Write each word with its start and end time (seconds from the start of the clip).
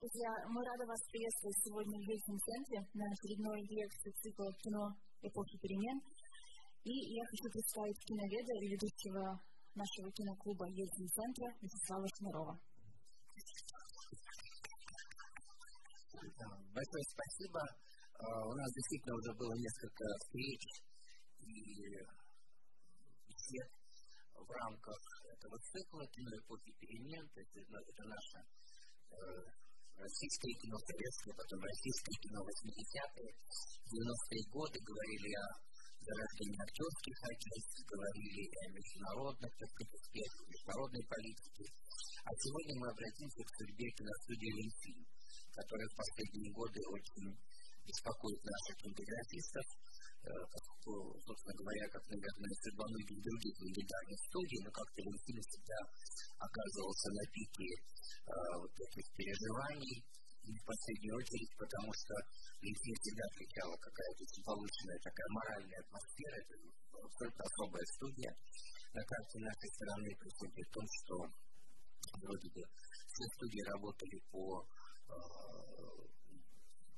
Друзья, 0.00 0.32
мы 0.48 0.64
рады 0.64 0.86
вас 0.86 0.98
приветствовать 1.12 1.60
сегодня 1.60 2.00
в 2.00 2.08
Ельцин 2.08 2.38
центре 2.40 2.80
на 2.96 3.04
очередной 3.12 3.60
лекции 3.68 4.10
цикла 4.16 4.48
«Кино 4.64 4.96
эпохи 5.20 5.58
перемен». 5.60 6.00
И 6.88 7.20
я 7.20 7.22
хочу 7.28 7.52
представить 7.52 8.00
киноведа 8.08 8.54
и 8.64 8.68
ведущего 8.72 9.36
нашего 9.76 10.08
киноклуба 10.16 10.64
Ельцин 10.72 11.04
центра 11.04 11.52
Вячеслава 11.60 12.08
Шнурова. 12.16 12.56
Большое 16.72 17.04
спасибо. 17.12 17.60
А, 17.60 18.48
у 18.48 18.52
нас 18.56 18.72
действительно 18.72 19.14
уже 19.20 19.36
было 19.36 19.52
несколько 19.52 20.04
встреч 20.24 20.64
и 21.44 21.52
бесед 23.28 23.68
в 24.32 24.48
рамках 24.48 25.00
этого 25.28 25.60
цикла 25.60 26.08
кино 26.08 26.30
эпохи 26.40 26.72
перемен. 26.80 27.28
Это, 27.36 27.68
это 27.68 28.02
наша 28.08 28.40
э, 29.12 29.60
российское 30.00 30.54
кино, 30.56 30.76
советское, 30.80 31.32
потом 31.36 31.60
российское 31.60 32.16
кино 32.24 32.40
80-е, 32.40 33.30
90-е 33.30 34.42
годы 34.48 34.76
говорили 34.80 35.30
о 35.36 35.46
зарождении 36.00 36.60
актерских 36.64 37.16
агентств, 37.28 37.78
говорили 37.84 38.42
о 38.48 38.66
международных, 38.72 39.50
так 39.52 39.68
сказать, 39.68 39.92
успехах, 39.92 40.40
международной 40.48 41.04
политике. 41.04 41.64
А 42.24 42.30
сегодня 42.32 42.74
мы 42.80 42.86
обратимся 42.88 43.42
к 43.44 43.54
судьбе 43.60 43.86
киностудии 43.92 44.52
«Ленфильм», 44.56 45.04
которая 45.52 45.88
в 45.88 45.96
последние 46.00 46.52
годы 46.52 46.80
очень 46.88 47.28
беспокоит 47.84 48.40
наших 48.44 48.74
кинематографистов, 48.80 49.66
собственно 50.20 51.56
говоря, 51.56 51.84
как, 51.88 52.04
наверное, 52.08 52.54
судьба 52.60 52.84
многих 52.88 53.18
других 53.24 53.54
легендарных 53.60 54.18
студий, 54.28 54.60
но 54.64 54.70
как-то 54.70 54.98
Ленфильм 55.00 55.42
всегда 55.48 55.78
оказывался 56.38 57.08
на 57.10 57.24
пике 57.32 57.70
э, 57.70 58.32
вот 58.60 58.74
этих 58.74 59.06
переживаний, 59.16 59.96
и 60.40 60.50
в 60.56 60.64
последнюю 60.64 61.16
очередь, 61.16 61.52
потому 61.56 61.90
что 61.92 62.12
Ленфильм 62.60 62.96
всегда 63.00 63.24
отличала 63.32 63.76
какая-то 63.80 64.22
повышенная 64.44 65.00
такая 65.04 65.28
моральная 65.30 65.80
атмосфера, 65.80 66.36
это 66.40 66.54
абсолютно 67.00 67.42
особая 67.44 67.86
студия. 67.96 68.32
На 68.92 69.02
карте 69.04 69.38
нашей 69.38 69.70
страны 69.70 70.08
при 70.18 70.64
том, 70.74 70.84
что 70.84 71.14
вроде 72.20 72.48
бы 72.50 72.60
все 72.60 73.24
студии 73.36 73.62
работали 73.62 74.18
по 74.32 74.66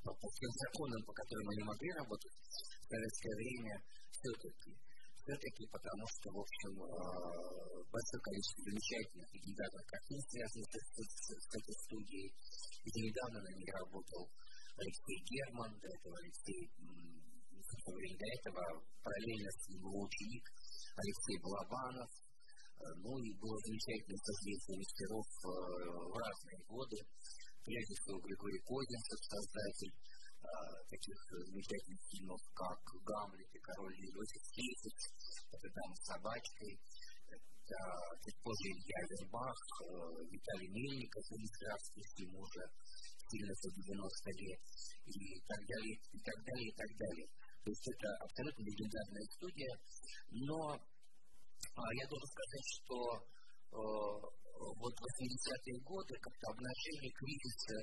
по, 0.03 0.27
тем 0.35 0.51
законам, 0.51 1.01
по 1.07 1.13
которым 1.13 1.49
они 1.49 1.63
могли 1.63 1.91
работать 1.93 2.35
в 2.35 2.87
советское 2.91 3.35
время, 3.37 3.75
все-таки 4.11 4.71
все-таки 5.23 5.63
потому 5.71 6.05
что, 6.19 6.35
в 6.35 6.39
общем, 6.43 6.73
большое 6.83 8.21
количество 8.27 8.63
замечательных 8.67 9.29
легендарных 9.31 9.87
картин, 9.87 10.19
связанных 10.19 10.67
с, 10.67 10.79
с, 10.99 11.31
с 11.31 11.51
этой 11.55 11.75
студией. 11.87 12.35
И 12.83 12.91
недавно 12.91 13.39
на 13.39 13.53
ней 13.55 13.71
работал 13.71 14.27
Алексей 14.83 15.19
Герман, 15.23 15.71
до 15.79 15.87
этого 15.87 16.19
Алексей, 16.19 16.67
до 18.19 18.27
этого. 18.35 18.63
Параллельно 18.99 19.51
с 19.55 19.69
ним 19.71 19.79
его 19.87 20.03
ученик 20.03 20.45
Алексей 20.99 21.39
Балабанов, 21.39 22.11
ну 22.99 23.19
и 23.23 23.31
было 23.39 23.57
замечательное 23.63 24.19
созвездие 24.27 24.79
мастеров 24.79 25.27
в 25.43 26.15
разные 26.19 26.59
годы 26.67 26.99
прежде 27.65 27.95
всего 27.95 28.19
Григорий 28.21 28.63
Козинцев, 28.67 29.19
создатель 29.23 29.95
а, 30.43 30.49
таких 30.91 31.17
замечательных 31.31 32.03
фильмов, 32.11 32.41
как 32.55 32.81
«Гамлет» 33.07 33.51
и 33.55 33.59
«Король 33.59 33.95
Лир», 33.95 34.15
Кейсов, 34.53 34.95
это 35.53 35.67
«Дама 35.71 35.95
с 35.95 36.05
собачкой», 36.07 36.75
это 37.31 37.79
чуть 38.27 38.39
позже 38.43 38.69
Илья 38.69 39.01
Вербах, 39.09 39.55
э, 39.55 39.87
Виталий 40.29 40.69
Мельников, 40.69 41.25
Ильич 41.31 41.57
фильм 42.17 42.35
уже 42.37 42.63
сильно 43.31 43.55
за 43.55 43.71
90 43.71 44.31
лет, 44.43 44.61
и 45.07 45.41
так 45.47 45.61
далее, 45.65 45.97
и 46.13 46.21
так 46.21 46.39
далее, 46.45 46.69
и 46.69 46.75
так 46.75 46.91
далее. 46.99 47.27
То 47.65 47.71
есть 47.71 47.87
это 47.87 48.09
абсолютно 48.21 48.63
легендарная 48.63 49.27
студия, 49.39 49.75
но 50.31 50.75
а, 50.75 51.95
я 51.95 52.07
должен 52.09 52.29
сказать, 52.29 52.67
что 52.77 52.97
э, 53.17 53.42
вот 53.73 54.95
80-е 54.95 55.79
годы 55.83 56.15
как-то 56.21 56.45
обнажили 56.53 57.09
кризис 57.17 57.59
э, 57.71 57.77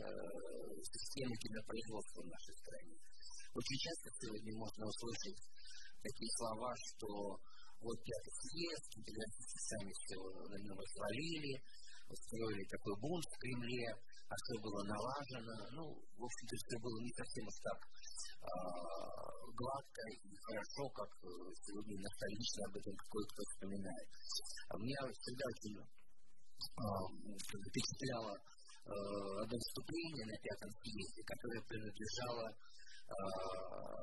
системы 0.85 1.35
кинопроизводства 1.37 2.21
в 2.21 2.29
нашей 2.29 2.55
стране. 2.61 2.97
Очень 3.53 3.79
часто 3.81 4.07
сегодня 4.21 4.53
можно 4.55 4.85
услышать 4.85 5.39
такие 6.03 6.31
слова, 6.37 6.71
что 6.77 7.09
вот 7.81 7.97
пятый 8.03 8.33
съезд, 8.43 8.83
кинематографисты 8.91 9.59
сами 9.65 9.91
все 9.97 10.17
на 10.19 10.57
нем 10.61 10.77
развалили, 10.77 11.53
устроили 12.09 12.65
такой 12.69 12.95
бунт 12.99 13.25
в 13.25 13.37
Кремле, 13.39 13.87
а 14.29 14.33
все 14.35 14.55
было 14.61 14.83
налажено. 14.83 15.57
Ну, 15.73 15.83
в 15.89 16.23
общем-то, 16.23 16.53
все 16.53 16.77
было 16.79 16.97
не 17.01 17.13
совсем 17.17 17.45
уж 17.47 17.57
так 17.63 17.79
а, 18.45 19.29
гладко 19.55 20.01
и 20.11 20.35
хорошо, 20.47 20.83
как 20.93 21.09
э, 21.23 21.27
сегодня 21.65 21.95
ностальгично 21.99 22.61
об 22.67 22.75
этом 22.77 22.95
кое-кто 22.95 23.41
вспоминает. 23.49 24.09
А 24.69 24.77
мне 24.77 24.95
всегда 25.17 25.43
очень 25.49 25.77
впечатляло 27.69 28.33
одно 29.41 29.57
выступление 29.57 30.25
на 30.25 30.37
пятом 30.41 30.69
съезде, 30.81 31.21
которое 31.25 31.61
принадлежало 31.65 32.53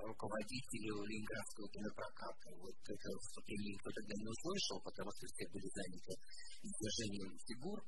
руководителю 0.03 1.07
Ленинградского 1.07 1.69
кинопроката. 1.71 2.51
Вот 2.59 2.75
это 2.83 3.07
выступление 3.15 3.79
никто 3.79 3.91
тогда 3.95 4.15
не 4.19 4.27
услышал, 4.27 4.83
потому 4.83 5.11
что 5.15 5.27
все 5.31 5.47
были 5.55 5.69
заняты 5.71 6.13
изложением 6.67 7.39
фигур. 7.47 7.79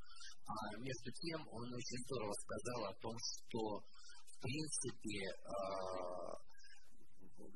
А 0.47 0.79
между 0.79 1.11
тем 1.19 1.43
он 1.51 1.67
очень 1.75 1.99
здорово 2.07 2.35
сказал 2.39 2.81
о 2.87 2.95
том, 3.03 3.17
что 3.19 3.83
в 3.83 4.37
принципе 4.39 5.19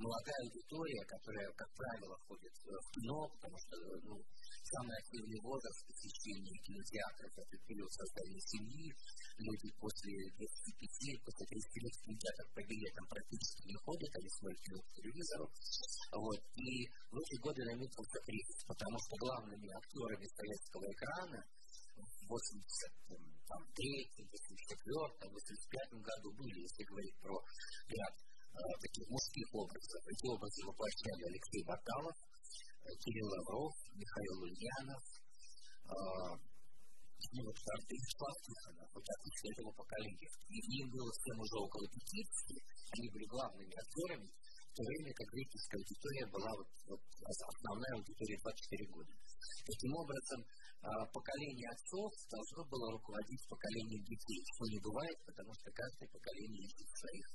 молодая 0.03 0.41
аудитория, 0.43 1.05
которая, 1.07 1.47
как 1.55 1.71
правило, 1.79 2.19
ходит 2.27 2.55
в 2.59 2.91
кино, 2.91 3.29
потому 3.39 3.57
что 3.63 3.75
ну, 4.03 4.19
самый 4.73 4.97
активный 4.97 5.41
возраст 5.45 5.85
посещения 5.87 6.57
кинотеатров– 6.65 7.33
это 7.37 7.57
период 7.69 7.93
создания 7.93 8.41
семьи. 8.41 8.89
Люди 9.39 9.69
после 9.77 10.13
25, 10.41 11.25
после 11.25 11.45
30 11.47 11.77
лет 11.83 11.93
в 11.93 12.03
кинотеатр 12.05 12.45
по 12.57 12.61
билетам 12.65 13.05
практически 13.09 13.69
не 13.69 13.77
ходят, 13.85 14.11
они 14.17 14.29
смотрят 14.33 14.61
кино 14.65 14.81
по 14.81 14.91
телевизору. 14.97 15.47
Вот. 16.13 16.41
И 16.57 16.89
в 17.13 17.17
эти 17.21 17.37
годы 17.41 17.61
наметился 17.69 18.19
кризис, 18.25 18.65
потому 18.65 18.97
что 18.97 19.17
главными 19.21 19.69
актерами 19.77 20.27
советского 20.33 20.87
экрана 20.89 21.41
в 21.93 22.33
83 22.33 23.13
84 24.25 24.73
85 25.33 26.01
году 26.01 26.29
были, 26.33 26.65
если 26.65 26.85
говорить 26.89 27.17
про 27.21 27.37
ряд 27.93 28.15
таких 28.81 29.09
мужских 29.09 29.49
образов. 29.53 30.01
Эти 30.09 30.27
образы 30.29 30.61
воплощали 30.67 31.25
Алексей 31.25 31.65
Баталов, 31.65 32.17
Кирилл 32.83 33.29
Лавров, 33.29 33.75
Михаил 33.95 34.37
Ульянов, 34.43 35.05
ну, 37.33 37.41
вот 37.47 37.55
Вячеслав 37.55 38.35
Тихонов, 38.43 38.89
вот 38.93 39.07
отлично 39.07 39.47
этого 39.55 39.73
поколения. 39.73 40.29
И 40.51 40.59
им 40.83 40.91
было 40.91 41.11
всем 41.23 41.39
уже 41.39 41.57
около 41.63 41.87
50, 41.87 42.63
они 42.99 43.09
были 43.11 43.27
главными 43.31 43.75
актерами, 43.79 44.27
в 44.27 44.73
то 44.75 44.83
время 44.83 45.13
как 45.15 45.29
зрительская 45.31 45.79
аудитория 45.81 46.27
была 46.33 46.51
вот, 46.59 46.69
вот 46.91 47.03
основная 47.31 47.93
аудитория 47.95 48.39
24 48.43 48.87
года. 48.91 49.13
Таким 49.63 49.93
образом, 49.95 50.41
поколение 51.15 51.69
отцов 51.71 52.11
должно 52.27 52.63
было 52.67 52.91
руководить 52.91 53.43
поколением 53.49 54.03
детей, 54.03 54.41
что 54.43 54.67
не 54.67 54.81
бывает, 54.83 55.19
потому 55.23 55.55
что 55.55 55.71
каждое 55.71 56.09
поколение 56.11 56.67
ищет 56.67 56.91
своих 56.91 57.27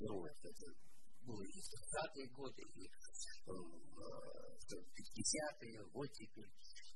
героев. 0.00 0.36
Это 0.42 0.64
было 1.26 1.42
и 1.42 1.58
30-е 1.58 2.26
годы, 2.30 2.62
и 2.62 2.86
50-е, 4.66 5.82
вот 5.92 6.10
теперь, 6.12 6.50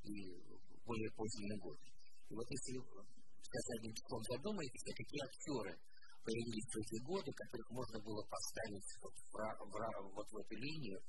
и 0.05 0.39
более 0.87 1.11
поздние 1.13 1.59
годы. 1.59 1.83
И 2.31 2.35
вот 2.35 2.47
если 2.49 2.79
сказать 2.79 3.79
одним 3.79 3.95
числом 3.95 4.23
задумаетесь, 4.23 4.87
а 4.87 4.95
какие 4.95 5.23
актеры 5.27 5.75
появились 6.23 6.69
в 6.71 6.77
эти 6.79 6.99
годы, 7.03 7.31
которых 7.33 7.71
можно 7.71 7.99
было 8.01 8.23
поставить 8.31 8.91
вот 9.03 9.15
в, 9.33 10.39
эту 10.39 10.57
линию, 10.57 11.01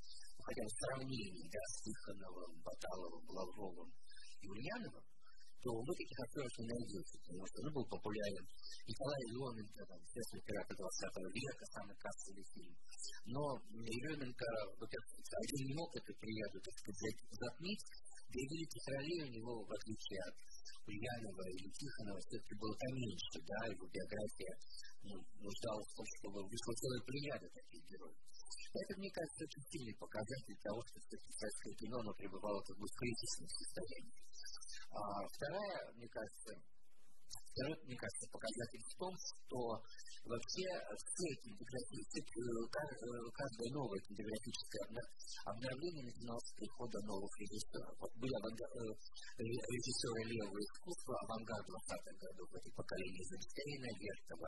хотя 0.42 0.64
в 0.66 0.74
сравнении 0.82 1.50
да, 1.52 1.62
с 1.62 1.82
Тихоновым, 1.84 2.62
Баталовым, 2.66 3.26
Лавровым 3.30 3.94
и 4.42 4.48
Ульяновым, 4.48 5.06
то 5.62 5.70
вы 5.78 5.92
таких 5.94 6.20
актеров 6.26 6.52
не 6.58 6.68
найдете, 6.74 7.14
потому 7.22 7.46
что 7.46 7.58
он 7.62 7.70
был 7.74 7.86
популярен. 7.86 8.46
Николай 8.90 9.22
Еременко, 9.30 9.82
там, 9.86 10.00
естественно, 10.02 10.42
пираты 10.42 10.74
20 10.74 11.38
века, 11.38 11.64
самый 11.70 11.96
кассовый 12.02 12.46
фильм. 12.54 12.74
Но 13.30 13.42
Еременко, 13.70 14.48
во-первых, 14.82 15.10
один 15.22 15.62
не 15.70 15.76
мог 15.78 15.90
эту 15.94 16.14
прияту, 16.18 16.58
так 16.66 16.76
сказать, 16.82 17.18
затмить, 17.30 17.84
да 18.32 18.38
и 18.40 18.48
великих 18.48 18.84
ролей 18.96 19.20
у 19.22 19.30
него, 19.38 19.54
в 19.68 19.72
отличие 19.72 20.20
от 20.24 20.36
Ульянова 20.88 21.46
или 21.52 21.70
Тихонова, 21.78 22.20
все-таки 22.26 22.56
было 22.58 22.76
поменьше, 22.80 23.38
да, 23.46 23.60
его 23.70 23.86
биография 23.86 24.54
ну, 25.04 25.16
нуждалась 25.46 25.90
в 25.92 25.96
том, 25.98 26.08
чтобы 26.18 26.42
вышла 26.48 26.74
целая 26.74 27.02
плеяда 27.06 27.48
таких 27.54 27.82
героев. 27.86 28.18
Это, 28.72 28.92
мне 28.96 29.12
кажется, 29.12 29.44
очень 29.44 29.66
сильный 29.68 29.96
показатель 30.00 30.56
того, 30.64 30.80
что 30.88 30.96
все-таки 31.04 31.32
советское 31.36 31.76
кино, 31.76 31.96
оно 32.00 32.14
пребывало 32.16 32.62
как 32.64 32.78
бы 32.80 32.88
в 32.88 32.96
кризисном 32.96 33.50
состоянии. 33.52 34.16
А 34.94 35.28
вторая, 35.28 35.92
мне 35.96 36.08
кажется, 36.10 36.54
Второй, 37.52 37.76
мне 37.84 38.00
кажется, 38.00 38.32
показатель 38.32 38.80
в 38.80 38.96
том, 38.96 39.12
что 39.12 39.60
вообще 40.24 40.64
цель 41.20 41.36
каждое 42.72 43.70
новое 43.76 44.00
кинематографическое 44.08 44.88
обновление 45.44 46.08
начиналось 46.08 46.48
с 46.48 46.56
прихода 46.56 46.96
новых 47.12 47.32
режиссеров. 47.44 47.92
Вот 48.00 48.12
были 48.16 48.36
режиссеры 49.36 50.32
левого 50.32 50.60
искусства, 50.64 51.12
авангард 51.28 51.68
20-х 51.68 52.16
годов, 52.24 52.48
это 52.56 52.70
поколение 52.72 53.20
Эйзенштейна, 53.20 53.90
Вертова, 54.00 54.48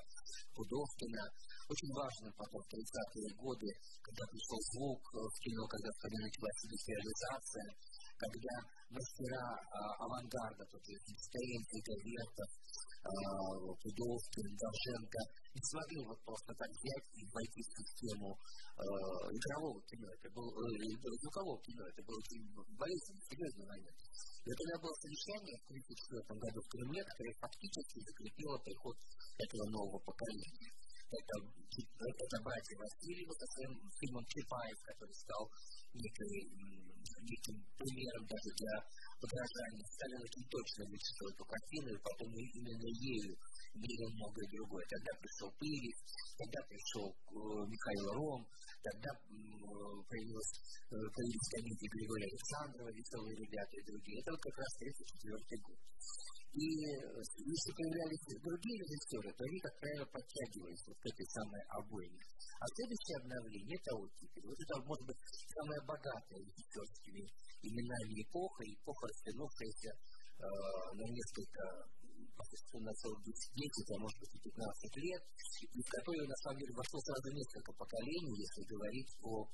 Пудовкина. 0.55 1.23
Очень 1.67 1.91
важно 1.91 2.31
потом 2.39 2.63
в 2.63 2.71
30-е 2.71 3.35
годы, 3.35 3.67
когда 3.99 4.23
пришел 4.31 4.59
звук 4.71 5.03
в 5.11 5.35
кино, 5.43 5.67
когда 5.67 5.91
началась 6.23 6.59
индустриализация, 6.63 7.67
когда 8.23 8.55
мастера 8.89 9.43
а, 9.73 10.05
авангарда, 10.05 10.63
тот 10.71 10.81
же 10.85 10.93
Эйнштейн, 10.95 11.61
Вертов, 12.07 12.49
Пудовкин, 13.03 14.47
Довженко, 14.55 15.21
не 15.53 15.61
смогли 15.61 15.99
вот 16.07 16.19
просто 16.23 16.55
так 16.55 16.71
взять 16.71 17.07
и 17.19 17.21
войти 17.35 17.61
в 17.61 17.71
систему 17.77 18.31
э, 18.33 18.83
игрового 19.37 19.79
кино. 19.85 20.07
Это 20.07 20.29
был 20.31 20.47
э, 20.49 20.71
звукового 21.19 21.59
кино. 21.61 21.83
Это 21.83 22.01
был 22.07 22.15
очень 22.15 22.41
болезненный, 22.79 23.23
серьезный 23.27 23.67
момент. 23.67 23.97
И 24.43 24.47
вот 24.49 24.57
тогда 24.57 24.75
было 24.81 24.95
совещание 25.03 25.55
в 25.61 25.65
1934 25.67 26.39
году 26.41 26.59
в 26.63 26.69
Кремле, 26.71 27.01
которое 27.03 27.35
фактически 27.43 27.97
закрепило 28.07 28.55
приход 28.63 28.95
этого 29.35 29.63
нового 29.67 29.99
поколения. 29.99 30.71
Это, 31.13 31.35
это 31.45 32.35
братья 32.41 32.75
Васильева 32.79 33.33
со 33.37 33.45
фильмом 34.01 34.25
Чапаев, 34.25 34.79
который 34.81 35.13
стал 35.13 35.45
некой, 35.93 36.49
неким 37.23 37.55
примером 37.77 38.23
даже 38.27 38.49
для 38.57 38.75
подражания. 39.19 39.85
Сталин 39.87 40.21
очень 40.21 40.45
точно 40.49 40.81
вычислил 40.89 41.27
эту 41.31 41.45
картину, 41.45 41.87
и 41.93 42.03
потом 42.03 42.29
именно 42.33 42.89
ею 42.99 43.33
мерил 43.73 44.09
многое 44.13 44.47
другое. 44.51 44.85
Тогда 44.89 45.11
пришел 45.17 45.49
Пырев, 45.57 45.97
тогда 46.37 46.59
пришел 46.69 47.07
э, 47.09 47.35
Михаил 47.65 48.05
Ром, 48.13 48.41
тогда 48.83 49.09
появилась, 50.09 50.53
э, 50.91 50.95
появились 50.95 51.49
комедии 51.55 51.89
Григория 51.89 52.29
Александрова, 52.29 52.89
веселые 52.91 53.35
ребята 53.37 53.73
и 53.73 53.85
другие. 53.87 54.19
Это 54.21 54.31
вот 54.31 54.41
как 54.41 54.57
раз 54.57 54.69
1934 54.77 55.61
год. 55.63 55.79
И 56.53 56.69
если 56.69 57.71
появлялись 57.73 58.29
другие 58.45 58.77
режиссеры, 58.77 59.33
то 59.33 59.41
они, 59.41 59.57
как 59.57 59.73
правило, 59.81 60.05
подтягивались 60.05 60.85
вот 60.85 60.97
к 61.01 61.05
этой 61.09 61.27
самой 61.33 61.63
обойне. 61.81 62.21
А 62.61 62.65
следующее 62.77 63.17
обновление– 63.25 63.77
это 63.81 63.91
оттепель. 63.97 64.45
Вот 64.45 64.59
это, 64.61 64.73
может 64.85 65.05
быть, 65.09 65.17
самая 65.49 65.81
богатая 65.81 66.39
режиссерскими 66.45 67.25
именами 67.65 68.21
эпоха, 68.21 68.61
эпоха, 68.69 69.03
растянувшаяся 69.09 69.91
э, 69.97 70.45
на 70.93 71.05
несколько 71.09 71.63
на 72.81 72.93
целых 72.93 73.21
10 73.23 73.55
лет, 73.55 73.73
а 73.93 73.99
может 73.99 74.19
быть 74.19 74.33
и 74.33 74.39
15 74.39 74.97
лет, 74.97 75.21
и 75.73 75.79
в 75.81 75.89
которую 75.89 76.27
на 76.27 76.37
самом 76.43 76.57
деле 76.59 76.73
вошло 76.73 76.99
сразу 76.99 77.27
несколько 77.29 77.71
поколений, 77.73 78.33
если 78.33 78.63
говорить 78.65 79.11
о, 79.21 79.47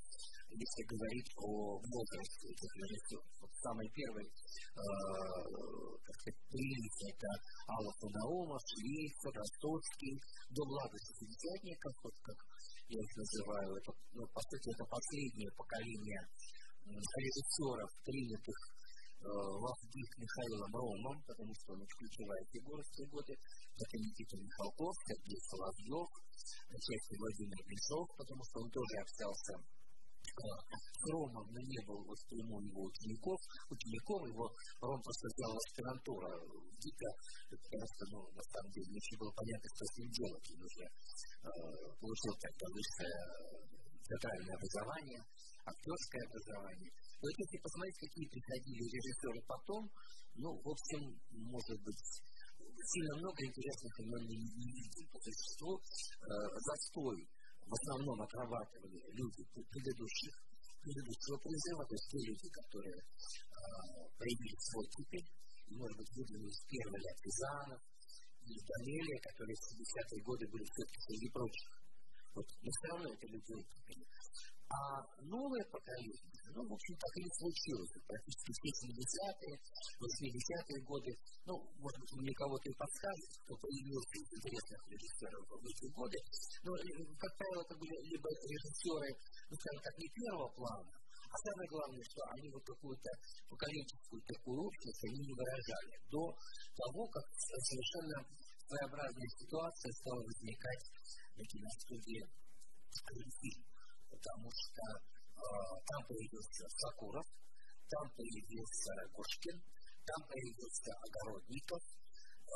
если 0.49 0.83
говорить 0.87 1.29
о 1.37 1.77
возрасте 1.77 2.45
этих 2.47 2.71
режиссеров. 2.79 3.25
Вот 3.41 3.51
самый 3.61 3.87
первый, 3.91 4.25
э, 4.25 4.83
как 6.03 6.15
сказать, 6.15 6.39
релиз 6.49 6.95
это 7.11 7.29
Алла 7.67 7.91
Фунаумов, 7.99 8.61
Шлейфер, 8.65 9.33
Ростоцкий, 9.35 10.15
до 10.49 10.63
блага 10.63 10.97
шестидесятников, 10.97 11.93
вот 12.03 12.15
как 12.23 12.37
я 12.87 12.99
их 13.03 13.11
называю, 13.15 13.75
это, 13.75 13.91
ну, 14.13 14.23
по 14.33 14.41
сути, 14.41 14.67
это 14.73 14.85
последнее 14.89 15.51
поколение 15.53 16.21
режиссеров, 16.89 17.89
принятых 18.03 18.57
Лавдик 19.21 20.09
Михаилом 20.17 20.71
Ромом, 20.71 21.17
потому 21.27 21.53
что 21.55 21.73
он 21.73 21.83
ключевая 21.85 22.43
фигура 22.51 22.81
в 22.81 22.91
те 22.95 23.05
годы, 23.05 23.33
это 23.35 23.95
Никита 23.99 24.37
Михалков, 24.37 24.95
Сергей 25.07 25.39
Соловьев, 25.43 26.09
отчасти 26.71 27.13
Владимир 27.19 27.59
Меньшов, 27.67 28.07
потому 28.15 28.41
что 28.47 28.55
он 28.63 28.69
тоже 28.71 28.95
общался 29.03 29.53
с 30.39 31.03
Ромом, 31.11 31.47
но 31.51 31.59
не 31.59 31.79
был 31.83 31.99
вот 32.05 32.19
прямой 32.27 32.63
его 32.63 32.83
учеников, 32.87 33.39
учеников 33.69 34.19
его 34.27 34.47
Ром 34.81 35.01
просто 35.01 35.25
взял 35.35 35.51
аспирантура 35.51 36.31
дико, 36.79 37.09
потому 37.49 37.85
что, 37.91 38.03
ну, 38.11 38.19
на 38.31 38.43
самом 38.43 38.71
деле, 38.71 38.87
очень 38.95 39.17
было 39.19 39.31
понятно, 39.35 39.67
что 39.67 39.83
с 39.83 39.93
ним 39.99 40.09
делать, 40.11 40.47
он 40.55 40.59
уже 40.63 40.85
э, 40.87 41.51
получил 41.99 42.33
тогда 42.39 42.65
высшее 42.71 43.19
театральное 44.07 44.55
образование, 44.55 45.21
актерское 45.65 46.23
образование. 46.23 46.91
Вот 47.19 47.31
если 47.35 47.57
посмотреть, 47.59 47.99
какие 47.99 48.27
приходили 48.31 48.83
режиссеры 48.95 49.41
потом, 49.43 49.91
ну, 50.35 50.55
в 50.55 50.69
общем, 50.71 51.03
может 51.35 51.79
быть, 51.83 51.99
сильно 52.79 53.13
много 53.19 53.39
интересных 53.43 53.93
имен 53.99 54.23
не, 54.23 54.37
не 54.39 54.69
видим. 54.71 55.05
По 55.11 55.19
существу 55.19 55.75
э, 55.75 56.31
застой 56.63 57.27
в 57.67 57.73
основном 57.75 58.21
отрабатывали 58.23 59.03
люди 59.19 59.43
предыдущих, 59.51 60.33
предыдущего 60.79 61.37
призыва, 61.43 61.83
то 61.83 61.93
есть 61.93 62.07
те 62.07 62.19
люди, 62.23 62.47
которые 62.49 62.97
э, 62.97 63.03
проявили 64.15 64.57
свой 64.71 64.87
кипель, 64.95 65.27
может 65.75 65.97
быть, 65.97 66.11
выдвинулись 66.15 66.63
первые 66.71 67.03
лет 67.03 67.17
Рязанов, 67.19 67.81
и 68.47 68.55
Данелия, 68.63 69.19
которые 69.21 69.53
в 69.53 69.63
70-е 69.75 70.23
годы 70.23 70.47
были 70.47 70.63
все-таки 70.63 70.99
среди 71.05 71.29
прочих 71.29 71.79
вот, 72.35 72.45
но 72.61 72.69
все 72.71 72.87
равно 72.93 73.13
это 73.13 73.27
люди 73.27 73.51
выкупили. 73.53 74.05
А 74.69 75.01
новое 75.25 75.65
поколение, 75.65 76.29
ну, 76.53 76.61
в 76.61 76.73
общем, 76.73 76.93
так 77.01 77.13
и 77.17 77.25
не 77.25 77.33
случилось. 77.41 77.89
Практически 78.05 78.53
все 78.53 78.69
70-е, 78.85 79.53
80-е 79.97 80.79
годы, 80.85 81.11
ну, 81.49 81.53
может 81.81 81.97
быть, 81.97 82.13
мне 82.13 82.33
кого-то 82.37 82.69
и 82.69 82.77
подскажет, 82.77 83.29
кто 83.49 83.57
появился 83.57 84.13
из 84.21 84.29
интересных 84.29 84.81
режиссеров 84.93 85.41
в 85.49 85.65
эти 85.65 85.87
годы, 85.89 86.17
но, 86.61 86.69
э, 86.77 86.85
как 87.17 87.31
правило, 87.33 87.61
это 87.65 87.75
были 87.81 87.97
либо 88.13 88.29
режиссеры, 88.29 89.09
ну, 89.49 89.53
скажем 89.57 89.81
так, 89.81 89.93
не 89.97 90.09
первого 90.13 90.49
плана, 90.53 90.93
а 91.29 91.35
самое 91.49 91.67
главное, 91.69 92.05
что 92.05 92.21
они 92.37 92.49
вот 92.53 92.65
какую-то 92.65 93.09
поколенческую 93.49 94.21
такую 94.21 94.69
общность 94.69 95.03
они 95.05 95.19
не 95.29 95.33
выражали 95.33 95.93
до 96.13 96.23
того, 96.77 97.01
как 97.09 97.25
совершенно 97.33 98.17
своеобразная 98.69 99.29
ситуация 99.33 99.91
стала 99.97 100.21
возникать 100.25 100.83
на 101.37 101.43
киностудии 101.45 102.21
фильм, 103.41 103.68
потому 104.09 104.49
что 104.51 104.83
э, 104.89 105.41
там 105.85 106.01
появился 106.07 106.65
Сакуров, 106.67 107.25
там 107.89 108.05
появился 108.17 108.89
Рогожкин, 108.97 109.57
там 110.05 110.21
появился 110.27 110.91
Огородников, 110.97 111.83
э, 111.85 112.53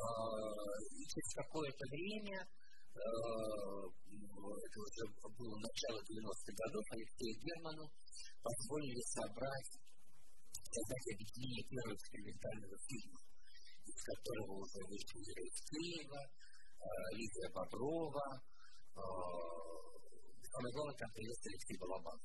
и 0.98 1.02
через 1.06 1.30
какое-то 1.38 1.86
время 1.90 2.40
э, 2.42 3.00
это 4.54 4.78
уже 4.82 5.04
было 5.38 5.56
начало 5.58 6.00
90-х 6.02 6.52
годов, 6.54 6.84
Алексею 6.92 7.36
Герману 7.42 7.86
позволили 8.42 9.02
собрать, 9.14 9.72
создать 10.52 11.08
объединение 11.14 11.64
первого 11.70 11.96
экспериментального 11.96 12.78
фильма, 12.90 13.20
из 13.86 13.98
которого 14.04 14.52
уже 14.62 14.80
вышли 14.90 15.22
Киева, 15.70 16.22
Лидия 17.14 17.50
Боброва, 17.54 18.42
там 20.54 21.10
появился 21.14 21.50
Алексей 21.50 21.78
Балабанов. 21.82 22.22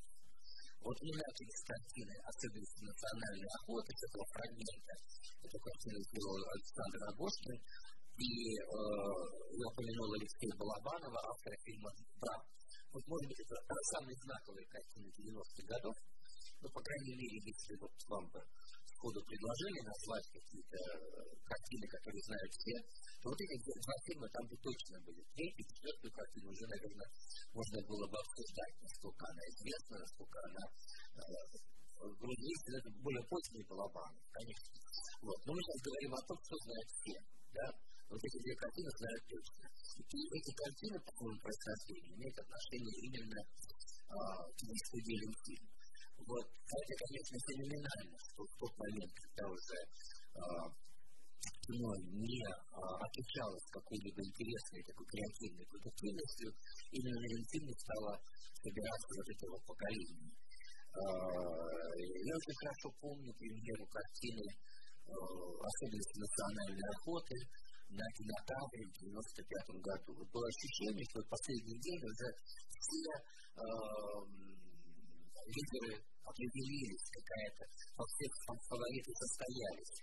Вот 0.79 0.95
не 1.01 1.11
начали 1.11 1.51
с 1.51 1.63
картины 1.65 2.13
особенности 2.23 2.81
национальной 2.85 3.51
охоты, 3.59 3.89
этого 3.89 4.25
фрагмента. 4.31 4.93
Эту 5.43 5.57
картину 5.59 5.97
сделал 6.07 6.39
Александр 6.55 6.99
Агошкин. 7.09 7.57
И 8.19 8.31
э, 8.51 8.75
я 9.55 9.65
упомянул 9.71 10.11
Алексея 10.13 10.55
Балабанова, 10.59 11.19
автора 11.23 11.55
фильма 11.63 11.89
«Брат». 12.19 12.43
Вот, 12.91 13.03
может 13.07 13.27
быть, 13.31 13.39
это 13.39 13.55
самые 13.95 14.15
знаковые 14.19 14.67
картины 14.67 15.07
90-х 15.07 15.63
годов, 15.71 15.95
но, 16.59 16.67
по 16.67 16.81
крайней 16.83 17.15
мере, 17.15 17.37
если 17.47 17.79
вот 17.79 17.95
вам 18.11 18.27
бы 18.27 18.43
сходу 18.99 19.23
предложили 19.23 19.79
назвать 19.87 20.27
какие-то 20.35 20.75
э, 20.75 20.99
картины, 21.47 21.85
которые 21.87 22.21
знают 22.27 22.51
все, 22.51 22.75
вот 23.23 23.35
эти 23.35 23.55
два 23.59 23.95
фильма 24.07 24.27
там 24.29 24.47
бы 24.47 24.55
точно 24.63 24.95
были. 25.03 25.21
Третью, 25.35 25.65
четвертую 25.67 26.11
картину 26.11 26.47
уже, 26.51 26.65
наверное, 26.67 27.09
можно 27.51 27.79
было 27.83 28.05
бы 28.07 28.17
обсуждать, 28.19 28.75
насколько 28.79 29.23
она 29.27 29.43
известна, 29.51 29.95
насколько 29.99 30.37
она 30.47 30.63
э, 31.19 31.59
есть 31.99 32.65
это 32.79 32.89
более 33.03 33.23
поздний 33.27 33.63
балабан, 33.67 34.13
конечно. 34.31 34.71
Вот. 35.21 35.39
Но 35.45 35.51
мы 35.51 35.59
сейчас 35.59 35.79
говорим 35.83 36.13
о 36.15 36.21
том, 36.23 36.37
что 36.47 36.55
знают 36.63 36.89
все. 36.95 37.17
Да? 37.59 37.65
Вот 38.09 38.21
эти 38.23 38.37
две 38.39 38.55
картины 38.55 38.89
знают 38.89 39.23
точно. 39.27 39.63
И 39.99 40.19
эти 40.39 40.51
картины 40.55 40.97
по 41.03 41.11
своему 41.11 41.39
происхождению 41.43 42.15
имеют 42.15 42.37
отношение 42.39 42.97
именно 43.03 43.39
а, 44.09 44.47
к 44.47 44.59
нестудийным 44.63 45.33
фильмам. 45.43 45.75
Вот 46.23 46.47
это, 46.47 46.93
конечно, 47.03 47.35
феноменально, 47.35 48.17
что 48.31 48.41
в 48.47 48.53
тот 48.59 48.73
момент, 48.79 49.11
когда 49.11 49.43
уже 49.49 49.77
э, 49.79 50.41
кино 51.65 51.91
не 52.19 52.41
э, 52.43 52.53
отличалось 52.75 53.67
какой-либо 53.71 54.19
интересной, 54.21 54.83
такой 54.83 55.05
креативной 55.07 55.65
продуктивностью, 55.69 56.47
именно 56.91 57.19
на 57.19 57.43
фильме 57.51 57.73
стало 57.79 58.11
собираться 58.59 59.11
вот 59.15 59.27
этого 59.29 59.55
поколения. 59.65 60.31
Э, 60.89 61.01
я 61.99 62.33
очень 62.35 62.57
хорошо 62.59 62.87
помню 62.99 63.31
премьеру 63.37 63.85
картины 63.87 64.45
э, 64.49 65.11
особенности 65.11 66.15
национальной 66.19 66.87
охоты, 66.97 67.37
на 67.89 68.05
кинотавре 68.13 68.85
в 68.85 68.93
95 69.01 69.81
году. 69.81 70.13
Вот 70.13 70.29
было 70.29 70.47
ощущение, 70.47 71.05
что 71.09 71.21
в 71.21 71.29
последний 71.29 71.79
день 71.81 72.01
уже 72.05 72.27
все 72.69 73.13
э, 73.17 73.65
лидеры 75.49 76.08
определились, 76.23 77.05
какая-то, 77.11 77.63
во 77.97 78.05
всех 78.05 78.31
фавориты 78.45 79.11
состоялись. 79.15 79.93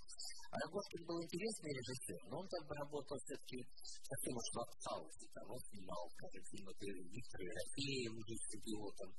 А 0.50 0.54
Рогожкин 0.62 1.02
был 1.06 1.18
интересный 1.22 1.72
режиссер, 1.74 2.20
но 2.30 2.38
он 2.40 2.46
как 2.48 2.62
бы 2.68 2.74
работал 2.76 3.18
все-таки 3.26 3.58
совсем 4.06 4.34
уж 4.36 4.46
в 4.54 4.58
артхаусе. 4.62 5.26
Там 5.34 5.46
он 5.50 5.60
снимал, 5.68 6.02
скажем, 6.16 6.42
фильмы 6.46 6.72
Виктора 6.80 7.44
Ерофеева, 7.44 8.14
уже 8.14 8.34
его 8.64 8.88
там 8.96 9.10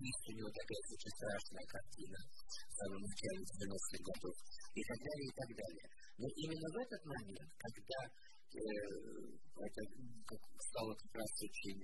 есть 0.00 0.28
у 0.28 0.32
него 0.36 0.50
такая 0.52 0.80
очень 0.92 1.14
страшная 1.16 1.66
картина 1.72 2.18
в 2.20 2.74
самом 2.76 3.00
начале 3.00 3.40
90-х 3.40 3.96
годов 4.04 4.36
и 4.76 4.82
так 4.84 4.98
далее, 5.00 5.26
и 5.26 5.34
так 5.36 5.50
далее. 5.56 5.86
Но 6.18 6.26
именно 6.36 6.68
в 6.68 6.78
этот 6.84 7.02
момент, 7.04 7.50
когда 7.56 7.98
э, 8.04 8.72
это 9.56 9.80
как, 10.26 10.40
стало 10.68 10.92
как 10.96 11.12
раз 11.16 11.30
очень 11.48 11.80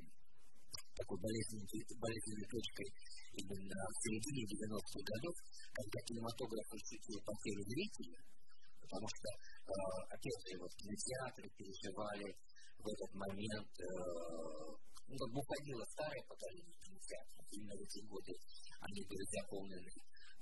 такой 0.96 1.18
болезненной, 1.18 1.66
болезненной 1.96 2.48
точкой 2.48 2.88
именно 3.32 3.78
в 3.88 3.96
середине 4.04 4.42
90-х 4.44 5.00
годов, 5.00 5.34
когда 5.72 5.98
кинематограф 6.04 6.68
ощутил 6.72 7.18
потерю 7.24 7.62
зрителя, 7.64 8.20
потому 8.82 9.06
что, 9.08 9.28
э, 9.32 9.74
опять 10.12 10.40
же, 10.44 10.52
вот 10.60 10.72
кинотеатры 10.76 11.48
переживали 11.56 12.28
в 12.76 12.84
этот 12.84 13.10
момент, 13.14 13.72
э, 13.80 13.88
ну, 15.08 15.14
как 15.16 15.30
бы 15.32 15.38
уходило 15.40 15.84
старое 15.96 16.22
поколение 16.28 16.76
кинотеатров, 16.82 17.44
именно 17.52 17.74
в 17.76 17.82
эти 17.82 18.00
годы. 18.04 18.32
Они 18.80 19.00
были 19.08 19.24
заполнены 19.32 19.92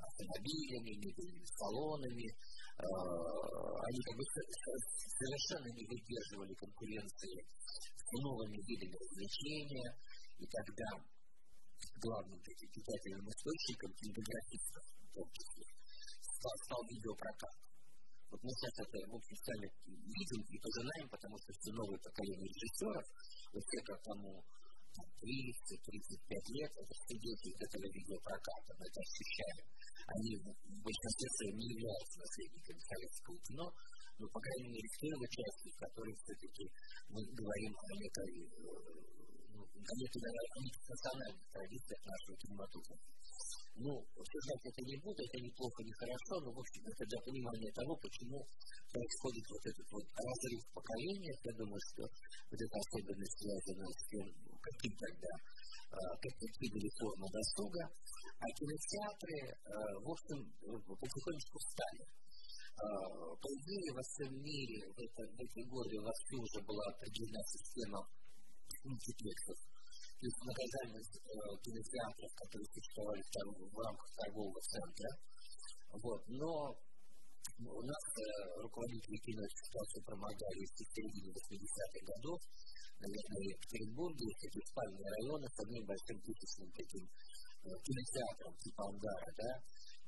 автомобилями, 0.00 0.98
не 0.98 1.10
были 1.14 1.44
салонами, 1.46 2.26
э, 2.26 2.82
они 2.82 4.00
как 4.02 4.14
бы 4.18 4.24
совершенно 4.26 5.70
не 5.76 5.84
выдерживали 5.86 6.54
конкуренции 6.54 7.38
с 7.38 8.12
новыми 8.18 8.58
видами 8.66 8.96
развлечения, 8.98 9.88
и 10.40 10.46
тогда 10.48 10.88
главным 12.00 12.40
таким 12.40 12.70
питательным 12.72 13.28
источником 13.28 13.92
кинематографистов, 13.92 14.84
в 14.88 15.12
том 15.12 15.28
числе, 15.36 15.66
стал, 16.40 16.54
стал 16.64 16.80
видеопрокат. 16.88 17.56
Вот 18.30 18.40
мы 18.40 18.50
сейчас 18.56 18.74
это, 18.86 18.96
в 19.10 19.14
общем, 19.20 19.36
сами 19.36 19.68
видим 19.84 20.40
и 20.48 20.56
пожинаем, 20.62 21.06
потому 21.10 21.36
что 21.44 21.50
все 21.52 21.70
новые 21.76 22.00
поколения 22.00 22.46
режиссеров, 22.46 23.06
вот 23.52 23.64
те, 23.68 23.78
как 23.84 23.98
тому 24.06 24.32
30-35 25.20 26.32
лет, 26.56 26.70
это 26.72 26.94
все 27.04 27.14
дети 27.20 27.46
из 27.52 27.58
этого 27.58 27.86
видеопроката, 27.90 28.70
мы 28.78 28.84
это 28.86 29.00
ощущаем. 29.02 29.66
Они 30.08 30.30
в 30.40 30.78
большинстве 30.80 31.28
своем 31.36 31.56
не 31.58 31.68
являются 31.74 32.16
наследниками 32.22 32.80
советского 32.80 33.36
кино, 33.44 33.66
но, 34.18 34.24
по 34.28 34.40
крайней 34.40 34.70
мере, 34.72 34.88
в 34.88 34.98
той 35.00 35.10
его 35.10 35.26
части, 35.26 35.66
в 35.70 35.78
которой 35.80 36.14
все-таки 36.14 36.64
мы 37.08 37.20
говорим 37.34 37.72
о 37.76 37.88
некой, 37.98 38.32
о 39.80 40.58
неких 40.60 40.84
национальных 40.88 41.46
традициях 41.50 42.00
нашего 42.04 42.36
кинематографа. 42.36 42.96
Ну, 43.80 43.96
обсуждать 43.96 44.64
это 44.66 44.82
не 44.84 44.96
буду, 45.00 45.20
это 45.24 45.38
не 45.40 45.50
плохо, 45.56 45.80
не 45.80 45.94
хорошо, 45.96 46.34
но, 46.44 46.52
в 46.52 46.58
общем, 46.60 46.82
это 46.84 47.02
для 47.06 47.20
понимания 47.24 47.72
того, 47.72 47.96
почему 47.96 48.44
происходит 48.92 49.46
вот 49.48 49.62
этот 49.64 49.86
вот 49.88 50.04
разрыв 50.20 50.62
поколения. 50.74 51.32
Я 51.32 51.52
думаю, 51.56 51.80
что 51.88 52.02
вот 52.04 52.60
эта 52.60 52.76
особенность 52.76 53.38
связана 53.40 53.86
с 53.88 54.02
тем, 54.10 54.26
каким 54.60 54.92
тогда, 55.00 55.32
какие 56.20 56.68
были 56.76 56.90
формы 57.00 57.26
досуга. 57.32 57.84
А 58.40 58.46
кинотеатры, 58.52 59.38
в 60.04 60.08
общем, 60.12 60.38
потихонечку 60.84 61.56
встали. 61.60 62.04
По 62.80 63.48
идее, 63.48 63.92
во 63.92 64.02
всем 64.02 64.32
мире 64.44 64.80
в, 64.92 64.96
это, 64.96 65.22
в 65.24 65.40
эти 65.40 65.60
уже 65.64 66.60
была 66.64 66.84
определена 66.92 67.40
система 67.48 68.00
мультиплексов 68.84 69.58
то 70.20 70.26
есть 70.28 71.16
э, 71.16 71.32
кинотеатров, 71.64 72.30
которые 72.36 72.68
существовали 72.76 73.22
там 73.32 73.46
в 73.56 73.78
рамках 73.80 74.08
торгового 74.20 74.60
центра. 74.60 75.08
Вот. 75.96 76.20
Но 76.28 76.76
у 77.56 77.82
нас 77.88 78.04
э, 78.20 78.60
руководители 78.60 79.16
кино 79.24 79.40
эту 79.40 79.56
ситуацию 79.64 80.04
проморгали 80.04 80.60
еще 80.60 80.84
в 80.84 80.92
середине 80.92 81.32
80-х 81.32 81.96
годов, 82.04 82.38
наверное, 83.00 83.40
в 83.40 83.48
Екатеринбурге, 83.48 84.26
такие 84.44 84.64
спальные 84.68 85.08
районы 85.08 85.46
с 85.48 85.56
одним 85.64 85.84
большим 85.88 86.16
тысячным 86.20 86.68
таким 86.76 87.04
э, 87.08 87.68
кинотеатром 87.80 88.52
типа 88.60 88.80
Ангара, 88.92 89.30
да, 89.40 89.52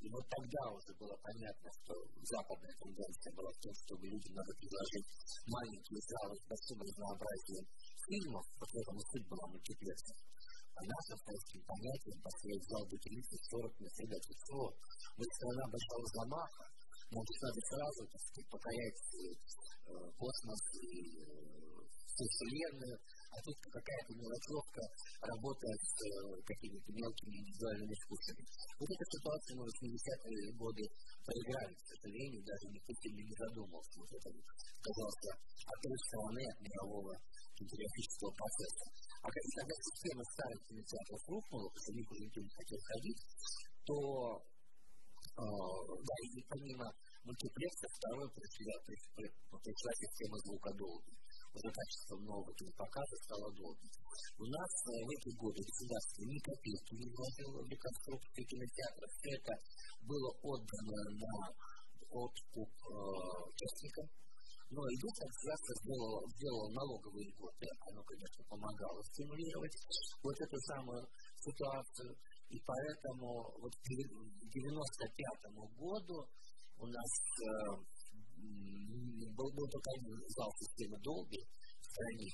и 0.02 0.06
вот 0.10 0.26
тогда 0.26 0.62
уже 0.74 0.90
было 0.98 1.14
понятно, 1.22 1.68
что 1.70 1.94
западная 2.26 2.74
тенденция 2.82 3.32
была 3.38 3.50
в 3.54 3.60
том, 3.62 3.72
чтобы 3.86 4.02
людям 4.10 4.34
надо 4.34 4.52
предложить 4.58 5.08
маленькие 5.46 6.00
залы 6.10 6.34
с 6.34 6.44
большим 6.50 6.78
разнообразием 6.82 7.64
фильмов, 8.02 8.44
вот 8.58 8.70
в 8.70 8.76
этом 8.82 8.98
и 8.98 9.04
суть 9.14 9.28
была 9.30 9.46
мультиплексов. 9.46 10.16
А 10.74 10.80
нашим 10.82 11.18
советским 11.22 11.62
понятием 11.62 12.18
построить 12.18 12.66
зал 12.66 12.82
до 12.90 12.96
30-40 12.98 13.70
на 13.78 13.88
всегда 13.94 14.18
число. 14.26 14.64
Мы 15.14 15.24
страна 15.38 15.64
большого 15.70 16.06
замаха, 16.18 16.64
нам 17.12 17.22
надо 17.22 17.60
сразу, 17.68 18.00
так 18.08 18.22
сказать, 18.26 18.48
покорять 18.48 19.02
э, 19.12 19.94
космос 20.18 20.62
и 20.80 20.90
э, 21.20 21.32
всю 22.08 22.24
Вселенную, 22.26 22.96
а 23.32 23.36
тут 23.40 23.56
какая-то 23.64 24.12
мелочевка 24.12 24.82
работает 25.24 25.80
с 25.80 25.96
э, 26.04 26.36
какими-то 26.44 26.92
мелкими 26.92 27.40
индивидуальными 27.40 27.96
вкусами. 28.04 28.44
Вот 28.76 28.88
эта 28.92 29.04
ситуация 29.08 29.52
мы 29.56 29.64
в 29.64 29.72
80-е 29.72 30.52
годы 30.60 30.84
проиграли, 31.24 31.72
к 31.72 31.84
сожалению, 31.88 32.44
даже 32.44 32.66
сильно 32.68 33.22
не 33.24 33.36
задумался. 33.40 33.94
Вот 33.96 34.10
это 34.12 34.28
казался 34.84 35.30
от 35.64 35.78
той 35.80 35.96
стороны 36.12 36.42
от 36.44 36.58
мирового 36.60 37.12
кинематографического 37.56 38.32
процесса. 38.36 38.86
А 39.22 39.28
когда 39.32 39.74
система 39.80 40.22
старых 40.36 40.60
кинотеатров 40.68 41.22
рухнула, 41.32 41.68
потому 41.72 42.04
что 42.04 42.20
никто 42.20 42.40
не 42.42 42.52
хотел 42.52 42.80
ходить, 42.84 43.20
то 43.88 43.96
э, 45.40 45.44
да, 46.04 46.16
и 46.20 46.40
помимо 46.52 46.86
мультиплекса 47.24 47.86
второе 47.96 48.28
пришла, 48.28 48.76
пришла 48.84 49.92
система 49.96 50.36
звукодолби. 50.44 51.21
Уже 51.52 51.68
качество 51.68 52.16
нового 52.16 52.48
кинопоказа 52.56 53.16
стало 53.28 53.52
долго. 53.52 53.84
У 54.40 54.44
нас 54.48 54.72
э, 54.88 55.04
в 55.04 55.08
эти 55.12 55.30
годы 55.36 55.60
государство 55.60 56.22
ни 56.24 56.38
копейки 56.40 56.92
не 56.96 57.08
вложило 57.12 57.60
в 57.60 57.68
реконструкцию 57.68 58.44
кинотеатров. 58.48 59.12
Это 59.20 59.52
было 60.00 60.30
отдано 60.48 61.00
на 61.12 61.34
откуп 62.08 62.72
э, 62.72 62.94
частникам, 63.52 64.08
но 64.72 64.80
идет 64.96 65.12
государство 65.12 65.72
сделало, 65.84 66.20
сделало 66.32 66.68
налоговые 66.72 67.28
льготы, 67.28 67.68
оно, 67.92 68.00
конечно, 68.00 68.40
помогало 68.48 69.00
стимулировать 69.12 69.76
вот 70.24 70.36
эту 70.40 70.56
самую 70.72 71.04
ситуацию. 71.36 72.16
И 72.48 72.56
поэтому 72.64 73.28
вот 73.60 73.72
к 73.76 73.84
1995 74.48 75.76
году 75.76 76.16
у 76.80 76.86
нас 76.88 77.10
э, 77.44 77.91
был, 79.36 79.50
был 79.52 79.66
только 79.68 79.90
один 79.96 80.14
зал 80.28 80.50
системы 80.58 80.96
Долби 81.02 81.40
в 81.40 81.84
стране. 81.84 82.30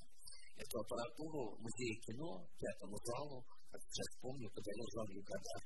Эту 0.56 0.80
аппаратуру 0.80 1.56
музея 1.62 1.96
кино 2.02 2.42
пятому 2.58 2.96
залу, 3.04 3.44
как 3.70 3.80
сейчас 3.86 4.08
помню, 4.20 4.50
подарил 4.50 4.86
Жан 4.94 5.08
Югадар. 5.14 5.62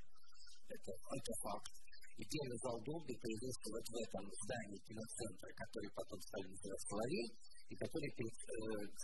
Это, 0.68 0.90
это 0.92 1.32
факт. 1.42 1.72
И 2.20 2.22
первый 2.28 2.58
зал 2.60 2.76
Долби 2.84 3.16
появился 3.16 3.66
вот 3.72 3.86
в 3.88 3.96
этом 3.96 4.24
здании 4.44 4.84
киноцентра, 4.84 5.48
который 5.56 5.90
потом 5.96 6.20
стали 6.20 6.46
называть 6.52 6.82
Соловей, 6.86 7.28
и 7.72 7.74
который 7.74 8.10
перед 8.12 8.36
э, 8.36 8.56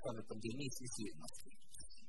самой 0.04 0.24
пандемией 0.28 0.70
снесли 0.76 1.08
в 1.12 1.18
Москве. 1.24 1.56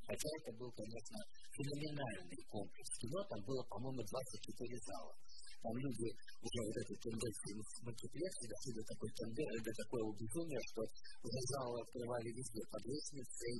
Хотя 0.09 0.27
это 0.41 0.51
был, 0.59 0.71
конечно, 0.75 1.17
феноменальный 1.55 2.41
комплекс 2.49 2.91
кино, 2.99 3.23
там 3.29 3.39
было, 3.45 3.63
по-моему, 3.69 4.03
24 4.03 4.77
зала 4.89 5.13
там 5.59 5.75
люди 5.75 6.07
уже 6.39 6.59
вот 6.63 6.75
этой 6.79 6.97
тенденции 7.03 7.51
мультиплекса 7.83 8.43
дошли 8.47 8.71
до 8.79 8.83
такой 8.87 9.09
тенденции, 9.11 9.67
до 9.67 9.73
такого 9.75 10.07
безумия, 10.15 10.61
что 10.71 10.81
уже 11.23 11.39
залы 11.51 11.77
открывали 11.83 12.29
везде, 12.31 12.63
под 12.71 12.83
лестницей, 12.87 13.55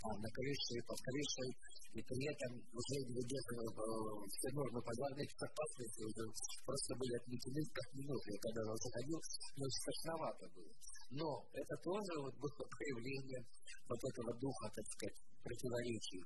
там, 0.00 0.16
на 0.24 0.30
крыше, 0.32 0.74
под 0.88 0.98
крышей, 1.04 1.50
и 1.94 2.00
при 2.00 2.24
этом 2.32 2.52
уже 2.72 2.96
не 3.04 3.12
выдерживая 3.12 3.70
э, 3.70 3.84
все 4.24 4.48
нормы 4.56 4.80
пожарной 4.80 5.26
безопасности, 5.28 6.00
уже 6.02 6.24
просто 6.64 6.90
были 6.96 7.14
отметены 7.20 7.60
как. 7.70 7.88
Я 7.94 8.38
когда 8.40 8.62
заходил, 8.74 9.20
ну, 9.56 9.64
страшновато 9.70 10.44
было. 10.54 10.72
Но 11.10 11.28
это 11.52 11.74
тоже 11.84 12.12
вот 12.18 12.34
было 12.40 12.64
проявление 12.66 13.40
вот 13.88 14.00
этого 14.02 14.32
духа, 14.40 14.66
так 14.74 14.86
сказать, 14.96 15.18
противоречий 15.44 16.20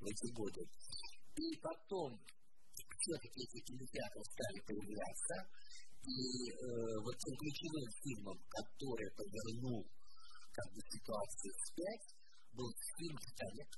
в 0.00 0.04
эти 0.04 0.28
годы. 0.34 0.62
И 1.36 1.56
потом 1.60 2.20
все-таки 2.98 3.40
эти 3.44 3.58
кинотеатры 3.64 4.22
стали 4.24 4.60
появляться, 4.66 5.36
и 6.06 6.50
э, 6.50 6.56
вот 7.02 7.14
тем 7.18 7.34
ключевым 7.36 7.88
фильмом, 8.02 8.38
который 8.48 9.10
повернул 9.16 9.82
как 10.52 10.68
бы 10.72 10.80
ситуацию 10.80 11.52
вспять, 11.60 12.06
был 12.54 12.70
фильм 12.96 13.16
«Титаник», 13.18 13.70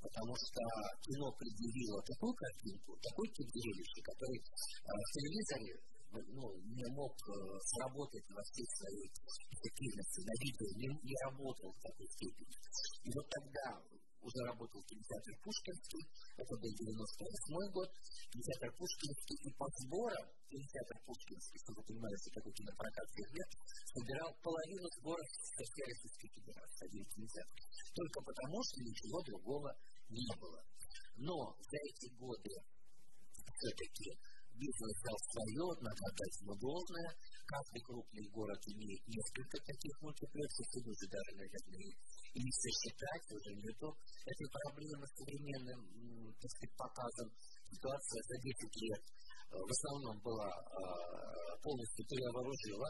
потому 0.00 0.34
что 0.36 0.60
кино 1.00 1.32
предъявило 1.36 2.00
такую 2.02 2.34
картинку, 2.34 2.96
такой 3.00 3.28
тип 3.28 3.48
зрелища, 3.48 4.00
который 4.02 4.40
э, 4.40 4.90
в 4.90 5.08
телевизоре, 5.14 5.72
ну, 6.14 6.44
не 6.74 6.86
мог 6.94 7.12
э, 7.12 7.32
сработать 7.60 8.26
во 8.30 8.42
всей 8.42 8.66
своей 8.78 9.08
эффективности, 9.08 10.20
на 10.24 10.34
видео 10.40 10.68
не, 10.80 10.88
не 11.02 11.16
работал 11.28 11.72
в 11.72 11.80
такой 11.80 12.06
степени. 12.08 12.54
И 13.04 13.08
вот 13.14 13.26
тогда 13.28 13.66
уже 14.24 14.40
работал 14.48 14.80
кинотеатр 14.88 15.32
Пушкинский, 15.44 16.02
это 16.40 16.52
был 16.56 16.72
98 16.72 17.72
год, 17.76 17.88
кинотеатр 18.32 18.70
Пушкинский, 18.80 19.36
и 19.44 19.50
по 19.52 19.66
сборам 19.84 20.24
кинотеатр 20.48 20.96
Пушкинский, 21.04 21.58
чтобы 21.60 21.76
вы 21.80 21.84
понимали, 21.92 22.16
что 22.16 22.30
такой 22.40 22.52
кинопрокат 22.56 23.06
всех 23.12 23.28
лет, 23.36 23.50
собирал 23.92 24.30
половину 24.40 24.86
сборов 24.96 25.28
со 25.28 25.62
всей 25.62 25.84
Российской 25.92 26.28
Федерации, 26.32 26.82
один 26.88 27.04
кинотеатр. 27.04 27.56
Только 27.94 28.18
потому, 28.24 28.58
что 28.64 28.76
ничего 28.80 29.18
другого 29.22 29.68
не 30.08 30.32
было. 30.40 30.60
Но 31.16 31.36
за 31.60 31.78
эти 31.84 32.08
годы 32.16 32.52
все-таки 33.60 34.08
бизнес 34.54 34.96
дал 35.02 35.18
свое, 35.34 35.66
надо 35.82 36.02
отдать 36.10 36.36
ему 36.40 36.54
должное. 36.56 37.10
Каждый 37.44 37.80
крупный 37.84 38.26
город 38.32 38.60
имеет 38.70 39.02
несколько 39.06 39.56
таких 39.62 39.94
мультиплексов, 40.00 40.66
и 40.74 40.80
уже 40.84 41.06
даже, 41.10 41.32
наверное, 41.36 41.90
и 42.34 42.38
не 42.40 42.52
сосчитать, 42.52 43.24
уже 43.30 43.50
нету 43.58 43.88
этой 44.26 44.48
проблемы 44.50 45.06
современным, 45.14 45.80
так 46.40 46.50
сказать, 46.50 46.74
показом. 46.76 47.28
Ситуация 47.70 48.20
за 48.22 48.36
10 48.42 48.82
лет 48.82 49.02
э, 49.02 49.56
в 49.58 49.70
основном 49.70 50.16
была 50.22 50.50
э, 50.50 51.44
полностью 51.62 52.02
перевооружила 52.06 52.88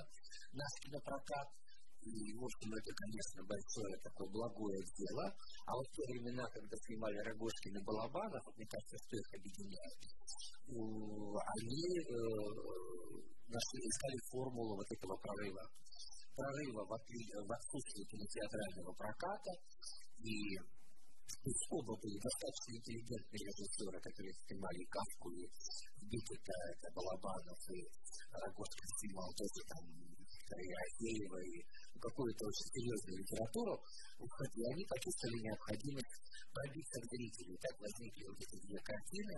наш 0.52 0.72
кинопрокат. 0.82 1.48
В 2.04 2.44
общем, 2.44 2.68
это, 2.68 2.90
конечно, 2.92 3.40
большое 3.48 3.94
такое 4.04 4.28
благое 4.28 4.80
дело. 4.92 5.24
А 5.64 5.72
вот 5.72 5.86
в 5.88 5.92
те 5.96 6.02
времена, 6.12 6.44
когда 6.52 6.76
снимали 6.84 7.16
Рогожкин 7.24 7.76
и 7.80 7.84
Балабанов, 7.84 8.44
мне 8.56 8.66
кажется, 8.68 8.96
что 9.00 9.16
их 9.16 9.28
объединяет, 9.40 9.98
они 10.68 11.88
э, 11.96 12.18
нашли, 13.48 13.78
искали 13.80 14.18
формулу 14.30 14.76
вот 14.76 14.88
этого 14.92 15.16
прорыва. 15.16 15.64
Прорыва 16.36 16.82
в, 16.84 16.92
в 16.92 17.50
отсутствии 17.52 18.04
кинотеатрального 18.04 18.92
проката 18.92 19.52
и 20.20 20.58
то 21.24 21.48
есть 21.48 21.66
оба 21.70 21.92
были 22.00 22.18
достаточно 22.20 22.72
интеллигентные 22.72 23.42
режиссеры, 23.48 24.00
которые 24.00 24.32
снимали 24.44 24.80
Кавку 24.88 25.28
и 25.32 25.44
Бикета, 26.08 26.56
это 26.72 26.88
Балабанов 26.92 27.60
и 27.68 27.80
Рогожкин 28.32 28.88
снимал 29.00 29.28
тоже 29.36 29.60
там 29.68 30.13
и 30.52 30.68
Азеева 30.68 31.40
и 31.40 31.64
какую-то 32.04 32.42
очень 32.44 32.68
серьезную 32.76 33.16
литературу, 33.24 33.74
и 33.80 34.62
они 34.76 34.84
почувствовали 34.84 35.40
необходимость 35.40 36.14
пробиться 36.52 37.00
к 37.00 37.08
зрителю. 37.08 37.56
Так 37.64 37.74
возникли 37.80 38.22
вот 38.28 38.38
эти 38.44 38.56
две 38.68 38.78
картины, 38.84 39.34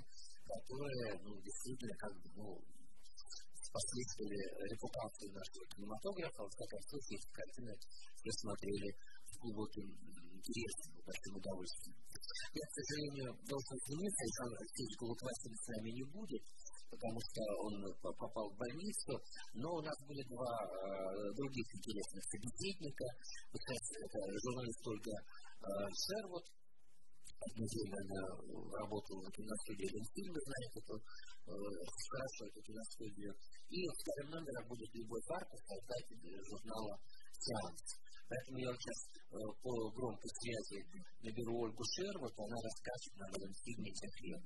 которые, 0.46 1.06
ну, 1.22 1.32
действительно, 1.46 1.94
как 1.96 2.12
бы, 2.18 2.26
ну, 2.34 2.46
способствовали 3.54 4.40
репутации 4.66 5.28
нашего 5.30 5.64
кинематографа. 5.74 6.42
В 6.42 6.50
всяком 6.50 6.80
случае, 6.90 7.14
эти 7.18 7.28
картины 7.30 7.72
все 8.18 8.30
смотрели 8.42 8.88
с 9.26 9.34
глубоким 9.38 9.86
интересом, 10.36 10.90
большим 11.06 11.34
удовольствием. 11.36 11.96
Я, 12.56 12.64
к 12.66 12.72
сожалению, 12.72 13.28
должен 13.46 13.74
извиниться, 13.78 14.20
Александр 14.22 14.56
Алексеевич 14.58 14.94
Голукласин 14.96 15.52
с 15.54 15.66
нами 15.66 15.90
не 15.90 16.04
будет, 16.08 16.42
потому 16.90 17.18
что 17.20 17.40
он 17.62 17.74
попал 18.00 18.50
в 18.50 18.56
больницу, 18.56 19.12
но 19.54 19.68
у 19.74 19.82
нас 19.82 19.96
были 20.06 20.22
два 20.28 20.54
э, 20.64 21.34
других 21.34 21.66
интересных 21.74 22.22
собеседника. 22.24 23.06
Кстати, 23.52 23.92
это 24.04 24.18
журналист 24.44 24.82
Ольга 24.86 25.14
э, 25.16 25.66
Шервуд, 25.92 26.44
неделю 27.54 27.94
она 27.94 28.22
работала 28.80 29.22
на 29.22 29.30
киностудии 29.30 29.86
Ленфильм, 29.86 30.32
вы 30.32 30.40
знаете, 30.40 30.76
эту, 30.80 30.94
э, 30.96 31.52
хорошо 32.10 32.42
эту 32.50 32.60
киностудию. 32.62 33.32
И 33.70 33.78
вторым 33.86 34.30
номером 34.30 34.68
будет 34.68 34.90
Любовь 34.94 35.24
Барков, 35.28 35.60
создатель 35.62 36.20
журнала 36.50 36.98
«Сеанс». 37.38 38.06
Поэтому 38.28 38.58
я 38.58 38.74
сейчас 38.74 38.98
э, 39.06 39.38
по 39.62 39.72
громкой 39.94 40.30
связи 40.42 40.82
наберу 41.22 41.62
Ольгу 41.62 41.84
Шервуд, 41.94 42.34
она 42.34 42.56
расскажет 42.58 43.14
нам 43.16 43.30
о 43.30 43.38
Ленфильме 43.38 43.92
тех 43.92 44.20
лет. 44.22 44.42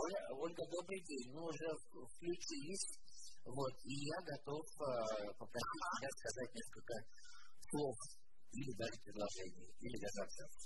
Оля, 0.00 0.20
Добрый 0.88 1.04
день. 1.04 1.28
Мы 1.36 1.44
уже 1.44 1.68
включились. 1.84 2.88
Вот, 3.44 3.74
и 3.84 3.92
я 3.92 4.18
готов 4.24 4.64
э, 4.64 4.88
попросить 5.36 5.84
тебя 6.00 6.08
сказать 6.16 6.48
несколько 6.54 6.94
слов 7.68 7.96
или 8.56 8.72
даже 8.72 8.96
предложений, 9.04 9.68
или 9.84 9.96
даже 10.00 10.18
абзац. 10.24 10.56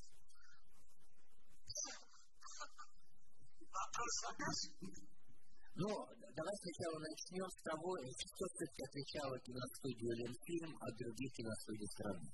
Ну, 5.75 5.91
давай 6.39 6.55
сначала 6.55 6.99
начнем 7.03 7.49
с 7.51 7.63
того, 7.67 7.91
что 7.99 8.47
все-таки 8.47 8.81
отличало 8.87 9.35
киностудию 9.43 10.13
Ленфильм 10.23 10.73
от 10.87 10.95
других 11.03 11.33
киностудий 11.35 11.89
страны. 11.99 12.31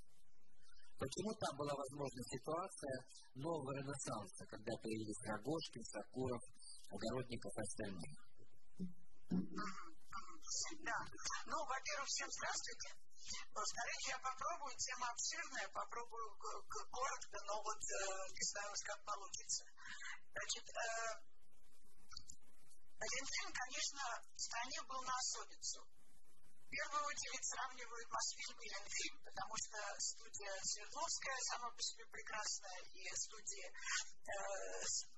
Почему 0.98 1.32
там 1.40 1.56
была 1.56 1.72
возможна 1.72 2.20
ситуация 2.36 2.96
нового 3.36 3.70
ренессанса, 3.80 4.44
когда 4.44 4.76
появились 4.82 5.24
Рогожкин, 5.24 5.84
Сакуров, 5.84 6.42
Огородников 6.90 7.52
и 7.56 7.60
остальные? 7.60 8.14
Да. 10.80 10.98
Ну, 11.46 11.56
во-первых, 11.66 12.08
всем 12.08 12.30
здравствуйте. 12.30 12.88
Во-вторых, 13.52 13.98
я 14.08 14.18
попробую, 14.18 14.74
тема 14.78 15.10
обширная, 15.10 15.68
попробую 15.68 16.28
коротко, 16.38 17.38
но 17.44 17.62
вот 17.62 17.76
э, 17.76 17.98
не 18.32 18.44
знаю, 18.48 18.72
как 18.84 19.04
получится. 19.04 19.64
Значит, 20.32 20.64
э, 20.64 21.28
один 22.98 23.24
фильм, 23.26 23.52
конечно, 23.52 24.02
в 24.34 24.40
стране 24.40 24.80
был 24.88 25.02
на 25.02 25.14
особицу 25.14 25.97
в 26.68 26.70
первую 26.70 27.02
очередь 27.08 27.44
сравнивают 27.48 28.08
Мосфильм 28.12 28.60
и 28.60 28.68
Ленфильм, 28.68 29.16
потому 29.24 29.56
что 29.56 29.80
студия 30.04 30.52
Свердловская 30.60 31.40
сама 31.48 31.70
по 31.70 31.80
себе 31.80 32.04
прекрасная, 32.12 32.80
и 32.92 33.08
студия 33.16 33.72
э, 33.72 34.32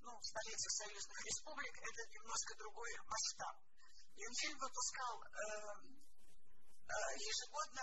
ну, 0.07 0.15
в 0.15 0.25
столицах 0.31 0.71
союзных 0.79 1.27
республик 1.27 1.75
это 1.75 2.07
немножко 2.15 2.55
другой 2.55 2.95
масштаб. 3.03 3.57
Ленфильм 4.15 4.59
выпускал 4.63 5.17
э, 5.19 5.31
э, 6.87 6.95
ежегодно 7.19 7.83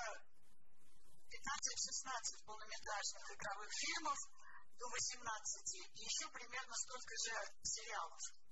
15-16 1.27 2.47
полнометражных 2.47 3.25
игровых 3.35 3.71
фильмов 3.83 4.17
до 4.79 4.87
18, 4.87 5.75
и 5.75 6.07
еще 6.07 6.31
примерно 6.31 6.75
столько 6.87 7.13
же 7.19 7.35
сериалов. 7.63 8.46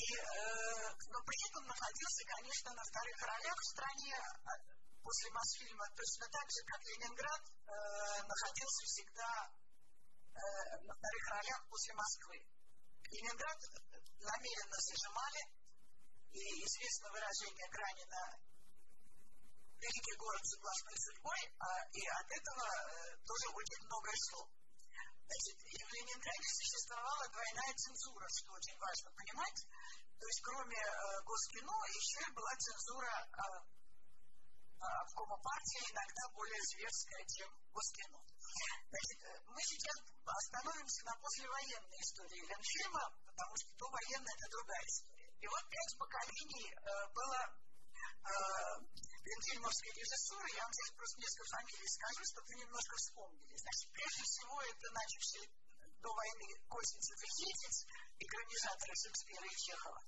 И, 0.00 0.16
э, 0.16 0.96
но 1.12 1.18
при 1.28 1.36
этом 1.44 1.64
находился, 1.68 2.24
конечно, 2.24 2.72
на 2.72 2.84
вторых 2.84 3.20
ролях 3.20 3.56
в 3.60 3.68
стране 3.68 4.16
а, 4.16 4.56
после 5.04 5.28
Мосфильма, 5.30 5.84
точно 5.92 6.26
так 6.32 6.46
же, 6.48 6.60
как 6.64 6.80
Ленинград 6.88 7.42
э, 7.44 8.22
находился 8.24 8.82
всегда 8.88 9.32
э, 9.44 10.40
на 10.88 10.94
вторых 10.96 11.24
ролях 11.28 11.60
после 11.68 11.92
Москвы. 11.92 12.38
Ленинград 13.12 13.60
намеренно 14.24 14.78
зажимали, 14.80 15.42
и 16.32 16.42
известно 16.64 17.10
выражение 17.10 17.68
Гранина 17.68 18.22
«Великий 19.84 20.16
город 20.16 20.44
согласной 20.46 20.96
судьбой», 20.96 21.40
а, 21.60 21.66
и 21.92 22.02
от 22.08 22.28
этого 22.32 22.64
тоже 23.20 23.46
очень 23.52 23.84
много 23.84 24.08
шло. 24.16 24.48
Значит, 25.30 25.62
и 25.62 25.78
в 25.78 25.90
Ленинграде 25.94 26.48
существовала 26.58 27.24
двойная 27.30 27.74
цензура, 27.78 28.26
что 28.34 28.50
очень 28.50 28.76
важно 28.82 29.10
понимать. 29.14 29.58
То 30.18 30.26
есть, 30.26 30.42
кроме 30.42 30.74
э, 30.74 31.22
Госкино, 31.22 31.78
еще 31.86 32.22
была 32.34 32.50
цензура 32.58 33.14
э, 33.14 33.42
э, 33.62 34.86
обкома 35.06 35.38
партии, 35.38 35.86
иногда 35.86 36.22
более 36.34 36.62
зверская, 36.74 37.24
чем 37.30 37.48
Госкино. 37.70 38.18
Значит, 38.90 39.18
э, 39.22 39.38
мы 39.46 39.62
сейчас 39.62 39.96
остановимся 40.26 41.00
на 41.06 41.14
послевоенной 41.22 42.00
истории 42.02 42.50
Ленфильма, 42.50 43.06
потому 43.22 43.54
что 43.54 43.70
довоенная 43.78 44.34
это 44.34 44.48
другая 44.50 44.82
история. 44.82 45.30
И 45.30 45.46
вот 45.46 45.62
пять 45.70 45.94
поколений 45.96 46.74
э, 46.74 47.06
было 47.14 47.40
э, 47.46 48.34
Ленфильмовской 49.24 49.92
режиссуры. 49.92 50.48
Я 50.56 50.62
вам 50.64 50.72
сейчас 50.72 50.90
просто 50.96 51.20
несколько 51.20 51.44
фамилий 51.50 51.88
скажу, 51.88 52.22
чтобы 52.24 52.46
вы 52.48 52.54
немножко 52.60 52.94
вспомнили. 52.96 53.56
Значит, 53.56 53.86
прежде 53.92 54.22
всего 54.24 54.56
это 54.62 54.86
начавший 54.90 55.44
до 56.00 56.08
войны 56.08 56.46
Костница 56.68 57.14
Фехетец, 57.20 57.76
экранизаторы 58.18 58.94
Шекспира 58.96 59.46
и 59.46 59.56
Чехова. 59.56 60.00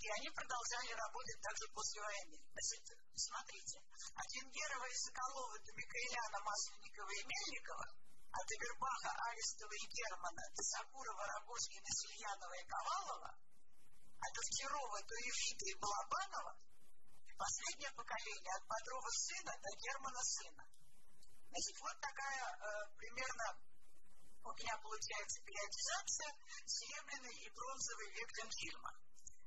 И 0.00 0.06
они 0.20 0.28
продолжали 0.30 0.92
работать 0.92 1.40
также 1.40 1.66
после 1.72 2.00
войны. 2.02 2.36
Значит, 2.52 2.84
смотрите, 3.16 3.80
от 4.14 4.28
Венгерова 4.34 4.86
и 4.88 4.94
Соколова 4.94 5.58
до 5.64 5.72
Микаэляна, 5.72 6.38
Масленникова 6.44 7.10
и 7.10 7.24
Мельникова 7.24 7.86
от 8.34 8.50
Авербаха, 8.50 9.10
Арестова 9.30 9.72
и 9.72 9.86
Германа 9.94 10.42
до 10.56 10.62
Сакурова, 10.62 11.24
Рогожкина, 11.26 11.90
Сильянова 12.00 12.56
и 12.58 12.66
Ковалова, 12.66 13.30
от 14.20 14.34
Овчарова 14.38 14.98
до 15.06 15.14
Евида 15.14 15.64
и 15.70 15.74
Балабанова, 15.78 16.52
и 16.58 16.73
последнее 17.36 17.92
поколение 17.92 18.54
от 18.54 18.64
Бодрова 18.66 19.10
сына 19.10 19.52
до 19.62 19.70
Германа 19.78 20.22
сына. 20.22 20.64
Значит, 21.50 21.76
вот 21.80 21.96
такая 22.00 22.44
э, 22.50 22.96
примерно 22.96 23.46
у 24.44 24.52
меня 24.52 24.76
получается 24.78 25.40
периодизация 25.42 26.30
серебряный 26.66 27.34
и 27.34 27.50
бронзовый 27.50 28.10
век 28.12 28.30
Ленфильма. 28.38 28.92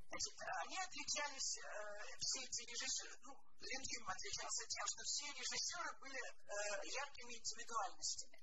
Значит, 0.09 0.35
они 0.39 0.77
отличались, 0.79 1.57
э, 1.57 2.17
все 2.19 2.39
эти 2.41 2.61
режиссеры, 2.63 3.13
ну, 3.23 3.35
Ленфильм 3.59 4.07
отличался 4.09 4.65
тем, 4.65 4.85
что 4.87 5.03
все 5.03 5.25
режиссеры 5.33 5.91
были 5.99 6.21
э, 6.23 6.87
яркими 6.87 7.33
индивидуальностями. 7.35 8.39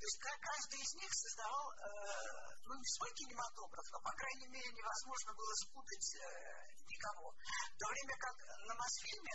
То 0.00 0.06
есть 0.06 0.18
каждый 0.20 0.80
из 0.80 0.94
них 0.94 1.10
создавал, 1.12 1.72
э, 1.72 2.56
ну, 2.64 2.74
свой 2.84 3.12
кинематограф, 3.14 3.86
но, 3.92 4.00
по 4.00 4.12
крайней 4.12 4.48
мере, 4.48 4.68
невозможно 4.72 5.34
было 5.34 5.54
спутать 5.54 6.16
э, 6.16 6.63
никого. 6.94 7.34
В 7.34 7.76
то 7.78 7.86
время 7.90 8.14
как 8.16 8.36
на 8.66 8.74
Мосфильме 8.74 9.34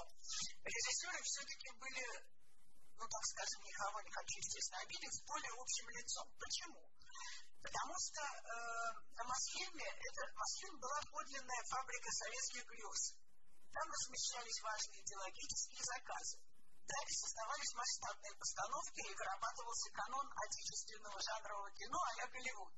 режиссеры 0.63 1.19
все-таки 1.24 1.69
были, 1.80 2.06
ну, 2.98 3.04
так 3.04 3.24
скажем, 3.36 3.60
никого 3.63 4.02
не 4.02 4.12
хочу, 4.12 4.36
естественно, 4.39 4.82
обидеть, 4.82 5.24
более 5.28 5.54
общим 5.60 5.88
лицом. 5.89 6.26
Почему? 6.39 6.82
Потому 7.60 7.95
что 8.00 8.22
э, 8.24 8.56
на 9.19 9.24
Мосфильме, 9.28 9.84
это, 9.84 10.22
Мосфильм 10.36 10.80
была 10.80 11.00
подлинная 11.12 11.63
фабрика 11.67 12.10
советских 12.12 12.63
грез. 12.65 13.02
Там 13.74 13.86
размещались 13.91 14.62
важные 14.63 15.02
идеологические 15.04 15.84
заказы. 15.84 16.39
Далее 16.88 17.17
создавались 17.22 17.76
масштабные 17.76 18.34
постановки 18.34 19.02
и 19.06 19.13
вырабатывался 19.13 19.89
канон 19.91 20.26
отечественного 20.41 21.19
жанрового 21.22 21.69
кино 21.72 22.00
а-ля 22.02 22.28
Голливуд. 22.34 22.74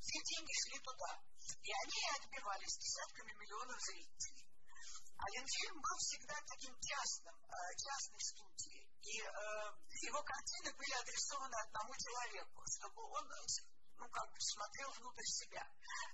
Все 0.00 0.22
деньги 0.22 0.54
шли 0.54 0.78
туда. 0.78 1.18
И 1.62 1.70
они 1.72 2.00
отбивались 2.18 2.78
десятками 2.78 3.32
миллионов 3.32 3.80
зрителей. 3.80 4.46
Ленфильм 5.26 5.80
был 5.80 5.96
всегда 5.98 6.34
таким 6.46 6.74
частным, 6.80 7.34
э, 7.34 7.56
частной 7.76 8.20
студией. 8.20 8.86
И 9.02 9.20
э, 9.20 9.28
его 10.06 10.22
картины 10.22 10.72
были 10.76 10.92
адресованы 10.92 11.56
одному 11.66 11.92
человеку, 11.96 12.62
чтобы 12.66 13.02
он 13.02 13.26
ну, 13.98 14.08
как 14.10 14.28
бы 14.30 14.40
смотрел 14.40 14.90
внутрь 14.92 15.24
себя. 15.24 15.66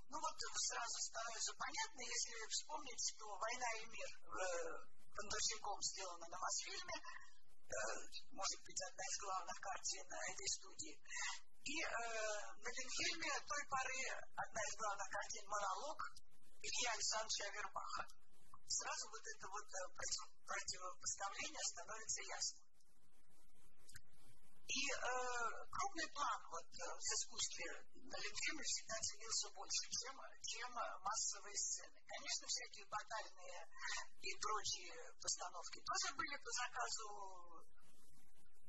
Ну, 0.09 0.19
вот 0.19 0.35
сразу 0.39 0.97
становится 1.01 1.53
понятно, 1.53 2.01
если 2.01 2.47
вспомнить, 2.49 3.01
что 3.13 3.25
«Война 3.37 3.69
и 3.81 3.85
мир» 3.85 4.09
э, 4.09 4.93
Бондарчуком 5.15 5.81
сделана 5.81 6.27
на 6.27 6.39
Мосфильме, 6.39 6.97
э, 6.97 7.75
может 8.31 8.61
быть, 8.63 8.81
одна 8.81 9.03
из 9.03 9.17
главных 9.19 9.59
картин 9.59 10.05
этой 10.05 10.47
студии. 10.47 10.99
И 11.63 11.79
э, 11.79 11.87
на 12.59 12.69
Ленфильме 12.75 13.31
той 13.47 13.63
поры 13.71 14.03
одна 14.35 14.61
из 14.67 14.75
главных 14.75 15.07
картин 15.07 15.47
«Монолог» 15.47 16.11
Илья 16.59 16.91
Александровича 16.91 17.45
Авербаха. 17.47 18.03
Сразу 18.67 19.07
вот 19.07 19.23
это 19.23 19.47
вот 19.47 19.63
э, 19.63 19.79
против, 19.95 20.23
противопоставление 20.43 21.63
становится 21.63 22.21
ясным. 22.21 22.67
И 24.67 24.81
э, 24.91 25.65
крупный 25.71 26.09
план 26.11 26.41
вот, 26.51 26.67
э, 26.67 26.83
в 26.83 26.99
искусстве 26.99 27.67
на 28.11 28.17
Ленфильме 28.19 28.63
всегда 28.63 28.99
ценился 28.99 29.49
больше, 29.55 29.87
чем, 29.87 30.15
чем 30.43 30.69
массовые 30.99 31.55
сцены. 31.55 32.03
Конечно, 32.11 32.47
всякие 32.47 32.85
батальные 32.87 33.67
и 34.19 34.35
прочие 34.35 35.13
постановки 35.21 35.79
тоже 35.79 36.15
были 36.15 36.35
по 36.43 36.51
заказу 36.51 37.52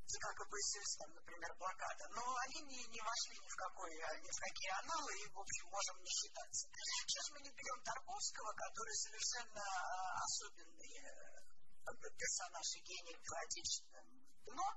ЦК 0.06 0.24
КПСС, 0.36 0.96
там, 0.98 1.14
например, 1.14 1.54
блокада, 1.58 2.08
но 2.14 2.22
они 2.44 2.60
не, 2.62 2.84
не 2.88 3.00
вошли 3.00 3.38
ни 3.38 3.48
в, 3.48 3.56
какой, 3.56 3.90
ни 4.20 4.30
в 4.30 4.38
какие 4.38 4.70
аналы 4.84 5.12
и, 5.16 5.28
в 5.32 5.38
общем, 5.38 5.66
можем 5.70 5.96
не 6.02 6.10
считаться. 6.10 6.68
Сейчас 7.06 7.30
мы 7.32 7.40
не 7.40 7.50
берем 7.50 7.80
Тарковского, 7.82 8.52
который 8.52 8.94
совершенно 8.94 9.60
э, 9.60 9.94
особенный 10.24 10.94
э, 10.98 11.34
персонаж 12.18 12.66
и 12.76 12.80
гений 12.80 13.16
в 13.16 13.32
отечественном 13.32 14.06
кино, 14.44 14.68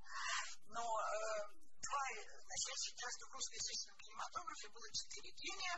но 0.70 0.82
э, 0.82 1.68
два, 1.84 2.04
значит, 2.16 2.68
я 2.68 2.76
считаю, 2.76 3.12
что 3.12 3.28
в 3.28 3.32
русскоязычном 3.32 3.98
кинематографе 3.98 4.70
было 4.70 4.90
четыре 4.92 5.32
гения. 5.32 5.76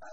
Э, 0.00 0.06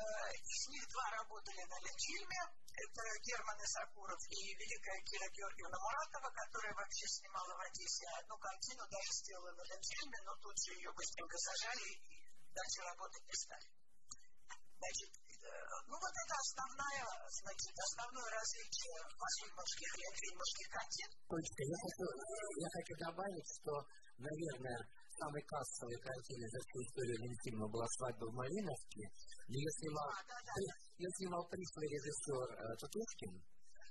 из 0.45 0.61
них 0.69 0.83
два 0.89 1.05
работали 1.17 1.63
на 1.65 1.77
Ленфильме. 1.81 2.41
Это 2.71 3.01
Герман 3.21 3.59
Исакуров 3.61 4.21
и 4.29 4.39
великая 4.55 4.99
Кира 5.05 5.27
Георгиевна 5.29 5.77
Муратова, 5.77 6.29
которая 6.31 6.73
вообще 6.73 7.05
снимала 7.07 7.53
в 7.55 7.61
Одессе 7.61 8.07
одну 8.19 8.37
картину, 8.37 8.81
даже 8.89 9.11
сделала 9.21 9.51
на 9.51 9.63
Ленфильме, 9.63 10.19
но 10.25 10.33
тут 10.41 10.55
же 10.63 10.73
ее 10.73 10.91
быстренько 10.93 11.37
сажали 11.37 11.85
и 11.87 12.53
дальше 12.53 12.79
работать 12.81 13.25
не 13.27 13.37
стали. 13.37 13.67
Значит, 14.81 15.11
э, 15.13 15.49
ну 15.85 15.95
вот 16.01 16.13
это 16.13 16.33
основное, 16.41 17.05
значит, 17.29 17.75
основное 17.77 18.29
различие 18.33 18.97
фильмовских 19.37 19.91
и 19.97 20.03
фильмовских 20.25 20.67
картин. 20.73 21.09
Олечка, 21.29 21.63
я 21.69 21.77
хочу, 21.85 22.05
я 22.65 22.69
хочу 22.75 22.93
добавить, 22.97 23.47
что, 23.61 23.73
наверное, 24.17 24.79
самой 25.21 25.43
кассовой 25.45 25.99
картиной 26.01 26.49
за 26.49 26.59
всю 26.65 26.77
историю 26.81 27.17
Ленфильма 27.21 27.67
была 27.69 27.85
«Свадьба 27.93 28.25
в 28.25 28.33
Малиновке». 28.33 29.05
Ее 29.47 29.69
снимал, 29.79 30.09
а. 30.09 30.21
Ее 30.97 31.09
снимал 31.17 31.47
пришлый 31.47 31.87
режиссер 31.89 32.47
э, 32.53 32.75
Тутушкин. 32.77 33.41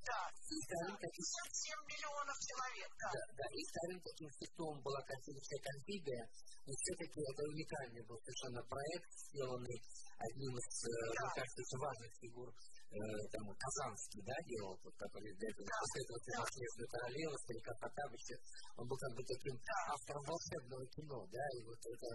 Да, 0.00 0.20
и 0.32 0.56
вторым 0.64 0.96
таким... 0.96 1.24
7 1.28 1.76
миллионов 1.92 2.36
человек, 2.40 2.90
да. 2.96 3.10
Да, 3.12 3.24
да, 3.36 3.46
и 3.52 3.60
вторым 3.68 4.00
таким 4.00 4.30
хитом 4.40 4.74
была 4.80 5.00
картина 5.04 5.38
«Человек 5.44 5.66
амфибия», 5.76 6.24
но 6.64 6.72
все-таки 6.72 7.20
это 7.20 7.42
уникальный 7.52 8.02
был 8.08 8.16
совершенно 8.24 8.62
проект, 8.64 9.10
сделанный 9.28 9.78
одним 10.24 10.52
из, 10.56 10.68
э, 10.82 10.88
да. 10.88 11.20
мне 11.20 11.30
кажется, 11.36 11.76
важных 11.76 12.10
фигур, 12.16 12.48
э, 12.48 12.96
там, 13.28 13.44
Казанский, 13.60 14.22
да, 14.24 14.36
делал, 14.48 14.74
тот, 14.80 14.94
который 14.96 15.30
для 15.36 15.48
этого, 15.52 15.68
да. 15.68 15.76
после 15.84 15.98
этого 16.00 16.18
да. 16.24 16.32
«Наследство 16.40 16.84
королевы», 16.96 17.34
«Старика 17.44 17.72
Потапыча», 17.76 18.36
он 18.80 18.84
был 18.88 18.96
как 18.96 19.12
бы 19.12 19.22
таким 19.28 19.54
да. 19.60 19.78
автором 19.92 20.24
волшебного 20.24 20.84
кино, 20.96 21.18
да, 21.28 21.44
и 21.54 21.60
вот 21.68 21.80
это, 21.84 22.08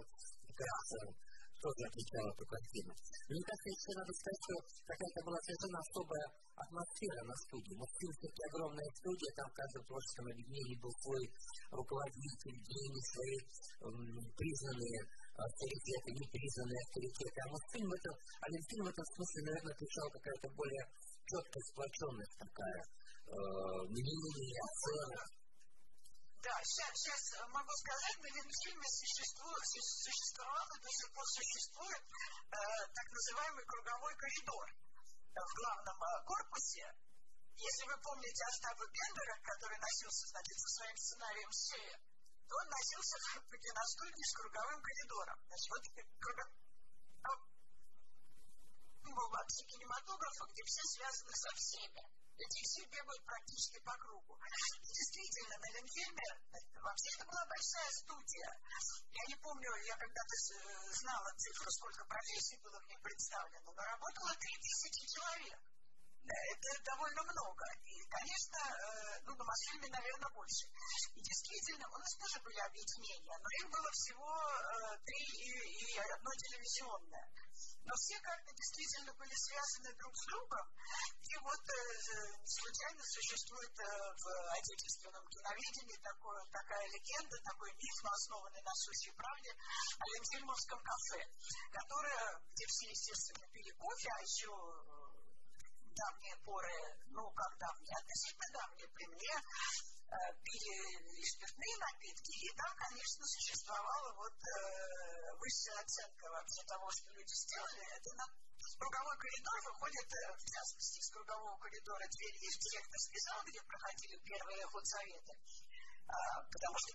кажется, 0.58 1.00
тоже 1.60 1.82
отличало 1.88 2.28
эту 2.32 2.44
картину. 2.46 2.90
Мне 3.28 3.42
кажется, 3.42 3.68
еще 3.70 3.90
надо 3.96 4.12
сказать, 4.12 4.40
что 4.46 4.54
какая-то 4.86 5.20
была 5.26 5.38
совершенно 5.42 5.78
особая 5.80 6.26
атмосфера 6.56 7.20
на 7.26 7.36
студии. 7.46 7.74
Вот, 7.76 7.90
в 7.90 7.98
принципе, 8.00 8.40
огромная 8.48 8.90
студия, 8.96 9.30
там 9.36 9.46
в 9.50 9.56
каждом 9.56 9.82
творческом 9.84 10.26
объединении 10.32 10.80
был 10.80 10.92
свой 11.04 11.22
руководитель, 11.70 12.56
гений, 12.64 13.04
свои 13.12 13.36
признанные 14.36 14.98
авторитеты, 15.36 16.08
непризнанные 16.16 16.80
авторитеты. 16.80 17.38
А 17.44 17.52
Мосфильм 17.52 17.90
это, 17.92 18.10
а 18.40 18.44
Ленфильм 18.48 18.84
в 18.84 18.92
этом 18.94 19.06
смысле, 19.16 19.38
наверное, 19.44 19.74
отличал 19.76 20.08
какая-то 20.10 20.48
более 20.56 20.84
четкая 21.26 21.62
сплоченность 21.72 22.36
такая, 22.38 22.80
э, 22.80 23.34
мнение, 23.92 24.60
оценок. 24.64 25.45
Да, 26.46 26.54
сейчас, 26.62 26.94
сейчас 26.94 27.42
могу 27.50 27.72
сказать, 27.74 28.18
на 28.22 28.30
Ленфильме 28.30 28.86
существует, 28.86 29.62
существовал 29.66 30.62
до 30.78 30.90
сих 30.94 31.10
пор 31.10 31.26
существует 31.26 32.02
э, 32.06 32.58
так 32.94 33.06
называемый 33.10 33.64
круговой 33.66 34.14
коридор 34.14 34.66
в 35.34 35.52
главном 35.58 35.98
э, 35.98 36.22
корпусе. 36.22 36.86
Если 37.58 37.84
вы 37.90 37.98
помните 37.98 38.44
Остапа 38.46 38.86
Бендера, 38.86 39.34
который 39.42 39.78
носился, 39.78 40.28
значит, 40.28 40.56
со 40.62 40.68
своим 40.70 40.96
сценарием 40.96 41.50
«Сея», 41.50 41.98
то 42.46 42.54
он 42.54 42.66
носился 42.70 43.16
по 43.50 43.56
киностудии 43.58 44.30
с 44.30 44.34
круговым 44.38 44.80
коридором. 44.86 45.38
Значит, 45.50 45.70
вот 45.74 45.82
круговой 46.22 46.46
был 49.12 49.28
вообще 49.30 49.62
кинематографа, 49.64 50.44
где 50.50 50.62
все 50.64 50.82
связаны 50.82 51.34
со 51.34 51.50
всеми. 51.54 52.02
Эти 52.36 52.60
все 52.64 52.84
бегают 52.86 53.24
практически 53.24 53.78
по 53.80 53.96
кругу. 53.96 54.36
И 54.36 54.88
действительно, 54.92 55.56
на 55.56 55.68
Ленфильме 55.72 56.28
вообще 56.82 57.08
это 57.16 57.24
была 57.24 57.44
большая 57.46 57.90
студия. 57.92 58.50
Я 59.12 59.24
не 59.28 59.36
помню, 59.36 59.70
я 59.86 59.96
когда-то 59.96 60.34
знала 61.00 61.32
цифру, 61.36 61.70
сколько 61.70 62.04
профессий 62.04 62.56
было 62.60 62.78
в 62.80 62.86
ней 62.88 62.98
представлено, 62.98 63.72
но 63.72 63.82
работало 63.82 64.34
3000 64.36 65.14
человек. 65.16 65.60
Это 66.26 66.82
довольно 66.84 67.22
много. 67.22 67.64
И, 67.84 68.02
конечно, 68.10 68.58
э, 68.58 69.20
ну, 69.24 69.34
на 69.36 69.44
Мосфильме, 69.44 69.88
наверное, 69.88 70.30
больше. 70.34 70.66
И 71.14 71.20
действительно, 71.22 71.86
у 71.88 71.98
нас 71.98 72.12
тоже 72.18 72.40
были 72.42 72.58
объединения, 72.58 73.38
но 73.38 73.48
их 73.62 73.70
было 73.70 73.90
всего 73.92 74.26
э, 74.26 74.98
три 75.06 75.22
и 75.22 75.98
одно 75.98 76.30
телевизионное. 76.34 77.30
Но 77.86 77.94
все 77.94 78.18
как-то 78.20 78.52
действительно 78.52 79.12
были 79.14 79.34
связаны 79.34 79.94
друг 79.94 80.16
с 80.16 80.26
другом. 80.26 80.66
И 81.22 81.36
вот 81.38 81.62
э, 81.62 81.76
случайно 82.44 83.02
существует 83.04 83.74
э, 83.78 83.84
в 83.86 84.24
отечественном 84.58 85.24
киноведении 85.28 85.96
такое, 86.02 86.44
такая 86.50 86.86
легенда, 86.88 87.38
такой 87.44 87.72
миф, 87.74 87.98
основанный 88.04 88.62
на 88.62 88.74
сущей 88.74 89.12
правде, 89.14 89.50
о 89.98 90.04
Ленфильмовском 90.04 90.82
кафе, 90.82 91.22
которое, 91.70 92.42
где 92.52 92.66
все, 92.66 92.90
естественно, 92.90 93.46
пили 93.52 93.70
кофе, 93.78 94.08
а 94.10 94.20
еще 94.20 94.50
давние 95.96 96.36
поры, 96.44 96.78
ну, 97.08 97.30
как 97.32 97.56
давние, 97.58 97.96
относительно 97.96 98.48
давние 98.52 98.88
при 98.88 99.06
мне, 99.06 99.34
э, 99.34 99.95
пили 100.44 101.24
спиртные 101.26 101.76
напитки. 101.78 102.32
И 102.46 102.48
там, 102.56 102.72
конечно, 102.76 103.24
существовала 103.26 104.12
вот 104.14 104.32
э, 104.32 105.34
высшая 105.38 105.78
оценка 105.80 106.30
вообще 106.30 106.62
того, 106.64 106.90
что 106.90 107.10
люди 107.10 107.34
сделали. 107.34 107.82
Это 107.96 108.14
на 108.14 108.26
круговой 108.78 109.16
коридор 109.18 109.58
выходит, 109.64 110.08
э, 110.12 110.36
в 110.36 110.44
частности, 110.44 110.98
из 110.98 111.10
кругового 111.10 111.58
коридора 111.58 112.06
дверь 112.08 112.36
есть 112.38 112.60
директорский 112.60 113.20
зал, 113.20 113.42
где 113.46 113.60
проходили 113.62 114.16
первые 114.22 114.66
худсоветы. 114.66 115.34
А, 116.06 116.42
потому 116.50 116.76
что 116.78 116.92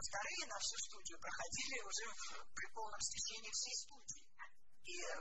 вторые 0.00 0.46
на 0.46 0.58
всю 0.58 0.78
студию 0.78 1.18
проходили 1.20 1.78
уже 1.84 2.04
в, 2.08 2.54
при 2.54 2.66
полном 2.72 3.00
стечении 3.00 3.52
всей 3.52 3.74
студии. 3.74 4.24
И 4.84 4.96
э, 5.00 5.16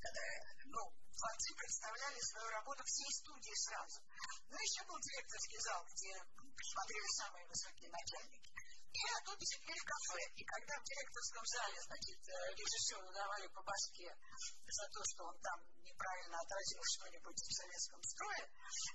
когда, 0.00 0.22
ну, 0.66 0.82
творцы 1.20 1.52
представляли 1.54 2.20
свою 2.20 2.48
работу 2.48 2.82
всей 2.84 3.12
студии 3.20 3.54
сразу. 3.68 4.00
Ну, 4.48 4.56
еще 4.56 4.82
был 4.88 4.96
директорский 5.00 5.60
зал, 5.60 5.84
где 5.92 6.12
присмотрели 6.56 7.08
самые 7.20 7.44
высокие 7.46 7.90
начальники. 7.90 8.50
И 8.90 9.00
оттуда 9.20 9.44
теперь 9.46 9.78
кафе. 9.86 10.22
И 10.34 10.42
когда 10.42 10.74
в 10.80 10.84
директорском 10.84 11.44
зале, 11.46 11.78
значит, 11.78 12.20
э, 12.26 12.32
режиссеру 12.58 13.12
давали 13.12 13.46
по 13.54 13.62
башке 13.62 14.10
за 14.66 14.86
то, 14.90 15.00
что 15.04 15.24
он 15.30 15.38
там 15.40 15.60
неправильно 15.84 16.40
отразил 16.40 16.82
что-нибудь 16.98 17.38
в 17.38 17.54
советском 17.54 18.02
строе, 18.02 18.44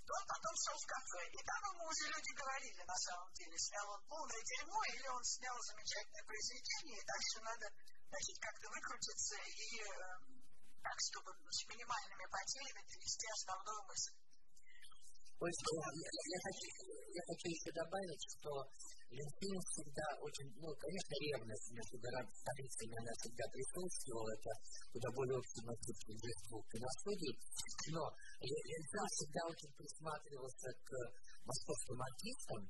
то 0.03 0.11
он 0.19 0.25
потом 0.27 0.53
шел 0.67 0.75
в 0.75 0.85
кафе. 0.85 1.23
И 1.31 1.39
там 1.45 1.61
ему 1.71 1.83
уже 1.87 2.05
люди 2.11 2.31
говорили, 2.35 2.81
на 2.83 2.97
самом 2.97 3.31
деле, 3.33 3.55
снял 3.57 3.87
он 3.87 4.01
полное 4.09 4.43
дерьмо, 4.43 4.83
или 4.83 5.07
он 5.07 5.23
снял 5.23 5.57
замечательное 5.63 6.23
произведение, 6.27 6.97
и 6.99 7.05
дальше 7.05 7.37
надо, 7.39 7.65
значит, 8.09 8.35
как-то 8.41 8.67
выкрутиться 8.67 9.35
и 9.47 9.79
э, 9.79 10.34
так, 10.85 10.97
чтобы 11.01 11.33
с 11.49 11.61
минимальными 11.65 12.25
потерями 12.29 12.81
довести 12.85 13.25
основную 13.33 13.81
мысль. 13.89 14.17
То 15.35 15.45
есть 15.51 15.61
я, 15.67 15.89
я, 15.91 16.39
хочу, 16.47 16.67
я 17.11 17.23
хочу 17.27 17.47
еще 17.51 17.69
добавить, 17.75 18.23
что 18.23 18.51
Ленфильм 19.11 19.61
всегда 19.67 20.07
очень, 20.23 20.47
ну, 20.63 20.71
конечно, 20.79 21.13
ревность 21.19 21.69
между 21.75 21.95
столицами, 21.99 22.95
она 23.03 23.13
всегда 23.19 23.45
присутствовала, 23.51 24.31
это 24.31 24.51
куда 24.95 25.07
более 25.11 25.35
общий 25.35 25.63
мотив, 25.67 25.95
чем 26.07 26.15
двух 26.23 26.63
киностудий, 26.71 27.35
но 27.91 28.03
Ленфильм 28.39 29.07
всегда 29.11 29.41
очень 29.51 29.71
присматривался 29.75 30.69
к 30.87 30.89
московским 31.43 31.99
артистам, 31.99 32.61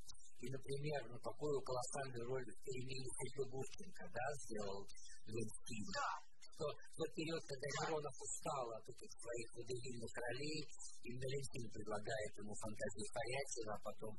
и, 0.42 0.46
например, 0.50 1.00
ну, 1.14 1.18
какую 1.22 1.62
колоссальную 1.62 2.26
роль 2.26 2.50
в 2.50 2.60
перемене 2.66 3.08
Сережа 3.14 3.46
Гурченко, 3.46 4.04
да, 4.10 4.26
сделал 4.42 4.82
Ленфильм. 5.30 5.90
Да 5.94 6.25
что 6.56 6.72
тот 6.72 7.10
период, 7.16 7.44
когда 7.44 7.68
Миронов 7.84 8.16
устал 8.16 8.66
от 8.80 8.86
этих 8.88 9.12
своих 9.12 9.48
водевильных 9.60 10.12
ролей, 10.16 10.60
именно 11.04 11.28
Ленфильм 11.28 11.70
предлагает 11.72 12.32
ему 12.40 12.56
фантазию 12.56 13.08
Харятьева, 13.12 13.74
а 13.76 13.84
потом 13.84 14.14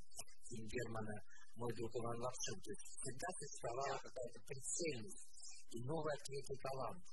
фильм 0.44 0.66
Германа 0.68 1.16
«Мой 1.56 1.72
друг 1.72 1.90
Иван 1.96 2.20
Лапшин». 2.20 2.60
То 2.60 2.70
есть 2.70 2.84
всегда 3.00 3.28
существовала 3.40 3.96
какая-то 4.04 4.38
прицельность 4.44 5.24
и 5.72 5.80
новый 5.88 6.12
открытый 6.12 6.58
талант. 6.60 7.04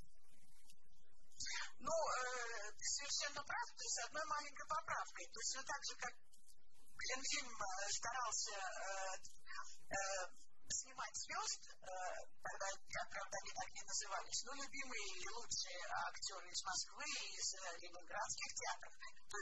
Ну, 1.79 1.95
э, 1.95 2.71
ты 2.75 2.83
совершенно 2.83 3.41
прав, 3.43 3.67
то 3.75 3.83
есть 3.83 3.99
одной 4.03 4.25
маленькой 4.27 4.67
поправкой. 4.67 5.25
То 5.31 5.39
есть, 5.39 5.53
ну, 5.55 5.63
так 5.63 5.81
же, 5.87 5.93
как 6.03 6.13
Ленфильм 6.99 7.51
э, 7.51 7.67
старался 7.95 8.55
э, 8.59 8.91
э, 9.87 10.43
снимать 10.67 11.15
звезд, 11.15 11.61
э, 11.71 11.87
так 13.53 13.69
не 13.73 13.83
назывались, 13.83 14.43
но 14.45 14.53
любимые 14.53 15.07
и 15.21 15.29
лучшие 15.29 15.81
актеры 16.09 16.49
из 16.49 16.61
Москвы, 16.63 17.05
из 17.05 17.47
э, 17.53 17.77
ленинградских 17.85 18.51
театров, 18.53 18.93
то 19.29 19.37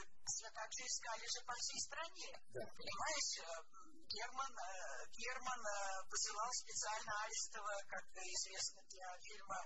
также 0.52 0.80
искали 0.84 1.26
же 1.26 1.40
по 1.46 1.54
всей 1.56 1.80
стране. 1.80 2.30
Да. 2.52 2.64
Понимаешь, 2.76 3.32
э, 3.40 3.82
Герман, 4.12 4.52
Герман 5.16 5.62
посылал 6.10 6.50
специально 6.52 7.12
Аристова, 7.24 7.72
как 7.88 8.04
известно 8.12 8.82
для 8.92 9.08
фильма 9.24 9.56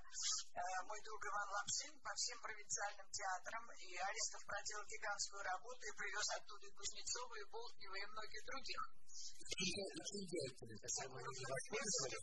«Мой 0.87 1.00
друг 1.02 1.24
Иван 1.26 1.48
Лапшин» 1.50 1.98
по 2.02 2.14
всем 2.14 2.40
провинциальным 2.40 3.11
театрам, 3.11 3.64
и 3.72 3.96
Аристов 3.96 4.44
проделал 4.46 4.85
гигантскую 4.87 5.42
работу 5.42 5.82
и 5.87 5.96
привез 5.98 6.30
оттуда 6.37 6.66
и 6.66 6.70
Кузнецова, 6.70 7.35
и 7.35 7.44
Болтнева, 7.50 7.96
и 7.96 8.06
многих 8.06 8.44
других. 8.46 8.80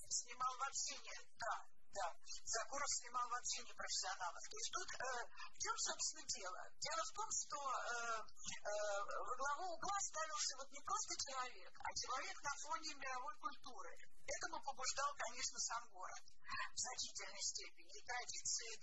Снимал 0.09 0.57
вообще 0.57 0.95
нет, 1.03 1.25
да, 1.39 1.65
да. 1.93 2.07
Закуров 2.45 2.89
снимал 2.89 3.29
вообще 3.29 3.63
не 3.63 3.73
профессионалов. 3.73 4.43
То 4.49 4.57
есть 4.57 4.71
тут 4.73 4.89
э, 4.93 5.25
в 5.53 5.57
чем, 5.61 5.75
собственно, 5.77 6.23
дело? 6.25 6.61
Дело 6.81 7.01
в 7.05 7.13
том, 7.13 7.29
что 7.29 7.57
э, 7.57 7.93
э, 8.21 8.73
во 9.29 9.35
главу 9.37 9.65
угла 9.73 9.97
ставился 10.01 10.57
вот 10.57 10.69
не 10.71 10.81
просто 10.81 11.13
человек, 11.17 11.73
а 11.79 11.89
человек 11.93 12.37
на 12.43 12.53
фоне 12.65 12.93
мировой 12.95 13.35
культуры. 13.37 13.93
Этому 14.25 14.61
побуждал, 14.63 15.13
конечно, 15.17 15.59
сам 15.59 15.83
город 15.91 16.23
в 16.73 16.77
значительной 16.77 17.41
степени. 17.41 17.93
И 17.93 18.05
традиции 18.05 18.73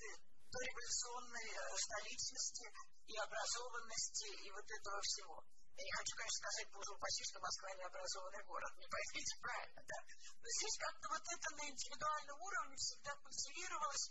дореволюционной 0.51 1.49
э, 1.51 1.77
столичности, 1.79 2.67
и 3.07 3.17
образованности, 3.17 4.29
и 4.47 4.51
вот 4.51 4.67
этого 4.71 5.01
всего. 5.03 5.45
Я 5.81 5.97
хочу, 5.97 6.13
конечно, 6.13 6.41
сказать, 6.45 6.69
боже 6.77 6.93
упаси, 6.93 7.25
что 7.25 7.41
Москва 7.41 7.73
не 7.73 7.85
образованный 7.85 8.45
город. 8.45 8.73
Не 8.77 8.89
поймите 8.89 9.35
правильно, 9.41 9.81
да. 9.89 9.99
Но 10.37 10.49
здесь 10.61 10.77
как-то 10.77 11.09
вот 11.09 11.25
это 11.25 11.47
на 11.57 11.65
индивидуальном 11.73 12.39
уровне 12.41 12.77
всегда 12.77 13.17
культивировалось. 13.17 14.07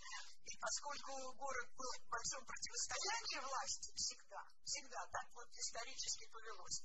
И 0.50 0.58
поскольку 0.58 1.14
город 1.38 1.68
был 1.78 1.94
в 1.94 2.10
большом 2.10 2.44
противостоянии 2.46 3.46
власти, 3.46 3.94
всегда, 3.94 4.42
всегда 4.66 5.02
так 5.14 5.28
вот 5.38 5.48
исторически 5.54 6.26
повелось, 6.34 6.82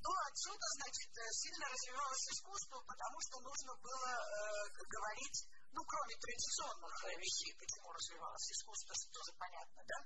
то 0.00 0.10
отсюда, 0.24 0.66
значит, 0.80 1.10
сильно 1.36 1.68
развивалось 1.68 2.28
искусство, 2.32 2.80
потому 2.88 3.18
что 3.20 3.40
нужно 3.40 3.76
было 3.84 4.10
э, 4.16 4.84
говорить 4.88 5.44
ну, 5.72 5.80
кроме 5.84 6.14
традиционных 6.16 7.04
вещей, 7.16 7.52
почему 7.56 7.92
развивалось 7.92 8.50
искусство, 8.52 8.94
тоже 9.12 9.32
понятно, 9.38 9.82
да? 9.88 9.96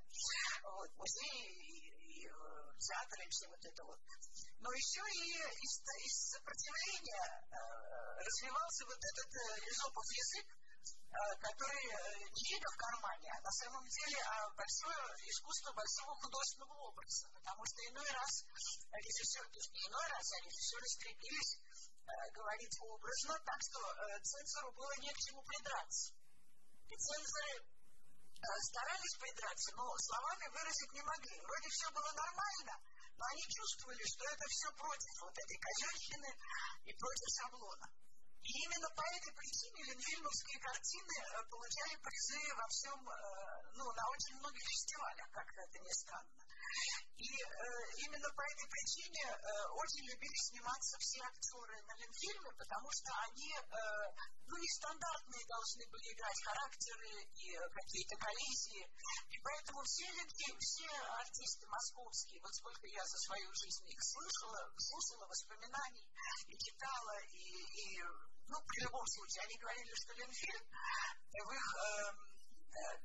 Вот, 0.63 0.91
музеи 0.95 1.77
театр 1.77 1.96
и 2.17 3.29
все 3.31 3.49
вот 3.49 3.65
это 3.65 3.85
вот. 3.85 3.99
Но 4.61 4.73
еще 4.73 5.03
и 5.03 5.27
из, 5.37 5.73
из 5.83 6.15
сопротивления 6.31 7.27
э, 7.27 7.59
развивался 8.23 8.85
вот 8.87 8.99
этот 8.99 9.31
э, 9.35 9.61
Лизопов 9.67 10.07
язык, 10.11 10.47
э, 10.47 11.19
который 11.41 11.83
не 12.31 12.57
в 12.57 12.77
кармане, 12.77 13.31
а 13.33 13.41
на 13.41 13.51
самом 13.51 13.85
деле 13.89 14.19
а 14.23 14.51
большое 14.55 15.01
искусство 15.27 15.73
большого 15.73 16.15
художественного 16.23 16.75
образа. 16.89 17.29
Потому 17.35 17.63
что 17.67 17.79
иной 17.91 18.11
раз 18.11 18.33
режиссер, 18.93 19.45
то 19.49 19.59
есть 19.59 19.73
не 19.73 19.83
иной 19.87 20.07
раз, 20.09 20.33
а 20.33 20.41
режиссеры 20.41 20.87
стремились 20.87 21.53
говорить 22.33 22.77
образно, 22.81 23.35
так 23.45 23.59
что 23.63 23.79
цензору 24.23 24.73
было 24.73 24.95
не 25.01 25.13
к 25.13 25.19
чему 25.19 25.43
придраться. 25.43 26.15
И 26.87 26.95
цензоры 26.97 27.76
старались 28.43 29.17
придраться, 29.19 29.71
но 29.77 29.85
словами 29.99 30.47
выразить 30.53 30.93
не 30.93 31.03
могли. 31.03 31.41
Вроде 31.41 31.69
все 31.71 31.91
было 31.91 32.13
нормально, 32.13 32.75
но 33.17 33.25
они 33.33 33.43
чувствовали, 33.49 34.03
что 34.05 34.25
это 34.29 34.45
все 34.49 34.69
против 34.77 35.15
вот 35.21 35.37
этой 35.39 35.59
козельщины 35.59 36.31
и 36.85 36.93
против 36.93 37.29
шаблона. 37.37 37.87
И 38.47 38.53
именно 38.63 38.89
по 38.95 39.03
этой 39.03 39.33
причине 39.35 39.83
ленфильмовские 39.91 40.61
картины 40.61 41.17
э, 41.19 41.43
получали 41.51 41.97
призы 41.99 42.55
во 42.55 42.67
всем, 42.69 42.99
э, 43.11 43.56
ну, 43.77 43.93
на 43.93 44.05
очень 44.11 44.37
многих 44.37 44.63
фестивалях, 44.63 45.29
как 45.31 45.47
это 45.53 45.79
ни 45.79 45.93
странно. 45.93 46.47
И 47.17 47.33
э, 47.33 47.47
именно 48.05 48.29
по 48.37 48.43
этой 48.43 48.69
причине 48.69 49.25
э, 49.25 49.39
очень 49.73 50.05
любили 50.05 50.37
сниматься 50.37 50.99
все 50.99 51.21
актеры 51.25 51.81
на 51.89 51.95
Ленфильме, 51.97 52.53
потому 52.59 52.89
что 52.93 53.09
они 53.25 53.53
э, 53.57 53.63
ну, 54.49 54.57
нестандартные 54.59 55.45
должны 55.47 55.87
были 55.89 56.13
играть 56.13 56.41
характеры 56.45 57.25
и 57.33 57.57
какие-то 57.73 58.17
коллизии. 58.17 58.85
И 59.31 59.39
поэтому 59.41 59.83
все 59.85 60.05
Ленфильм, 60.13 60.59
все 60.61 60.89
артисты 61.25 61.67
московские, 61.69 62.41
вот 62.43 62.55
сколько 62.55 62.87
я 62.87 63.05
за 63.05 63.19
свою 63.19 63.49
жизнь 63.55 63.89
их 63.89 64.01
слышала, 64.03 64.73
слушала 64.77 65.27
воспоминаний 65.27 66.07
и 66.49 66.59
читала, 66.59 67.17
и, 67.33 67.47
и 67.81 68.03
ну, 68.49 68.61
при 68.67 68.83
любом 68.85 69.07
случае, 69.07 69.45
они 69.45 69.57
говорили, 69.57 69.93
что 69.95 70.13
Ленфильм 70.13 70.65
в 71.33 71.53
их 71.53 71.67
э, 71.75 72.36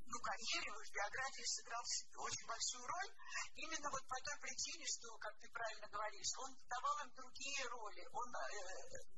ну, 0.05 0.19
карьере, 0.19 0.71
в 0.71 0.91
биографии 0.91 1.45
сыграл 1.45 1.83
очень 1.83 2.45
большую 2.45 2.85
роль, 2.85 3.11
именно 3.55 3.89
вот 3.89 4.03
по 4.07 4.17
той 4.21 4.37
причине, 4.41 4.85
что, 4.87 5.17
как 5.17 5.33
ты 5.39 5.47
правильно 5.49 5.87
говоришь, 5.87 6.31
он 6.37 6.51
давал 6.67 6.99
им 7.05 7.11
другие 7.15 7.65
роли, 7.67 8.03
он 8.11 8.29
э, 8.35 8.41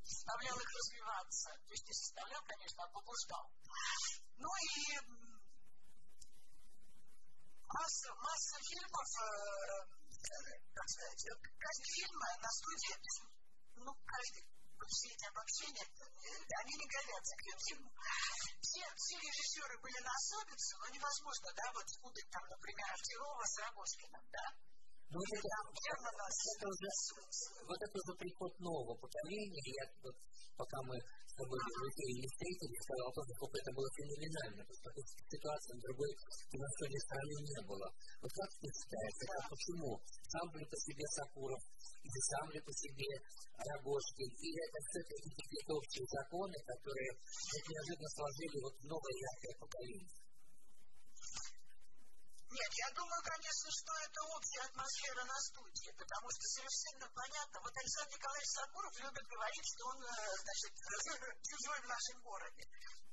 заставлял 0.03 0.57
их 0.59 0.69
развиваться, 0.69 1.49
то 1.65 1.71
есть 1.73 1.87
не 1.87 1.93
заставлял, 1.93 2.41
конечно, 2.45 2.83
а 2.83 2.87
побуждал. 2.93 3.45
Ну 4.37 4.49
и 4.49 4.73
масса, 7.73 8.13
масса 8.15 8.57
фильмов, 8.61 9.09
э, 9.17 10.03
как 10.73 10.87
сказать, 10.89 11.23
каждый 11.57 11.89
фильм 11.93 12.19
на 12.19 12.49
студии, 12.49 12.95
ну, 13.75 13.91
каждый 14.05 14.62
все 14.87 15.07
эти 15.09 15.25
обобщения, 15.25 15.85
они 15.85 16.73
не 16.75 16.87
годятся 16.87 17.35
к 17.35 17.41
фильму. 17.67 17.91
Все, 18.61 18.83
все 18.95 19.15
режиссеры 19.19 19.77
были 19.79 19.99
на 19.99 20.11
особенце, 20.11 20.77
но 20.77 20.87
невозможно, 20.89 21.53
да, 21.55 21.71
вот 21.73 21.87
спутать 21.89 22.29
там, 22.31 22.43
например, 22.49 22.87
Артилова 22.91 23.43
с 23.45 23.57
Рогожкиным, 23.59 24.23
да. 24.31 24.72
Ну, 25.13 25.21
вот 25.21 25.29
это, 25.29 25.49
Германа, 25.77 26.25
это 26.25 26.65
уже, 26.73 26.89
вот 27.69 27.77
это 27.85 27.95
уже 28.01 28.13
приход 28.17 28.49
нового 28.57 28.97
поколения. 28.97 29.61
Я 29.77 29.85
вот, 30.01 30.17
пока 30.57 30.77
мы 30.89 30.97
с 30.97 31.33
тобой 31.37 31.53
не 31.53 32.25
встретились, 32.33 32.81
сказал 32.81 33.13
тоже, 33.13 33.29
сколько 33.37 33.61
это 33.61 33.71
было 33.77 33.89
феноменально. 33.93 34.65
Потому 34.65 34.73
что 34.73 34.89
такой 34.89 35.05
ситуации 35.05 35.73
в 35.77 35.81
другой 35.85 36.11
иностранной 36.49 37.01
стране 37.05 37.37
не 37.45 37.61
было. 37.61 37.87
Вот 38.25 38.31
как 38.33 38.49
ты 38.57 38.65
считаешь, 38.73 39.17
это 39.21 39.37
почему? 39.53 39.91
Сам 40.33 40.47
ли 40.57 40.65
по 40.65 40.77
себе 40.81 41.05
Сакуров, 41.13 41.61
или 42.09 42.21
сам 42.33 42.45
ли 42.49 42.59
по 42.65 42.73
себе 42.73 43.11
Рогожкин, 43.53 44.29
или 44.33 44.59
это 44.65 44.77
все-таки 44.81 45.29
какие-то 45.29 45.71
общие 45.77 46.05
законы, 46.09 46.57
которые 46.65 47.11
неожиданно 47.69 48.09
сложили 48.17 48.57
вот 48.65 48.75
новое 48.81 49.13
яркое 49.13 49.55
поколение? 49.61 50.22
Нет, 52.53 52.71
я 52.85 52.89
думаю, 52.93 53.21
конечно, 53.23 53.69
что 53.71 53.91
это 53.97 54.21
общая 54.29 54.61
атмосфера 54.61 55.25
на 55.25 55.39
студии, 55.41 55.89
потому 55.97 56.27
что 56.29 56.45
совершенно 56.53 57.09
понятно. 57.09 57.59
Вот 57.61 57.73
Александр 57.75 58.13
Николаевич 58.13 58.49
Сакуров 58.53 58.93
любит 59.01 59.25
говорить, 59.25 59.65
что 59.73 59.87
он, 59.89 59.97
э, 60.03 60.13
значит, 60.37 60.71
чужой 61.49 61.81
в 61.81 61.87
нашем 61.89 62.21
городе. 62.21 62.63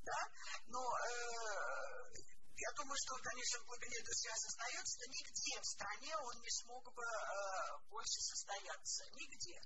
Да? 0.04 0.20
Но 0.66 0.84
э, 0.84 2.30
я 2.52 2.70
думаю, 2.76 2.96
что 3.00 3.14
он, 3.14 3.22
конечно, 3.22 3.60
в 3.60 3.64
глубине 3.64 3.96
души 4.04 4.28
осознает, 4.28 4.84
что 4.84 5.08
нигде 5.08 5.54
в 5.56 5.66
стране 5.72 6.12
он 6.18 6.36
не 6.44 6.50
смог 6.60 6.84
бы 6.92 7.02
э, 7.02 7.78
больше 7.88 8.20
состояться. 8.20 9.04
Нигде. 9.16 9.56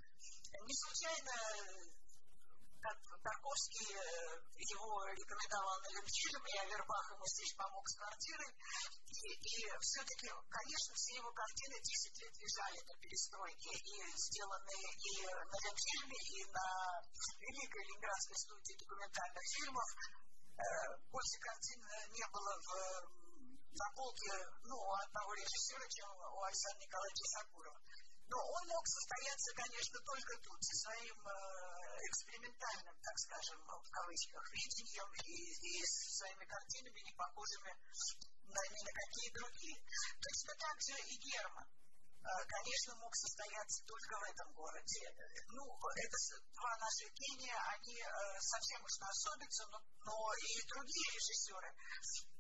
Не 0.54 0.74
случайно 0.86 1.34
как 2.84 3.00
Тарковский 3.24 3.96
э, 3.96 4.44
его 4.60 5.08
рекомендовал 5.08 5.80
на 5.80 5.88
Ленфильме, 5.96 6.52
а 6.60 6.64
Вербах 6.68 7.06
ему 7.16 7.24
здесь 7.24 7.54
помог 7.56 7.88
с 7.88 7.96
квартирой. 7.96 8.52
И, 9.08 9.28
и 9.40 9.56
все-таки, 9.80 10.28
конечно, 10.52 10.92
все 10.92 11.16
его 11.16 11.32
картины 11.32 11.80
10 11.80 12.20
лет 12.20 12.34
лежали 12.36 12.80
на 12.84 12.94
перестройке, 13.00 13.72
и 13.72 13.96
сделанные 14.12 14.88
и 15.00 15.24
на 15.24 15.56
Ленфильме, 15.64 16.20
и 16.28 16.44
на 16.52 16.68
Великой 17.40 17.82
Ленинградской 17.88 18.36
студии 18.36 18.76
документальных 18.76 19.44
фильмов. 19.56 19.88
Э, 20.60 20.64
больше 21.08 21.38
картин 21.40 21.80
не 22.12 22.26
было 22.28 22.52
в 22.60 23.24
на 23.74 23.90
полке 23.96 24.30
ну, 24.62 24.76
одного 25.02 25.34
режиссера, 25.34 25.82
чем 25.88 26.06
у 26.14 26.42
Александра 26.44 26.84
Николаевича 26.84 27.26
Сакурова. 27.32 27.80
Но 28.28 28.38
он 28.38 28.68
мог 28.68 28.86
состояться, 28.86 29.52
конечно, 29.54 29.98
только 30.00 30.36
тут, 30.40 30.58
со 30.64 30.74
своим 30.76 31.18
э, 31.28 31.32
экспериментальным, 32.08 32.96
так 33.02 33.18
скажем, 33.18 33.58
в 33.66 33.90
кавычках, 33.90 34.50
видением 34.50 35.10
и, 35.24 35.36
и 35.60 35.84
своими 35.84 36.44
картинами, 36.46 37.00
не 37.00 37.12
похожими 37.12 37.72
на, 38.48 38.60
ни 38.72 38.82
на 38.84 38.92
какие 38.92 39.30
другие. 39.30 39.78
Точно 40.20 40.54
так 40.54 40.76
же 40.80 40.96
и 41.08 41.16
Герман 41.18 41.68
конечно, 42.24 42.96
мог 42.96 43.14
состояться 43.14 43.84
только 43.84 44.16
в 44.18 44.24
этом 44.24 44.52
городе. 44.52 45.04
Ну, 45.52 45.64
это 45.96 46.16
два 46.56 46.76
наших 46.78 47.12
гения, 47.12 47.56
они 47.76 48.00
э, 48.00 48.08
совсем 48.40 48.82
уж 48.84 48.92
особицу, 49.00 49.68
но, 49.70 49.78
но 50.04 50.34
и 50.34 50.66
другие 50.68 51.08
режиссеры, 51.12 51.70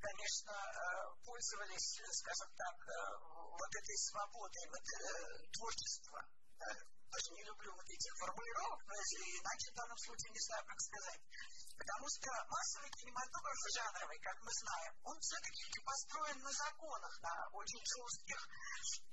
конечно, 0.00 0.52
э, 0.52 1.24
пользовались, 1.24 2.00
скажем 2.12 2.50
так, 2.56 2.76
э, 2.88 2.94
вот 3.20 3.72
этой 3.76 3.96
свободой 3.98 4.66
вот, 4.68 4.86
э, 4.88 5.48
творчества. 5.52 6.24
Даже 7.14 7.30
не 7.30 7.44
люблю 7.44 7.70
вот 7.70 7.86
но 7.86 8.94
если 8.98 9.38
иначе 9.38 9.70
в 9.70 9.74
данном 9.78 9.98
случае 9.98 10.30
не 10.34 10.42
знаю, 10.50 10.64
как 10.66 10.80
сказать. 10.82 11.22
Потому 11.78 12.06
что 12.10 12.26
массовый 12.50 12.90
кинематограф 12.90 13.58
жанровый, 13.70 14.18
как 14.18 14.36
мы 14.42 14.50
знаем, 14.50 14.94
он 15.04 15.16
все-таки 15.20 15.62
построен 15.86 16.38
на 16.42 16.50
законах, 16.50 17.14
на 17.22 17.34
очень 17.54 17.84
жестких 17.86 18.40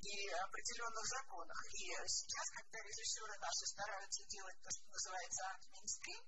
и 0.01 0.29
определенных 0.33 1.05
законах. 1.05 1.59
И 1.77 1.93
сейчас, 2.09 2.49
когда 2.57 2.79
режиссеры 2.81 3.37
наши 3.37 3.65
стараются 3.69 4.23
делать 4.33 4.57
то, 4.65 4.69
что 4.71 4.85
называется 4.89 5.41
арт-мейнстрим, 5.45 6.23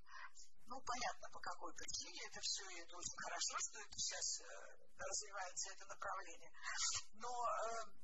ну, 0.70 0.78
понятно, 0.82 1.26
по 1.30 1.40
какой 1.40 1.74
причине 1.74 2.22
это 2.30 2.40
все, 2.42 2.70
и 2.70 2.82
это 2.86 2.98
очень 2.98 3.18
хорошо, 3.18 3.58
что 3.66 3.82
это 3.82 3.98
сейчас 3.98 4.42
э, 4.42 4.46
развивается, 4.98 5.70
это 5.74 5.86
направление. 5.86 6.52
Но 7.18 7.30
э, 7.30 8.04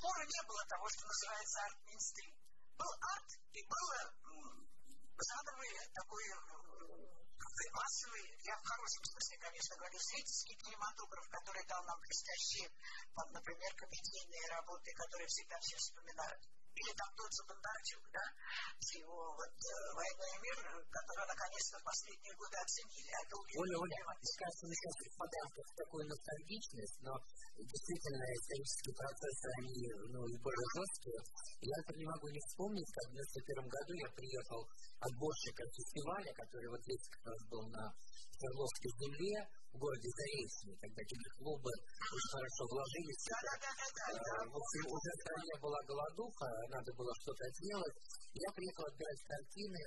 пору 0.00 0.22
не 0.24 0.42
было 0.46 0.64
того, 0.68 0.88
что 0.88 1.06
называется 1.06 1.60
арт-мейнстрим. 1.64 2.45
Был 2.78 2.92
арт, 3.00 3.30
и 3.52 3.62
было 3.62 4.00
жанровый 5.16 5.70
такой 5.94 6.24
массовый, 7.72 8.24
я 8.44 8.56
в 8.56 8.64
хорошем 8.64 9.04
смысле, 9.04 9.38
конечно, 9.38 9.76
говорю, 9.76 9.98
зрительский 9.98 10.56
кинематограф, 10.56 11.28
который 11.28 11.64
дал 11.66 11.82
нам 11.84 12.00
блестящие, 12.00 12.70
там, 13.14 13.32
например, 13.32 13.74
комедийные 13.76 14.48
работы, 14.50 14.92
которые 14.92 15.26
всегда 15.28 15.58
все 15.60 15.76
вспоминают 15.76 16.42
или 16.76 16.92
там 16.96 17.10
тот 17.16 17.30
же 17.32 17.42
Бондарчук, 17.48 18.04
да, 18.12 18.24
с 18.80 18.88
его 18.96 19.34
вот 19.36 19.52
э, 19.52 19.72
«Война 19.96 20.26
и 20.32 20.38
мир», 20.40 20.56
который 20.88 21.26
наконец-то 21.26 21.76
в 21.80 21.84
последние 21.84 22.34
годы 22.36 22.56
оценили. 22.56 23.10
А 23.12 23.22
Оля, 23.36 23.76
Оля, 23.82 23.98
мне 24.16 24.34
кажется, 24.40 24.64
мы 24.68 24.74
сейчас 24.76 24.94
впадаем 25.12 25.48
в 25.52 25.74
такую 25.76 26.04
ностальгичность, 26.06 26.98
но 27.02 27.12
действительно 27.60 28.24
исторические 28.24 28.94
процессы, 28.96 29.46
они 29.60 29.76
ну, 30.12 30.20
более 30.40 30.68
жесткие. 30.76 31.18
Я, 31.60 31.76
например, 31.82 31.96
не 31.96 32.12
могу 32.12 32.28
не 32.28 32.40
вспомнить, 32.44 32.90
как 32.92 33.04
в 33.08 33.16
1991 33.16 33.72
году 33.72 33.92
я 33.96 34.08
приехал 34.12 34.60
отборщика 35.00 35.62
фестиваля, 35.72 36.30
который 36.36 36.68
вот 36.68 36.80
здесь 36.84 37.04
как 37.08 37.24
раз 37.32 37.40
был 37.48 37.64
на 37.72 37.84
Свердловской 38.36 38.92
земле, 39.00 39.36
в 39.76 39.78
городе 39.78 40.08
Заречный, 40.08 40.76
когда 40.80 41.00
киноклубы 41.04 41.68
очень 41.68 42.32
хорошо 42.32 42.62
вложились. 42.72 43.24
Да, 43.28 43.40
да, 43.44 43.54
да, 43.60 43.72
да, 43.76 44.06
да. 44.16 44.36
В 44.48 44.56
общем, 44.56 44.84
уже 44.88 45.10
в 45.12 45.20
стране 45.20 45.54
была 45.60 45.80
голодуха, 45.84 46.48
надо 46.72 46.90
было 46.96 47.12
что-то 47.20 47.44
делать. 47.60 47.96
Я 48.32 48.48
приехал 48.56 48.84
отбирать 48.88 49.22
картины 49.28 49.82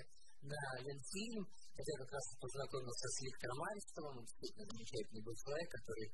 на 0.46 0.62
Ленфильм, 0.86 1.44
хотя 1.74 1.94
как 2.06 2.12
раз 2.14 2.26
познакомился 2.38 3.08
с 3.10 3.18
Виктором 3.26 3.60
Аристовым, 3.66 4.24
действительно 4.24 4.66
замечательный 4.70 5.24
был 5.26 5.36
человек, 5.36 5.70
который 5.74 6.08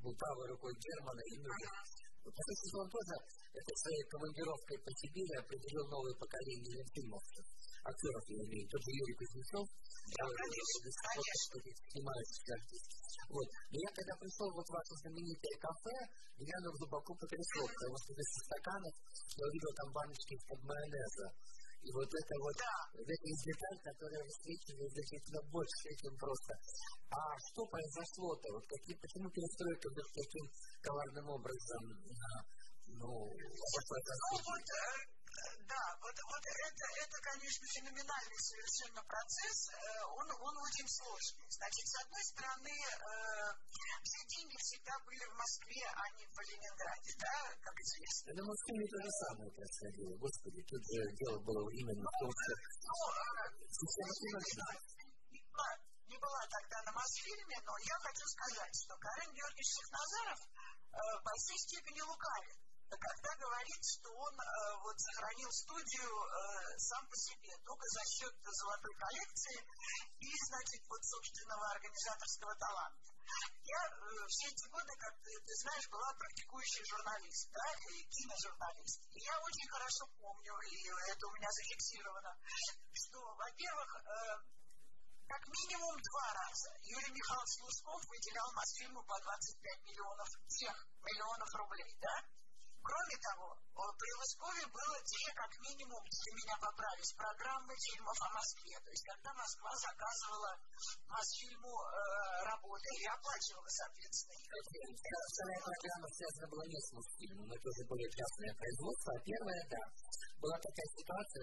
был 0.00 0.14
правой 0.16 0.46
рукой 0.54 0.72
Германа 0.78 1.22
и 1.26 1.34
Мюллер. 1.42 1.76
Вот, 2.24 2.34
он 2.34 2.88
тоже 2.90 3.14
это 3.54 3.70
своей 3.74 4.04
командировкой 4.10 4.78
по 4.82 4.90
Сибири 4.98 5.34
определил 5.38 5.86
новое 5.86 6.14
поколение 6.18 6.74
Ленфильмовцев 6.78 7.46
актеров 7.86 8.24
я 8.28 8.42
имею, 8.42 8.66
тот 8.68 8.82
же 8.82 8.90
Юрий 8.90 9.14
Кузнецов, 9.14 9.66
я 10.06 10.24
снимаюсь 11.94 12.34
Вот. 13.28 13.48
Но 13.70 13.76
я 13.76 13.90
когда 13.92 14.14
пришел 14.20 14.48
вот 14.52 14.66
в 14.66 14.74
ваше 14.74 14.94
знаменитое 15.02 15.56
кафе, 15.60 15.96
меня 16.38 16.54
оно 16.60 16.70
глубоко 16.76 17.10
потрясло, 17.16 17.64
потому 17.66 17.96
что 17.96 18.08
вместо 18.12 18.38
стаканов 18.44 18.94
я 19.36 19.44
увидел 19.46 19.72
там 19.76 19.88
баночки 19.92 20.32
из-под 20.36 20.60
майонеза. 20.62 21.26
И 21.86 21.90
вот 21.94 22.10
это 22.10 22.34
вот, 22.42 22.58
вот 22.98 23.06
это 23.06 23.26
из 23.30 23.40
деталь, 23.46 23.78
которая 23.78 24.22
высвечивает 24.26 24.90
значительно 24.90 25.40
больше, 25.54 25.86
чем 26.02 26.12
просто. 26.18 26.52
А 27.14 27.20
что 27.38 27.62
произошло-то? 27.70 28.46
Вот 28.58 28.64
какие, 28.66 28.96
почему 28.98 29.30
перестройка 29.30 29.86
вдруг 29.86 30.08
таким 30.10 30.44
коварным 30.82 31.26
образом 31.30 31.82
ну, 32.90 33.10
пошла 33.30 33.98
ну, 34.02 34.38
вот, 34.50 34.66
да, 35.68 35.84
вот, 36.00 36.16
вот 36.26 36.44
это, 36.44 36.84
это, 37.02 37.16
конечно, 37.22 37.64
феноменальный 37.74 38.38
совершенно 38.38 39.02
процесс. 39.02 39.58
Э, 39.70 40.04
он, 40.18 40.26
он 40.30 40.54
очень 40.66 40.88
сложный. 40.88 41.46
Значит, 41.48 41.86
с 41.86 41.96
одной 42.02 42.24
стороны, 42.24 42.74
э, 42.74 42.96
все 44.02 44.20
деньги 44.26 44.56
всегда 44.58 44.94
были 45.06 45.24
в 45.24 45.34
Москве, 45.36 45.84
а 45.86 46.04
не 46.18 46.24
в 46.26 46.36
Ленинграде, 46.40 47.12
да, 47.18 47.36
как 47.62 47.76
известно. 47.80 48.30
Это 48.32 48.42
в 48.42 48.48
Москве 48.50 48.72
не 48.76 48.88
то 48.88 48.98
же 49.02 49.10
самое 49.26 49.50
происходило. 49.52 50.12
Господи, 50.16 50.60
тут 50.66 50.82
же 50.86 51.00
дело 51.16 51.38
было 51.40 51.70
именно 51.70 52.02
в 52.02 52.14
том, 52.18 52.30
что... 52.30 52.52
Ну, 52.86 52.96
э, 53.12 53.56
не 56.06 56.18
была 56.18 56.42
тогда 56.48 56.82
на 56.86 56.92
Мосфильме, 56.92 57.58
но 57.66 57.72
я 57.82 57.96
хочу 57.98 58.26
сказать, 58.26 58.74
что 58.74 58.96
Карен 58.96 59.32
Георгиевич 59.34 59.68
Шахназаров 59.74 60.40
э, 60.40 60.98
в 61.18 61.22
большой 61.24 61.58
степени 61.58 62.00
лукавит 62.02 62.65
когда 62.94 63.34
говорит, 63.36 63.82
что 63.82 64.10
он 64.14 64.34
э, 64.38 64.44
вот 64.82 64.96
сохранил 65.00 65.50
студию 65.50 66.12
э, 66.14 66.78
сам 66.78 67.06
по 67.08 67.16
себе, 67.16 67.50
только 67.64 67.86
за 67.88 68.04
счет 68.06 68.34
золотой 68.42 68.94
коллекции 68.94 69.58
и, 70.20 70.30
значит, 70.46 70.82
вот 70.88 71.02
собственного 71.04 71.70
организаторского 71.70 72.54
таланта. 72.54 73.10
Я 73.66 73.82
э, 73.90 74.26
все 74.28 74.46
эти 74.46 74.66
годы, 74.70 74.92
как 74.98 75.14
ты, 75.18 75.32
ты 75.34 75.52
знаешь, 75.66 75.88
была 75.90 76.14
практикующий 76.14 76.84
журналист, 76.86 77.50
да, 77.50 77.66
и 77.90 78.06
киножурналист. 78.06 79.00
И 79.10 79.18
я 79.18 79.34
очень 79.40 79.68
хорошо 79.68 80.06
помню, 80.18 80.54
и 80.70 80.86
это 81.10 81.26
у 81.26 81.32
меня 81.34 81.50
зафиксировано, 81.50 82.32
что, 82.94 83.18
во-первых, 83.34 83.90
э, 83.96 84.56
как 85.26 85.42
минимум 85.48 85.94
два 85.98 86.32
раза 86.34 86.70
Юрий 86.82 87.10
Михайлович 87.10 87.58
Лусков 87.62 88.00
выделял 88.06 88.46
Мосфильму 88.54 89.02
по 89.02 89.18
25 89.18 89.82
миллионов 89.82 90.28
тех 90.46 90.86
миллионов 91.02 91.50
рублей, 91.54 91.90
да, 92.00 92.22
Кроме 92.86 93.16
того, 93.18 93.48
при 93.98 94.12
Лыскове 94.14 94.64
было 94.70 94.96
две, 95.02 95.28
как 95.34 95.50
минимум, 95.58 95.98
если 96.06 96.30
меня 96.38 96.56
поправить, 96.62 97.10
программы 97.18 97.74
фильмов 97.82 98.14
о 98.22 98.30
Москве. 98.38 98.78
То 98.78 98.90
есть, 98.94 99.04
когда 99.10 99.30
Москва 99.34 99.72
заказывала 99.74 100.52
Мосфильму 101.10 101.72
э, 101.74 101.90
работы 102.46 102.88
и 102.94 103.04
оплачивала, 103.10 103.66
соответственно. 103.66 104.38
Вторая 104.46 105.60
программа 105.66 106.08
связана 106.14 106.46
была 106.46 106.64
не 106.70 106.78
с 106.78 106.88
Мосфильмом, 106.94 107.46
это 107.50 107.66
уже 107.66 107.82
более 107.90 108.10
частное 108.14 108.54
производство. 108.54 109.10
А 109.16 109.20
первая, 109.26 109.62
да, 109.66 109.82
была 110.38 110.56
такая 110.62 110.88
ситуация, 110.94 111.42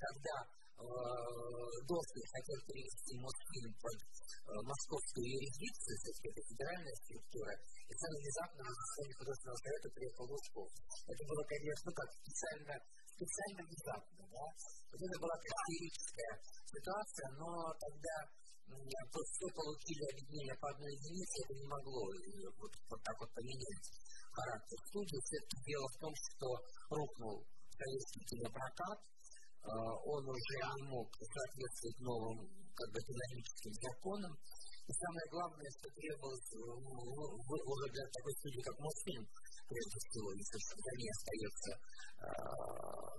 когда 0.00 0.34
Дорфер 0.76 2.26
хотел 2.36 2.58
перевести 2.68 3.12
Мосфильм 3.16 3.72
под 3.80 3.98
московскую 4.46 5.24
юрисдикцию, 5.26 5.94
все-таки 5.96 6.28
это 6.30 6.40
федеральная 6.46 6.96
структура, 7.02 7.52
и 7.56 7.92
самое 7.96 8.20
внезапно 8.20 8.60
на 8.62 8.72
заседание 8.76 9.16
художественного 9.16 9.58
совета 9.62 9.88
приехал 9.96 10.24
Лужков. 10.26 10.68
Это 11.06 11.22
было, 11.26 11.42
конечно, 11.46 11.90
как 11.96 12.08
специально, 12.12 12.74
специально 13.08 13.62
внезапно, 13.66 14.22
да. 14.30 14.46
Это 14.92 15.16
была 15.18 15.36
классическая 15.40 16.34
ситуация, 16.66 17.28
но 17.40 17.50
тогда 17.80 18.16
все 18.66 19.46
получили 19.54 20.02
объединение 20.10 20.56
по 20.58 20.68
одной 20.70 20.92
единице, 20.92 21.34
это 21.46 21.54
не 21.54 21.66
могло 21.70 22.02
вот, 22.58 22.72
вот 22.90 23.00
так 23.02 23.16
вот 23.20 23.30
поменять 23.32 23.86
характер 24.34 24.78
студии. 24.90 25.20
Все-таки 25.22 25.56
дело 25.70 25.86
в 25.86 25.98
том, 26.02 26.12
что 26.14 26.46
рухнул 26.90 27.46
советский 27.72 28.22
кинопрокат, 28.26 28.98
он 29.66 30.22
уже 30.28 30.58
мог 30.86 31.08
соответствовать 31.16 32.00
новым 32.00 32.38
как 32.74 32.88
бы, 32.92 32.98
экономическим 33.00 33.72
законам. 33.72 34.32
И 34.86 34.92
самое 34.94 35.26
главное, 35.34 35.70
что 35.74 35.90
требовалось 35.90 36.52
уже 36.54 37.86
для 37.90 38.04
такой 38.06 38.34
студии, 38.38 38.62
как 38.62 38.78
Мосфильм, 38.78 39.26
прежде 39.66 39.98
всего, 40.06 40.28
если 40.30 40.58
за 40.62 40.92
ней 40.94 41.10
остается 41.10 41.70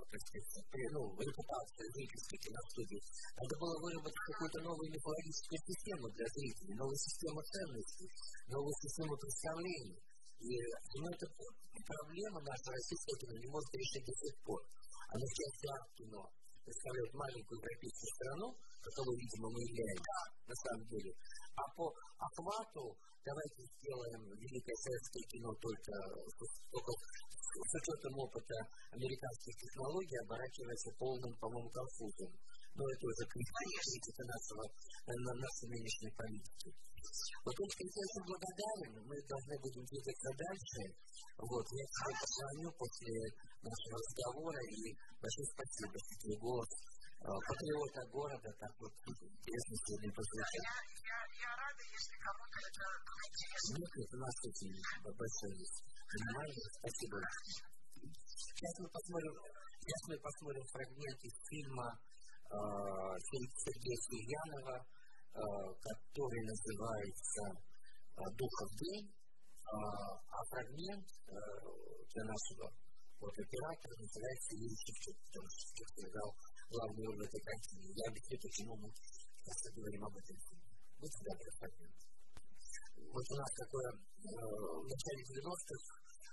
сказать, 0.08 0.92
ну, 0.96 1.04
репутация 1.20 1.86
зрительской 1.92 2.40
киностудии, 2.40 3.02
надо 3.36 3.54
было 3.60 3.76
выработать 3.84 4.26
какую-то 4.32 4.60
новую 4.64 4.88
мифологическую 4.90 5.60
систему 5.68 6.06
для 6.16 6.28
зрителей, 6.32 6.74
новую 6.80 6.98
систему 6.98 7.40
ценностей, 7.44 8.08
новую 8.48 8.74
систему 8.82 9.14
представлений. 9.18 10.00
И 10.38 10.54
ну, 11.02 11.06
эта 11.10 11.26
проблема 11.28 12.40
наша 12.42 12.70
российская 12.72 13.18
кино 13.26 13.36
не 13.38 13.50
может 13.50 13.74
решить 13.74 14.06
до 14.06 14.14
сих 14.14 14.34
пор. 14.46 14.62
Она 15.08 15.24
вся 15.24 15.48
вся 15.56 15.74
кино 15.96 16.22
представляет 16.68 17.14
маленькую 17.16 17.58
европейскую 17.64 18.12
страну, 18.12 18.48
которую, 18.84 19.16
видимо, 19.16 19.48
мы 19.56 19.60
являемся 19.64 20.20
на 20.44 20.56
самом 20.56 20.84
деле. 20.92 21.12
А 21.56 21.64
по 21.76 21.86
охвату 22.20 22.84
давайте 23.24 23.62
сделаем 23.72 24.22
великое 24.36 24.78
советское 24.84 25.26
кино 25.32 25.52
только, 25.64 25.94
только 26.72 26.92
с 26.92 27.74
учетом 27.80 28.14
опыта 28.20 28.56
американских 28.92 29.56
технологий 29.56 30.20
оборачивается 30.28 30.92
полным, 31.00 31.34
по-моему, 31.40 31.70
конфузом. 31.72 32.32
Но 32.78 32.84
это 32.86 33.04
уже 33.10 33.24
критика 33.26 34.22
нашего, 34.22 34.64
на 35.10 35.34
нашей 35.34 35.68
нынешней 35.74 36.14
политики. 36.14 36.70
Вот 37.42 37.56
очень, 37.58 37.90
я 37.90 38.04
очень 38.06 38.26
благодарен, 38.30 38.94
мы 39.02 39.16
должны 39.26 39.56
будем 39.58 39.84
двигаться 39.90 40.30
дальше. 40.38 40.82
Вот, 41.42 41.66
я 41.74 41.86
тебе 41.90 42.14
позвоню 42.22 42.70
после 42.78 43.14
нашего 43.66 43.96
разговора 43.98 44.62
и 44.70 44.94
большое 45.18 45.48
спасибо, 45.58 45.96
что 45.98 46.14
ты 46.22 46.30
голос 46.38 46.70
патриота 47.18 48.02
города, 48.14 48.50
так 48.60 48.74
вот 48.80 48.94
интересно 49.10 49.76
сегодня 49.84 50.12
послушать. 50.14 50.64
Я, 50.64 50.78
я, 51.02 51.20
я 51.34 51.52
рада, 51.58 51.84
если 51.84 52.16
кому-то 52.22 52.58
это 52.62 52.84
интересно. 53.26 53.74
Нет, 53.74 53.92
нет, 53.98 54.10
у 54.14 54.20
нас 54.22 54.36
очень 54.48 54.74
большое 55.02 55.54
есть. 55.58 55.80
Понимаете? 56.08 56.62
Спасибо. 56.78 57.18
Сейчас 57.98 58.74
мы 58.80 58.88
посмотрим, 58.90 59.34
сейчас 59.82 60.02
мы 60.08 60.16
посмотрим 60.22 60.66
фрагмент 60.72 61.20
из 61.26 61.36
фильма 61.50 61.88
э, 61.90 62.17
Сергея 62.50 63.98
Сильянова 64.08 64.86
который 65.38 66.42
называется 66.50 67.44
«Духов 68.18 68.70
день», 68.82 69.14
а 69.70 70.40
фрагмент 70.50 71.06
для 71.28 72.24
нашего 72.24 72.72
вот 73.20 73.34
оператора 73.38 73.94
называется 73.98 74.56
Юрий 74.56 74.78
Шевчук, 74.82 75.18
потому 75.28 75.48
что 75.50 75.60
Шевчук 75.62 75.90
сыграл 75.98 76.32
главную 76.70 77.06
роль 77.06 77.18
в 77.18 77.28
этой 77.28 77.42
картине. 77.42 77.94
Я 77.94 78.06
объясню, 78.10 78.38
почему 78.42 78.74
мы 78.78 78.90
сейчас 78.94 79.74
говорим 79.74 80.06
об 80.06 80.16
этом 80.18 80.38
фильме. 80.38 80.72
Вот 80.98 81.12
сюда 81.14 81.32
фрагмент. 81.58 81.98
Вот 83.14 83.26
у 83.30 83.36
нас 83.38 83.52
такое 83.58 83.90
в 83.94 84.86
начале 84.88 85.22
90-х 85.22 85.84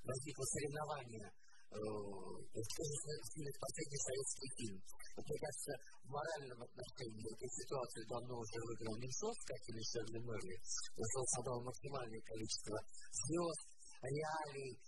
возникло 0.04 0.44
соревнование 0.44 1.28
это 1.70 3.58
последний 3.60 4.02
советский 4.04 4.48
фильм. 4.58 4.78
Вот, 5.16 5.24
мне 5.24 5.38
кажется, 5.38 5.72
в 6.04 6.08
моральном 6.10 6.60
отношении 6.62 7.24
этой 7.24 7.50
ситуации 7.50 8.02
давно 8.08 8.34
уже 8.38 8.58
выиграл 8.62 8.96
Меньшов, 8.98 9.36
как 9.46 9.60
и 9.68 9.72
Мишель 9.72 10.10
Мерли. 10.18 10.56
Он 10.96 11.26
собрал 11.34 11.62
максимальное 11.62 12.22
количество 12.22 12.76
звезд, 13.10 13.66
реалий, 14.02 14.78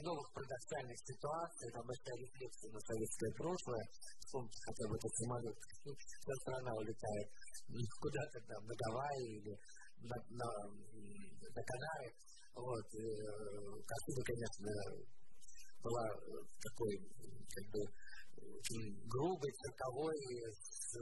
новых 0.00 0.24
парадоксальных 0.32 0.96
ситуаций, 1.04 1.68
там 1.72 1.84
большая 1.84 2.16
рефлексия 2.16 2.70
на 2.72 2.80
советское 2.80 3.32
прошлое. 3.36 3.84
Вспомните 4.24 4.58
хотя 4.64 4.88
бы 4.88 4.96
этот 4.96 5.12
самолет, 5.20 5.56
ну, 5.84 5.92
вся 5.92 6.34
страна 6.40 6.72
улетает 6.72 7.28
куда-то 8.00 8.38
там, 8.48 8.62
на 8.64 8.74
Гавайи 8.74 9.28
или 9.36 9.54
на, 10.00 10.16
на, 10.32 10.48
на 10.48 11.62
Канары. 11.62 12.08
Вот, 12.56 12.88
э, 12.94 13.04
картина, 13.84 14.20
конечно, 14.24 14.68
была 15.82 16.06
такой, 16.62 16.94
как 17.50 17.64
бы, 17.72 17.80
очень 18.42 18.94
грубой, 19.06 19.50
цирковой, 19.58 20.18
с, 20.54 20.94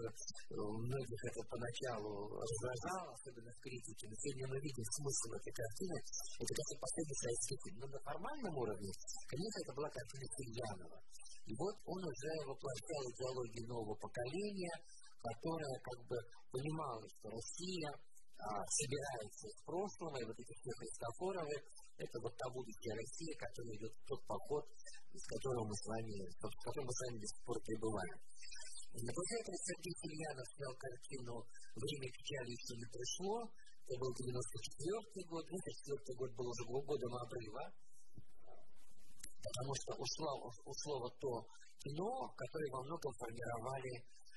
многих 0.57 1.21
это 1.25 1.41
поначалу 1.49 2.41
раздражало, 2.41 3.13
особенно 3.13 3.53
в 3.53 3.61
критике, 3.61 4.09
но 4.09 4.15
сегодня 4.17 4.47
мы 4.49 4.57
видим 4.61 4.85
смысл 4.97 5.29
этой 5.37 5.53
картины, 5.53 5.99
это 6.41 6.53
как 6.57 6.67
последний 6.81 7.19
советский 7.21 7.59
фильм. 7.65 7.77
Но 7.81 7.87
на 7.93 8.01
формальном 8.01 8.55
уровне, 8.57 8.91
конечно, 9.29 9.59
это 9.61 9.73
была 9.77 9.89
картина 9.91 10.27
Сильянова. 10.37 10.99
И 11.45 11.53
вот 11.57 11.77
он 11.85 12.01
уже 12.01 12.33
воплощал 12.47 13.03
идеологию 13.13 13.65
нового 13.69 13.97
поколения, 13.99 14.77
которое 15.21 15.77
как 15.85 16.01
бы 16.09 16.17
понимало, 16.53 17.05
что 17.09 17.29
Россия 17.29 17.91
собирается 18.41 19.45
из 19.49 19.59
прошлого, 19.65 20.17
и 20.17 20.25
вот 20.25 20.39
эти 20.39 20.53
все 20.57 20.71
Христофоровы, 20.81 21.57
это 22.01 22.17
вот 22.21 22.33
та 22.37 22.47
будущая 22.53 22.95
Россия, 22.97 23.35
которая 23.37 23.75
идет 23.77 23.93
тот 24.09 24.21
поход, 24.25 24.65
с 25.13 25.25
которым 25.29 25.69
мы 25.69 25.75
с 25.77 25.85
вами, 25.85 26.17
в 26.33 26.65
котором 26.65 26.85
мы 26.89 26.93
с 26.93 27.01
вами 27.05 27.17
до 27.21 27.29
сих 27.29 27.41
пор 27.45 27.57
пребываем. 27.61 28.19
После 28.91 29.37
этого 29.39 29.57
Сергей 29.61 29.95
Сильянов 30.03 30.47
снял 30.51 30.75
картину 30.75 31.33
«Время 31.79 32.09
печали 32.11 32.51
еще 32.51 32.75
не 32.75 32.89
пришло». 32.91 33.37
Это 33.87 33.95
был 34.03 34.11
94 34.15 35.27
год. 35.31 35.43
94 35.47 36.19
год 36.19 36.31
был 36.35 36.47
уже 36.51 36.63
годом 36.67 37.13
обрыва, 37.15 37.65
потому 39.43 39.73
что 39.79 39.91
ушло, 39.95 40.31
ушло 40.67 40.95
вот 41.07 41.15
то 41.19 41.31
кино, 41.79 42.11
которое 42.35 42.71
во 42.71 42.83
многом 42.83 43.13
формировали 43.15 43.95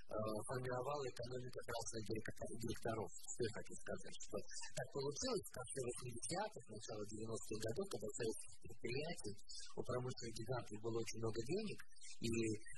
формировала 0.10 1.06
экономика 1.10 1.60
красных 1.64 2.02
директоров. 2.06 3.10
Что 3.10 3.42
я 3.44 3.52
хочу 3.54 3.74
сказать, 3.74 4.16
что 4.20 4.38
так 4.38 4.88
получилось 4.94 5.46
в 5.48 5.54
конце 5.54 5.78
80-х, 5.82 6.64
начало 6.70 7.02
90-х 7.08 7.58
годов, 7.64 7.86
когда 7.90 8.10
советских 8.14 8.54
предприятий 8.62 9.36
у 9.76 9.82
промышленных 9.84 10.34
гигантов 10.38 10.78
было 10.82 10.98
очень 11.02 11.20
много 11.20 11.40
денег, 11.44 11.80
и 12.22 12.30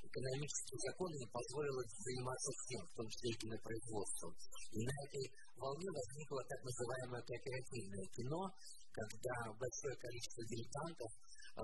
экономические 0.06 0.80
законы 0.90 1.16
не 1.20 1.30
позволили 1.30 1.84
заниматься 1.86 2.52
всем, 2.56 2.84
в 2.88 2.94
том 2.96 3.08
числе 3.10 3.28
и 3.30 3.40
кинопроизводством. 3.42 4.32
И 4.72 4.80
на 4.86 4.94
этой 5.06 5.26
волне 5.60 5.90
возникло 5.92 6.40
так 6.48 6.62
называемое 6.64 7.24
кооперативное 7.26 8.08
кино, 8.16 8.42
когда 8.96 9.36
большое 9.60 9.96
количество 10.00 10.42
дилетантов 10.46 11.12
э, 11.12 11.64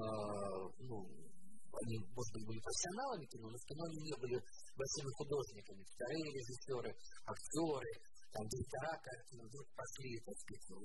ну, 0.84 1.30
они, 1.72 1.95
может 2.11 2.32
быть, 2.36 2.45
были 2.47 2.59
профессионалами 2.59 3.26
кино, 3.32 3.47
но 3.49 3.57
в 3.57 3.65
кино 3.65 3.84
они 3.88 3.99
не 4.03 4.15
были 4.19 4.38
большими 4.76 5.11
художниками. 5.15 5.82
Вторые 5.88 6.26
режиссеры, 6.36 6.91
актеры, 7.26 7.91
там, 8.32 8.43
директора 8.47 8.93
картины 8.99 9.43
вдруг 9.47 9.67
пошли, 9.76 10.09
так 10.24 10.38
сказать, 10.39 10.65
ну, 10.72 10.80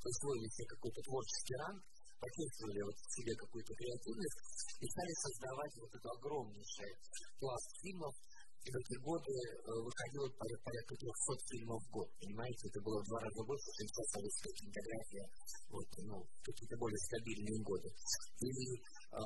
присвоили 0.00 0.48
себе 0.48 0.66
какой-то 0.72 1.00
творческий 1.04 1.56
ранг, 1.60 1.80
почувствовали 2.20 2.80
вот 2.84 2.96
в 2.96 3.10
себе 3.16 3.32
какую-то 3.36 3.72
креативность 3.72 4.40
и 4.80 4.86
стали 4.88 5.14
создавать 5.24 5.74
вот 5.80 5.90
этот 5.92 6.12
огромнейший 6.20 6.92
пласт 7.40 7.68
фильмов, 7.80 8.14
и 8.60 8.68
в 8.68 8.76
эти 8.76 8.96
годы 9.00 9.32
э, 9.32 9.72
выходило 9.72 10.28
порядка 10.36 10.92
300 10.92 11.08
фильмов 11.48 11.80
в 11.80 11.90
год. 11.96 12.08
Понимаете, 12.20 12.68
это 12.68 12.80
было 12.84 13.00
в 13.00 13.08
два 13.08 13.18
раза 13.24 13.40
больше, 13.48 13.68
чем 13.72 13.86
вся 13.88 14.04
советская 14.12 14.52
кинематография 14.52 15.26
вот, 15.72 15.88
ну, 16.04 16.16
какие-то 16.44 16.76
более 16.76 17.00
стабильные 17.08 17.60
годы. 17.64 17.88
И 17.88 18.52
э, 18.76 19.16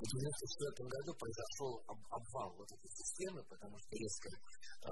в 0.00 0.08
1994 0.08 0.88
году 0.88 1.10
произошел 1.20 1.72
обвал 2.08 2.48
вот 2.56 2.68
этой 2.72 2.88
системы, 2.88 3.44
потому 3.44 3.76
что 3.76 3.90
резко 3.92 4.28
э, 4.32 4.90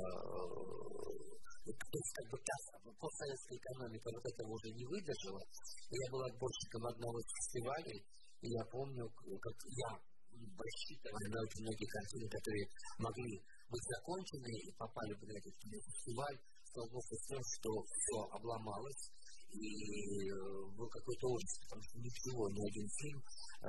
как 1.68 2.26
бы 2.28 2.38
та 2.44 2.56
постсоветская 2.92 3.56
экономика 3.56 4.06
вот 4.12 4.24
этого 4.24 4.48
уже 4.52 4.68
не 4.72 4.84
выдержала. 4.84 5.42
Я 5.88 6.06
был 6.12 6.22
отборщиком 6.28 6.82
одного 6.92 7.16
из 7.20 7.28
фестивалей, 7.40 8.00
И 8.40 8.48
я 8.52 8.64
помню, 8.68 9.04
как 9.08 9.56
я 9.64 9.90
рассчитывая 10.28 11.28
на 11.32 11.38
очень 11.42 11.62
многие 11.64 11.88
картины, 11.88 12.26
которые 12.28 12.66
могли 12.98 13.32
быть 13.68 13.86
закончены 13.96 14.52
и 14.60 14.72
попали 14.76 15.12
на 15.12 15.34
этот 15.34 15.54
фестиваль, 15.56 16.38
столкнулся 16.68 17.16
с 17.16 17.26
тем, 17.26 17.42
что 17.42 17.70
все 17.84 18.18
обломалось, 18.36 19.02
и 19.52 20.28
э, 20.28 20.36
был 20.76 20.88
какой-то 20.88 21.26
ужас, 21.28 21.52
потому 21.64 21.82
что 21.82 21.96
ничего, 21.98 22.48
ни 22.52 22.62
один 22.68 22.88
фильм 23.00 23.20
э, 23.20 23.68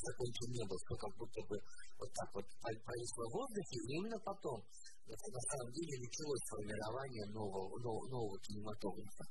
закончен 0.00 0.48
не 0.50 0.64
был, 0.64 0.76
все 0.80 0.94
как 0.96 1.12
будто 1.16 1.40
бы 1.44 1.56
вот 2.00 2.10
так 2.14 2.28
вот 2.34 2.46
повисло 2.62 3.24
в 3.28 3.34
воздухе, 3.36 3.76
и 3.84 3.92
именно 4.00 4.18
потом, 4.24 4.58
это 5.04 5.26
на 5.28 5.42
самом 5.52 5.70
деле 5.72 5.94
началось 6.00 6.44
формирование 6.48 7.26
нового, 7.36 7.68
нового, 8.08 8.36
кинематографа. 8.40 9.24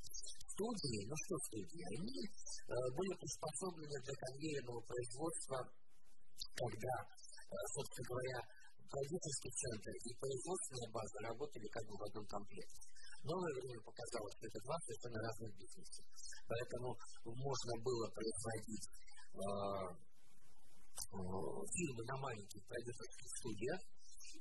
Студии, 0.54 1.02
ну 1.10 1.16
что 1.26 1.34
студии, 1.50 1.82
они 1.98 2.18
э, 2.22 2.74
были 2.94 3.14
приспособлены 3.18 3.98
для 3.98 4.16
конвейерного 4.22 4.82
производства, 4.86 5.58
когда, 6.54 6.96
э, 7.02 7.56
собственно 7.74 8.06
говоря, 8.14 8.40
продюсерский 8.94 9.54
центр 9.58 9.90
и 9.90 10.10
производственная 10.22 10.90
база 10.94 11.18
работали 11.26 11.68
как 11.74 11.84
бы 11.90 11.98
в 11.98 12.04
одном 12.06 12.26
комплекте. 12.30 12.93
Новое 13.24 13.54
время 13.56 13.80
показало, 13.80 14.28
что 14.36 14.44
это 14.48 14.60
два 14.68 14.76
совершенно 14.84 15.20
разных 15.24 15.52
бизнеса. 15.56 16.04
Поэтому 16.44 16.92
можно 17.24 17.74
было 17.80 18.06
производить 18.12 18.84
э, 18.84 19.40
э, 20.92 21.20
фильмы 21.72 22.04
на 22.04 22.18
маленьких 22.20 22.62
продюсерских 22.68 23.30
студиях, 23.40 23.80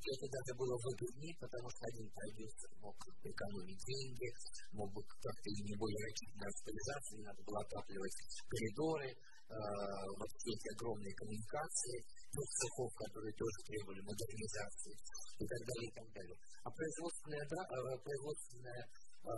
и 0.02 0.08
это 0.18 0.26
даже 0.26 0.58
было 0.58 0.74
выгоднее, 0.82 1.30
потому 1.38 1.70
что 1.70 1.86
один 1.86 2.10
продюсер 2.10 2.70
мог 2.82 2.96
экономить 3.22 3.82
деньги, 3.86 4.26
мог 4.74 4.90
бы 4.90 4.98
как-то 5.06 5.46
и 5.46 5.62
не 5.62 5.78
более 5.78 6.02
рачительно 6.02 6.46
распоряжаться, 6.50 7.10
не 7.14 7.22
надо 7.22 7.40
было 7.46 7.60
отапливать 7.62 8.18
коридоры, 8.50 9.10
э, 9.14 9.54
вот 10.18 10.30
эти 10.42 10.66
огромные 10.74 11.14
коммуникации, 11.14 12.02
тех 12.32 12.48
цехов, 12.48 12.90
которые 12.96 13.32
тоже 13.36 13.58
требовали 13.68 14.00
модернизации 14.00 14.94
и 15.36 15.44
так 15.44 15.60
далее, 15.68 15.88
и 15.88 15.94
так 15.94 16.08
далее. 16.16 16.36
А 16.64 16.68
производственная, 16.72 17.44
да, 17.44 17.60
э, 17.60 17.98
производственная 18.00 18.82
э, 18.82 19.32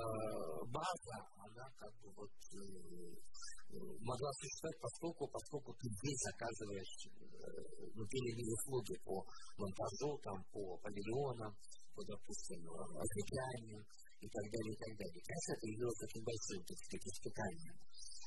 база, 0.70 1.16
она 1.42 1.66
как 1.74 1.92
бы 2.01 2.09
вот 2.14 2.34
э, 2.55 2.59
могла 3.74 4.30
существовать 4.38 4.78
поскольку, 4.78 5.26
поскольку 5.26 5.74
ты 5.74 5.86
здесь 5.90 6.20
заказываешь 6.30 6.95
ну, 7.99 8.03
или 8.07 8.42
услуги 8.55 8.95
по 9.03 9.26
монтажу, 9.59 10.14
там, 10.22 10.38
по 10.55 10.78
павильонам, 10.78 11.51
по, 11.95 12.01
допустим, 12.07 12.62
осветлянию 12.70 13.82
и 14.22 14.28
так 14.30 14.47
далее, 14.47 14.72
и 14.72 14.78
так 14.78 14.92
далее. 14.95 15.20
Конечно, 15.26 15.53
это 15.59 15.66
явилось 15.66 16.03
очень 16.07 16.22
большим, 16.22 16.59
так 16.62 16.78
сказать, 16.78 17.07
испытанием. 17.11 17.76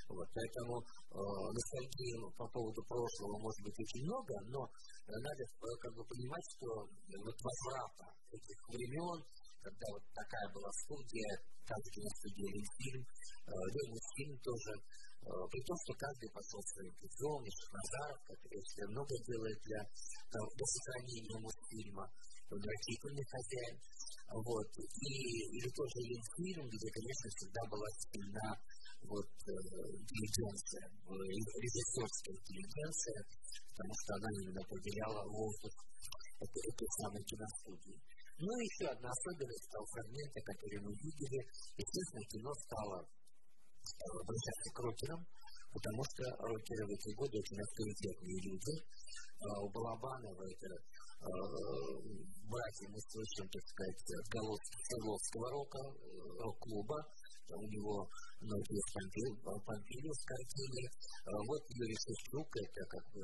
Вот, 0.08 0.28
поэтому 0.32 0.80
э, 0.80 1.20
ностальгии 1.20 2.16
по 2.40 2.48
поводу 2.48 2.80
прошлого 2.88 3.36
может 3.44 3.60
быть 3.60 3.76
очень 3.76 4.08
много, 4.08 4.32
но 4.48 4.64
надо 5.04 5.44
э, 5.44 5.68
как 5.84 5.92
бы 6.00 6.04
понимать, 6.08 6.48
что 6.56 6.88
вот 6.88 7.38
возврата 7.44 8.08
этих 8.32 8.60
времен, 8.72 9.20
когда 9.60 9.88
вот 9.92 10.04
такая 10.16 10.48
была 10.56 10.72
студия, 10.88 11.32
каждый 11.68 11.92
киностудия 11.92 12.50
Ленфильм, 12.56 13.04
э, 13.04 13.52
фильм 14.16 14.36
тоже, 14.40 14.72
э, 14.80 15.28
при 15.52 15.62
том, 15.68 15.76
что 15.84 15.92
каждый 16.00 16.32
пошел 16.32 16.62
своим 16.64 16.94
путем, 17.04 17.38
и 17.44 17.52
Шахназаров, 17.52 18.20
который 18.32 18.88
много 18.88 19.14
делает 19.28 19.60
для, 19.68 19.82
для 19.84 20.68
сохранения 20.72 21.36
мультфильма, 21.36 22.08
растительный 22.48 23.28
хозяин, 23.28 23.76
вот, 24.28 24.68
и, 24.76 25.12
или 25.52 25.70
тоже 25.72 26.00
Ленфильм, 26.00 26.68
где, 26.68 26.88
конечно, 26.96 27.28
всегда 27.28 27.62
была 27.68 27.88
спина 28.08 28.48
вот, 29.04 29.30
э, 29.46 29.52
интеллигенция, 29.94 30.86
э, 30.88 31.14
режиссерская 31.14 32.34
интеллигенция, 32.34 33.20
потому 33.70 33.94
что 33.94 34.10
она 34.18 34.30
именно 34.42 34.62
определяла 34.62 35.22
воздух 35.30 35.76
этой, 36.40 36.64
этой 36.72 36.90
самой 37.02 37.24
киностудии. 37.24 37.98
Ну 38.38 38.52
и 38.54 38.66
еще 38.70 38.86
одна 38.90 39.10
особенность 39.10 39.66
стал 39.66 39.86
фрагменты, 39.94 40.40
которые 40.42 40.80
мы 40.82 40.92
видели. 40.94 41.40
Естественно, 41.78 42.24
кино 42.30 42.52
стало 42.70 42.98
обращаться 43.02 44.70
к 44.74 44.80
рокерам, 44.80 45.22
потому 45.74 46.02
что 46.06 46.22
рокеры 46.46 46.84
в 46.86 46.94
эти 46.94 47.10
годы 47.18 47.34
очень 47.38 47.62
авторитетные 47.62 48.40
люди. 48.46 48.76
А 49.38 49.62
у 49.62 49.70
Балабанова 49.70 50.44
это 50.46 50.70
братья 52.46 52.88
мы 52.90 53.00
слышим, 53.10 53.50
так 53.50 53.64
сказать, 53.66 54.02
отголоски 54.22 54.78
Свердловского 54.86 55.50
рока, 55.50 55.82
рок-клуба, 56.46 56.98
у 57.56 57.66
него 57.66 58.10
многие 58.42 58.82
Помпилиус 58.94 60.22
картины. 60.26 60.84
Вот 61.26 61.64
Юрий 61.70 61.98
Шеструк, 61.98 62.50
это 62.56 62.82
как 62.88 63.06
бы 63.14 63.24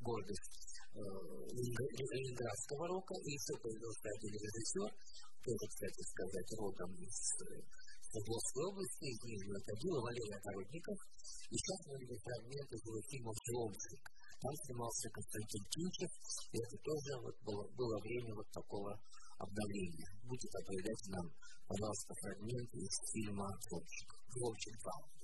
гордость 0.00 0.58
ленинградского 0.94 2.88
рока, 2.88 3.14
и 3.22 3.30
еще 3.32 3.54
появился 3.62 4.08
один 4.08 4.34
режиссер, 4.34 4.90
тоже, 5.44 5.64
кстати 5.68 6.02
сказать, 6.02 6.50
родом 6.58 6.90
из 6.98 7.14
Свердловской 8.08 8.64
области, 8.66 9.04
из 9.06 9.20
Нижнего 9.22 9.60
Тагила, 9.62 10.00
Валерий 10.00 10.34
Огородников. 10.34 10.98
И 11.50 11.56
сейчас 11.56 11.78
мы 11.86 11.94
видим 12.02 12.18
фрагмент 12.18 12.68
из 12.72 12.82
его 12.84 13.00
фильма 13.08 13.32
«Взломщик». 13.32 14.02
Там 14.38 14.54
снимался 14.64 15.10
Константин 15.10 15.64
Кинчев, 15.70 16.12
и 16.52 16.56
это 16.58 16.76
тоже 16.82 17.10
вот 17.22 17.36
было, 17.42 17.64
было 17.74 17.96
время 18.00 18.34
вот 18.34 18.48
такого 18.50 18.94
обновления. 19.38 20.08
Добры, 20.22 20.82
дайте 20.82 21.10
нам, 21.10 21.26
пожалуйста, 21.66 22.14
фрагмент 22.22 22.70
из 22.74 22.94
фильма 23.12 23.46
«Взломщик». 23.60 24.17
«Взломщик 24.28 24.74
2». 24.76 25.18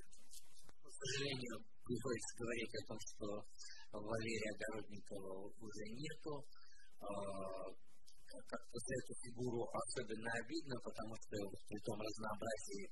К 0.84 0.92
сожалению, 1.04 1.56
приходится 1.84 2.32
говорить 2.40 2.74
о 2.74 2.86
том, 2.88 2.98
что 3.00 3.26
Валерия 3.92 4.50
Огородникова 4.56 5.32
уже 5.60 5.84
нету. 5.92 6.34
А, 7.00 7.68
как-то 8.24 8.78
за 8.80 8.92
эту 8.98 9.12
фигуру 9.22 9.62
особенно 9.68 10.30
обидно, 10.32 10.76
потому 10.82 11.14
что 11.14 11.36
при 11.68 11.78
том 11.84 11.96
разнообразии 12.00 12.90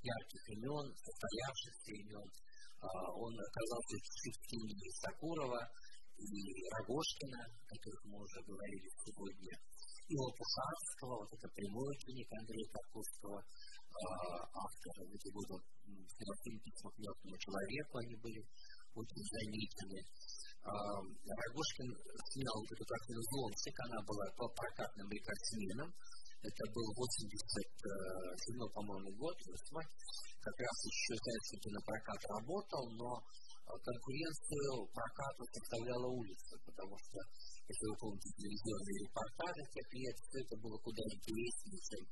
ярких 0.00 0.42
имен, 0.54 0.86
состоявшихся 0.94 1.92
имен, 1.92 2.28
а, 2.80 2.86
он 3.18 3.32
оказался 3.34 3.96
чуть-чуть 3.98 4.38
в 4.38 4.46
тени 4.46 4.88
Сакурова 5.02 5.62
и 6.18 6.66
Рогошкина, 6.70 7.42
о 7.46 7.64
которых 7.66 8.00
мы 8.06 8.16
уже 8.22 8.40
говорили 8.46 8.88
сегодня, 9.04 9.54
и 10.08 10.14
Лопушанского, 10.16 11.20
вот 11.20 11.30
это 11.36 11.46
прямой 11.52 11.88
ученик 11.94 12.28
Андрея 12.32 12.68
Тарковского, 12.72 13.44
автора 14.54 15.02
эти 15.10 15.28
годы 15.32 15.54
кинофильм 15.86 16.58
«Письма 16.62 16.90
к 16.90 16.98
мертвому 16.98 17.36
человеку», 17.38 17.98
они 17.98 18.14
были 18.22 18.40
очень 18.94 19.24
заметны. 19.30 19.98
Рогожкин 20.64 21.88
снял 22.34 22.56
вот 22.58 22.70
эту 22.72 22.84
картину 22.84 23.20
«Зломщик», 23.30 23.76
она 23.88 23.98
была 24.02 24.26
по 24.36 24.48
прокатным 24.54 25.08
рекордсменам. 25.10 25.90
Это 26.38 26.62
был 26.70 26.86
87 26.94 27.34
по-моему, 28.74 29.10
год, 29.18 29.34
8 29.34 29.82
как 30.38 30.54
раз 30.54 30.76
еще 30.86 31.14
советский 31.18 31.58
кинопрокат 31.66 32.22
работал, 32.30 32.84
но 32.94 33.10
конкуренцию 33.68 34.86
прокату 34.94 35.42
составляла 35.50 36.06
улица, 36.08 36.56
потому 36.64 36.94
что, 36.96 37.18
если 37.68 37.84
вы 37.90 37.94
помните 38.00 38.30
телевизионные 38.38 38.96
репортажи 39.02 39.62
тех 39.74 39.86
все 39.90 40.38
это 40.40 40.54
было 40.62 40.78
куда 40.78 41.02
интереснее, 41.04 41.80
чем 41.90 42.02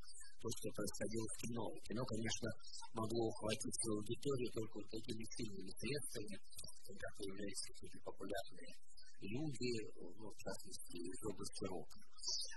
то, 0.40 0.48
что 0.52 0.68
происходило 0.76 1.26
в 1.26 1.36
кино. 1.40 1.64
Кино, 1.86 2.02
конечно, 2.04 2.48
могло 2.92 3.22
ухватить 3.28 3.76
свою 3.80 3.98
аудиторию 4.00 4.50
только 4.52 4.74
вот 4.78 4.88
такими 4.90 5.24
сильными 5.36 5.72
средствами, 5.76 6.36
когда 6.84 7.06
появляются 7.16 7.66
какие-то 7.72 7.98
популярные 8.04 8.72
люди, 9.16 9.72
ну, 9.96 10.28
в 10.28 10.38
частности, 10.38 10.96
из 11.00 11.20
области 11.24 11.64
рока. 11.72 11.98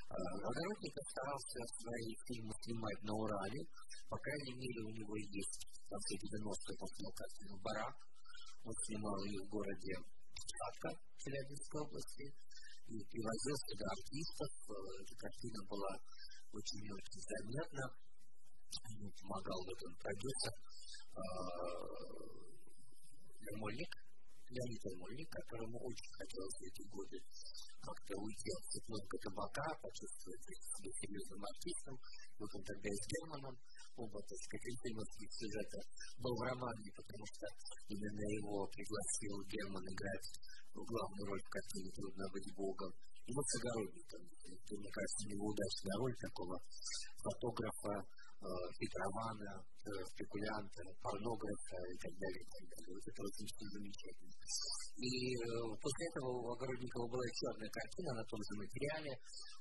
Огородников 0.10 1.06
старался 1.08 1.60
свои 1.80 2.10
фильмы 2.28 2.54
снимать 2.66 3.02
на 3.04 3.14
Урале, 3.14 3.62
по 4.10 4.18
крайней 4.18 4.56
мере, 4.58 4.80
у 4.84 4.92
него 4.92 5.16
есть 5.16 5.60
в 5.70 5.90
конце 5.90 6.14
90-х 6.18 6.76
он 6.82 6.90
снял 6.98 7.14
картину 7.14 7.54
«Барак», 7.62 7.96
он 8.66 8.74
снимал 8.86 9.24
ее 9.24 9.42
в 9.46 9.50
городе 9.50 9.94
Шатка 10.36 10.90
Челябинской 11.18 11.82
области, 11.82 12.26
и 12.90 12.98
привозил 13.06 13.56
сюда 13.70 13.86
артистов. 13.94 14.52
Эта 14.66 15.16
картина 15.16 15.60
была 15.70 15.94
очень 16.54 16.86
очень 16.90 17.22
заметна. 17.22 17.86
Ему 18.94 19.10
помогал 19.22 19.60
в 19.66 19.70
этом 19.70 19.92
продюсер 19.98 20.54
Ермольник, 23.50 23.92
Леонид 24.50 24.82
Ермольник, 24.86 25.30
которому 25.30 25.78
очень 25.86 26.12
хотелось 26.14 26.58
в 26.58 26.66
эти 26.70 26.84
годы 26.90 27.18
как-то 27.82 28.14
уйти 28.18 28.50
от 28.50 28.64
цепнотка 28.70 29.18
табака, 29.26 29.68
почувствовать 29.82 30.44
себя 30.46 30.92
серьезным 31.02 31.42
артистом. 31.42 31.96
Вот 32.38 32.50
он 32.54 32.64
тогда 32.64 32.90
и 32.90 32.98
с 32.98 33.06
Германом, 33.10 33.56
оба, 33.96 34.18
так 34.22 34.40
сказать, 34.46 34.70
интимовских 34.70 35.30
сюжета 35.34 35.80
был 36.18 36.34
в 36.36 36.46
романе, 36.46 36.90
потому 36.94 37.26
что 37.26 37.46
именно 37.90 38.26
его 38.38 38.68
пригласил 38.70 39.36
Герман 39.50 39.86
играть 39.86 40.28
главную 40.74 41.26
роль 41.26 41.42
в 41.42 41.50
картине 41.50 41.90
«Трудно 41.92 42.26
быть 42.32 42.54
Богом». 42.56 42.92
Вот 43.30 43.46
с 43.46 43.56
Огородником. 43.62 44.22
Это, 44.26 44.72
мне 44.74 44.90
кажется, 44.90 45.22
у 45.22 45.30
него 45.30 45.46
удачная 45.54 45.98
роль 46.02 46.16
такого 46.18 46.56
фотографа 47.22 47.94
хитромана, 48.80 49.52
спекулянта, 50.16 50.82
порнографа 51.04 51.80
и 51.92 51.98
так 52.00 52.14
далее, 52.16 52.42
и 52.42 52.50
так 52.50 52.64
далее. 52.72 52.92
Вот 52.96 53.06
это 53.06 53.20
очень 53.20 53.50
замечательно. 53.70 54.34
И 55.00 55.36
после 55.78 56.04
этого 56.10 56.28
у 56.40 56.50
Огородникова 56.56 57.06
была 57.06 57.26
еще 57.28 57.46
одна 57.52 57.68
картина 57.68 58.12
на 58.16 58.24
том 58.26 58.40
же 58.40 58.54
материале. 58.64 59.12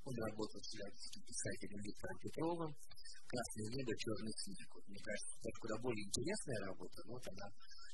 Он 0.06 0.14
работал 0.14 0.62
с 0.62 0.70
писателем 1.18 1.80
Виктором 1.82 2.18
Петровым. 2.22 2.70
«Красное 3.28 3.68
небо, 3.76 3.92
черный 3.98 4.34
снег». 4.46 4.68
Вот, 4.72 4.84
мне 4.88 5.02
кажется, 5.04 5.34
это 5.42 5.58
куда 5.60 5.74
более 5.82 6.04
интересная 6.08 6.60
работа, 6.72 6.98
но 7.04 7.18
тогда 7.20 7.46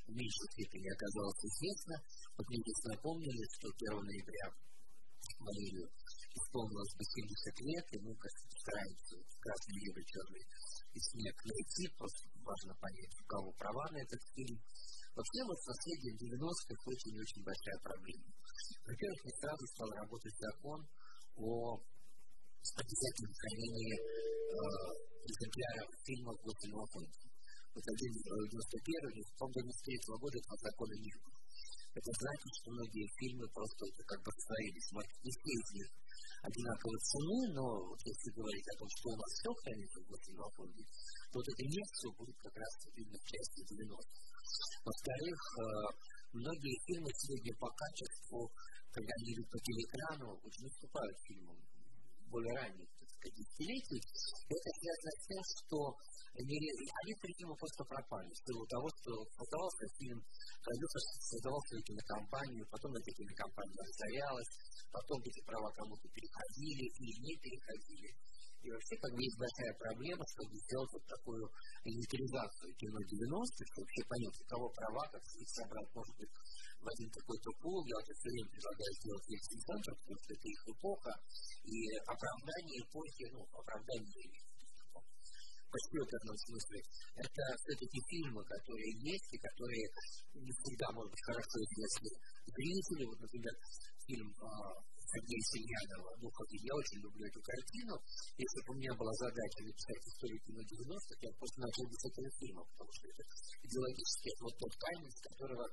в 0.06 0.12
меньшей 0.14 0.46
степени 0.54 0.86
оказалась 0.92 1.42
известна. 1.48 1.96
Вот 2.38 2.44
мне 2.46 2.60
здесь 2.60 2.82
напомнили, 2.92 3.42
что 3.56 3.66
1 3.72 4.04
ноября 4.04 4.46
Валерию 5.38 5.88
исполнилось 6.34 6.94
бы 6.98 7.04
70 7.04 7.60
лет, 7.68 7.86
и 7.94 7.98
мы 8.02 8.10
как-то 8.16 8.44
стараемся 8.58 9.14
красный 9.40 9.76
небо, 9.80 10.00
черный 10.04 10.44
и 10.94 10.98
снег 11.00 11.36
найти, 11.44 11.84
просто 11.98 12.22
важно 12.42 12.72
понять, 12.80 13.14
у 13.18 13.24
кого 13.26 13.48
права 13.58 13.86
на 13.90 13.98
этот 13.98 14.22
фильм. 14.34 14.58
Вообще 15.14 15.40
вот 15.46 15.58
в 15.58 15.66
последние 15.70 16.14
90-х 16.18 16.78
очень-очень 16.86 17.42
большая 17.42 17.78
проблема. 17.82 18.30
Во-первых, 18.82 19.20
не 19.24 19.34
сразу 19.38 19.62
стал 19.74 19.90
работать 19.94 20.36
закон 20.38 20.80
о 21.36 21.78
обязательном 22.82 23.34
хранении 23.34 23.94
э, 23.94 24.58
экземпляров 25.22 25.88
фильмов 26.02 26.36
Готэма 26.42 26.84
фонда. 26.90 27.24
Вот 27.74 27.84
один 27.84 28.12
91 28.14 29.12
93 29.14 30.18
года 30.18 30.36
этого 30.38 30.58
закона 30.58 30.94
не 30.98 31.14
было. 31.22 31.43
Это 31.94 32.10
значит, 32.10 32.50
что 32.58 32.74
многие 32.74 33.06
фильмы 33.22 33.46
просто 33.54 33.86
это 33.86 34.02
как 34.02 34.18
бы 34.26 34.30
растворились. 34.34 34.90
Не 35.22 35.30
все 35.30 35.52
из 35.54 35.68
них 35.78 35.88
одинаковой 36.42 37.00
цены, 37.00 37.38
но 37.54 37.64
вот 37.86 38.00
если 38.02 38.30
говорить 38.34 38.68
о 38.74 38.78
том, 38.82 38.88
что 38.98 39.06
у 39.14 39.16
нас 39.16 39.30
все 39.30 39.50
хранится 39.62 39.98
в 40.02 40.06
Готэма 40.10 40.48
фонде, 40.58 40.82
то 41.30 41.34
вот 41.38 41.46
это 41.48 41.62
не 41.64 41.82
все 41.86 42.08
будет 42.18 42.36
как 42.42 42.54
раз 42.58 42.72
видно 42.98 43.16
в 43.16 43.26
части 43.30 43.60
90-х. 43.62 44.10
Во-вторых, 44.84 45.38
э, 45.38 45.62
многие 46.34 46.76
фильмы 46.84 47.10
сегодня 47.14 47.52
по 47.62 47.70
качеству, 47.72 48.50
когда 48.90 49.12
они 49.22 49.28
идут 49.38 49.48
по 49.48 49.58
телеэкрану, 49.62 50.28
очень 50.42 50.66
уступают 50.66 51.16
фильмам 51.24 51.58
более 52.26 52.54
ранних, 52.58 52.88
сказать, 53.24 53.36
десятилетий. 53.36 54.02
Это 54.48 54.68
связано 54.76 55.12
с 55.16 55.26
тем, 55.26 55.42
что 55.44 55.78
они, 56.34 57.14
видимо, 57.22 57.54
просто 57.56 57.84
пропали. 57.84 58.28
В 58.28 58.42
силу 58.44 58.66
того, 58.66 58.88
что 59.00 59.10
создавался 59.38 59.84
фильм, 59.96 60.20
продюсер 60.62 61.00
создавал 61.30 61.60
свою 61.68 61.82
кинокомпанию, 61.84 62.66
потом 62.68 62.92
эта 62.94 63.10
кинокомпания 63.12 63.80
разорялась, 63.80 64.52
потом 64.90 65.18
эти 65.24 65.40
права 65.46 65.70
кому-то 65.72 66.06
переходили 66.10 66.84
или 66.84 67.14
не 67.22 67.34
переходили. 67.38 68.10
И 68.64 68.70
вообще, 68.72 68.96
как 68.96 69.12
бы, 69.12 69.20
есть 69.20 69.36
большая 69.36 69.74
проблема, 69.76 70.24
чтобы 70.24 70.56
сделать 70.56 70.92
вот 70.96 71.04
такую 71.04 71.44
инвентаризацию 71.84 72.72
кино 72.80 72.96
90-х, 72.96 73.60
чтобы 73.68 73.84
вообще 73.84 74.02
понять, 74.08 74.40
у 74.40 74.46
кого 74.48 74.66
права, 74.72 75.04
как 75.12 75.20
их 75.20 75.48
собрать, 75.52 75.90
может 75.92 76.16
быть, 76.16 76.32
в 76.84 76.88
один 76.92 77.08
какой-то 77.10 77.50
пул. 77.64 77.80
Я 77.88 77.96
вот 77.96 78.04
все 78.04 78.28
время 78.28 78.48
предлагаю 78.52 78.92
сделать 79.00 79.26
лекции 79.32 79.64
центр, 79.64 79.90
потому 79.96 80.18
что 80.20 80.30
это 80.36 80.46
их 80.48 80.60
эпоха, 80.68 81.12
и 81.64 81.76
оправдание 82.04 82.78
эпохи, 82.84 83.24
ну, 83.32 83.40
оправдание 83.56 84.28
почти 85.74 85.98
в 85.98 86.06
этом 86.06 86.36
смысле, 86.38 86.78
это 87.18 87.42
все-таки 87.58 87.98
фильмы, 88.06 88.40
которые 88.46 88.90
есть 89.10 89.30
и 89.34 89.38
которые 89.42 89.84
не 90.38 90.52
всегда, 90.54 90.86
может 90.94 91.10
быть, 91.10 91.26
хорошо 91.26 91.56
известны 91.66 92.10
зрителю. 92.46 93.10
Вот, 93.10 93.18
например, 93.26 93.54
фильм 94.06 94.28
Сергея 95.14 95.42
Сельянова 95.50 96.10
«Ну, 96.22 96.28
я 96.30 96.74
очень 96.74 97.00
люблю 97.02 97.22
эту 97.26 97.40
картину. 97.42 97.94
Если 98.38 98.60
бы 98.66 98.74
у 98.74 98.78
меня 98.78 98.94
была 98.94 99.12
задача 99.18 99.60
написать 99.62 100.02
историю 100.06 100.40
кино 100.46 100.60
90-х, 100.62 101.18
я 101.22 101.30
просто 101.38 101.58
начал 101.60 101.84
бы 101.86 101.94
с 101.94 102.04
этого 102.06 102.28
фильма, 102.38 102.62
потому 102.70 102.90
что 102.94 103.04
это 103.10 103.22
идеологически 103.62 104.28
вот 104.42 104.54
тот 104.58 104.72
камень, 104.74 105.10
с 105.10 105.20
которого 105.22 105.64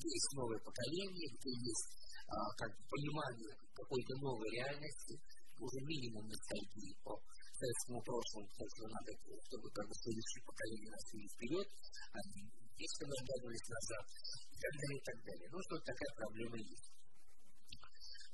есть 0.00 0.32
новое 0.34 0.58
поколение, 0.60 1.28
где 1.36 1.50
есть 1.52 1.90
а, 2.28 2.48
как 2.56 2.70
понимание 2.88 3.52
какой-то 3.74 4.12
новой 4.20 4.48
реальности, 4.50 5.20
уже 5.58 5.78
минимум 5.84 6.26
ностальгии 6.26 6.96
по 7.04 7.14
советскому 7.54 8.02
прошлому, 8.02 8.46
потому 8.50 8.70
что 8.72 8.82
надо, 8.88 9.10
чтобы 9.46 9.66
как 9.70 9.86
бы 9.86 9.94
следующее 9.94 10.42
поколение 10.42 10.90
нас 10.90 11.04
вперед, 11.06 11.68
а 12.12 12.18
не 12.34 12.62
если 12.82 13.04
мы 13.06 13.14
оглядывались 13.14 13.68
назад, 13.68 14.04
и 14.50 14.56
так 14.58 14.72
далее, 14.74 14.98
и 14.98 15.04
так 15.06 15.18
далее. 15.22 15.48
Ну, 15.52 15.58
что 15.62 15.74
такая 15.86 16.12
проблема 16.18 16.56
есть. 16.58 16.88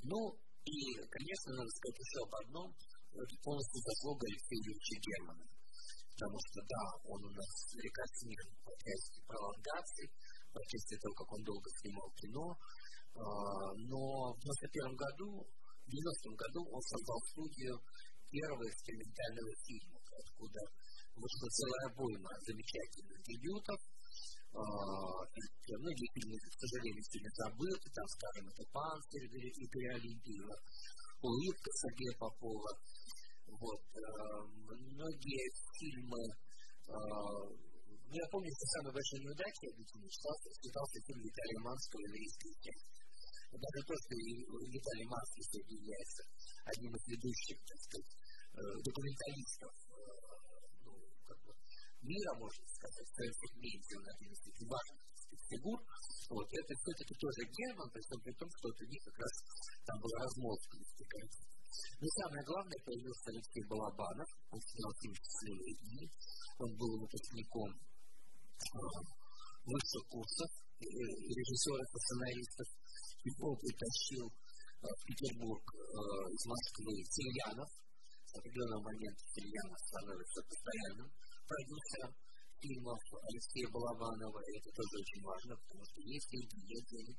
Ну, 0.08 0.18
и, 0.64 0.76
конечно, 1.10 1.48
надо 1.52 1.68
сказать 1.68 2.00
еще 2.00 2.18
об 2.24 2.34
одном. 2.46 2.68
Это 3.12 3.34
полностью 3.42 3.80
заслуга 3.82 4.24
Алексея 4.24 4.62
Юрьевича 4.62 4.96
Германа. 5.04 5.44
Потому 6.12 6.38
что, 6.38 6.58
да, 6.66 6.84
он 7.12 7.20
у 7.24 7.30
нас 7.30 7.52
рекордсмен 7.78 8.48
по 8.64 8.72
части 8.82 9.18
пролонгации, 9.26 10.06
по 10.58 10.66
части 10.66 10.98
того, 10.98 11.14
как 11.14 11.30
он 11.30 11.42
долго 11.46 11.70
снимал 11.78 12.10
кино. 12.18 12.46
А, 13.14 13.22
но 13.78 14.34
в 14.34 14.38
91 14.42 14.96
году, 14.98 15.30
в 15.46 15.88
90 15.90 16.34
году 16.34 16.60
он 16.74 16.82
создал 16.82 17.18
студию 17.30 17.78
первого 18.30 18.64
экспериментального 18.66 19.52
фильма, 19.64 19.98
откуда 20.02 20.60
вышла 21.14 21.48
целая 21.48 21.84
обойма 21.94 22.30
замечательных 22.44 23.18
дебютов, 23.22 23.78
многие 25.78 26.08
фильмы, 26.14 26.36
к 26.38 26.58
сожалению, 26.58 27.02
сегодня 27.04 27.30
забыты, 27.36 27.86
там, 27.94 28.06
скажем, 28.08 28.48
это 28.48 28.64
«Панцирь» 28.72 29.26
Игоря 29.28 29.94
Олимпиева, 29.94 30.56
«Улыбка» 31.22 31.70
Сергея 31.72 32.14
Попова. 32.18 32.72
Вот, 33.48 33.80
многие 34.66 35.44
фильмы, 35.78 36.22
я 38.16 38.24
помню, 38.32 38.48
что 38.56 38.66
самая 38.78 38.92
большая 38.96 39.20
неудача, 39.20 39.60
я 39.68 39.70
объясню, 39.76 40.08
считался 40.08 40.96
фильм 41.04 41.20
Виталия 41.20 41.60
Манского 41.60 42.00
«Еврейская 42.08 42.56
часть». 42.64 42.88
Даже 43.48 43.80
то, 43.84 43.94
что 43.96 44.12
Виталий 44.16 45.08
Манский 45.08 45.44
сегодня 45.44 45.74
является 45.76 46.22
одним 46.64 46.92
из 46.96 47.04
ведущих, 47.08 47.56
так 47.64 47.80
сказать, 47.84 48.12
документалистов 48.84 49.72
мира, 52.02 52.32
можно 52.38 52.64
сказать, 52.68 53.06
в 53.08 53.14
своем 53.14 53.34
сегменте, 53.34 53.92
он 53.98 54.06
один 54.08 54.30
из 54.32 54.40
таких 54.40 54.68
важных 54.68 55.00
фигур, 55.48 55.78
вот, 56.28 56.48
это 56.48 56.72
все-таки 56.76 57.14
тоже 57.16 57.40
Герман, 57.48 57.88
при 57.90 58.04
том, 58.08 58.20
при 58.20 58.34
том, 58.36 58.48
что 58.52 58.68
у 58.68 58.88
них 58.88 59.02
как 59.04 59.18
раз 59.18 59.32
там 59.84 59.96
была 60.00 60.16
размолвка 60.24 60.76
Но 62.00 62.06
самое 62.20 62.44
главное, 62.44 62.80
появился 62.84 63.32
Алексей 63.32 63.64
Балабанов, 63.68 64.28
он 64.50 64.60
снял 64.60 64.90
фильм 65.00 65.14
«Счастливые 65.16 65.74
дни», 65.84 66.04
он 66.58 66.70
был 66.76 67.00
выпускником 67.00 67.70
э, 67.72 67.97
высших 69.68 70.04
курсов 70.08 70.50
э, 70.50 70.84
режиссеров 70.84 71.88
и 71.88 71.98
сценаристов, 71.98 72.68
его 73.24 73.56
притащил 73.56 74.26
э, 74.28 74.86
в 74.88 75.00
Петербург 75.04 75.62
э, 75.62 75.78
из 76.32 76.42
Москвы 76.46 76.92
Сельянов, 77.04 77.68
с 77.68 78.32
определенного 78.38 78.82
момента 78.82 79.24
Сельянов 79.32 79.78
становится 79.88 80.40
постоянным 80.48 81.08
продюсером 81.48 82.12
фильмов 82.60 83.00
Алексея 83.30 83.68
Балабанова, 83.70 84.40
и 84.42 84.50
это 84.58 84.70
тоже 84.74 84.94
очень 84.98 85.22
важно, 85.22 85.52
потому 85.56 85.84
что 85.86 85.98
есть 86.02 86.28
деньги, 86.28 86.58
нет 86.66 86.84
денег. 86.90 87.16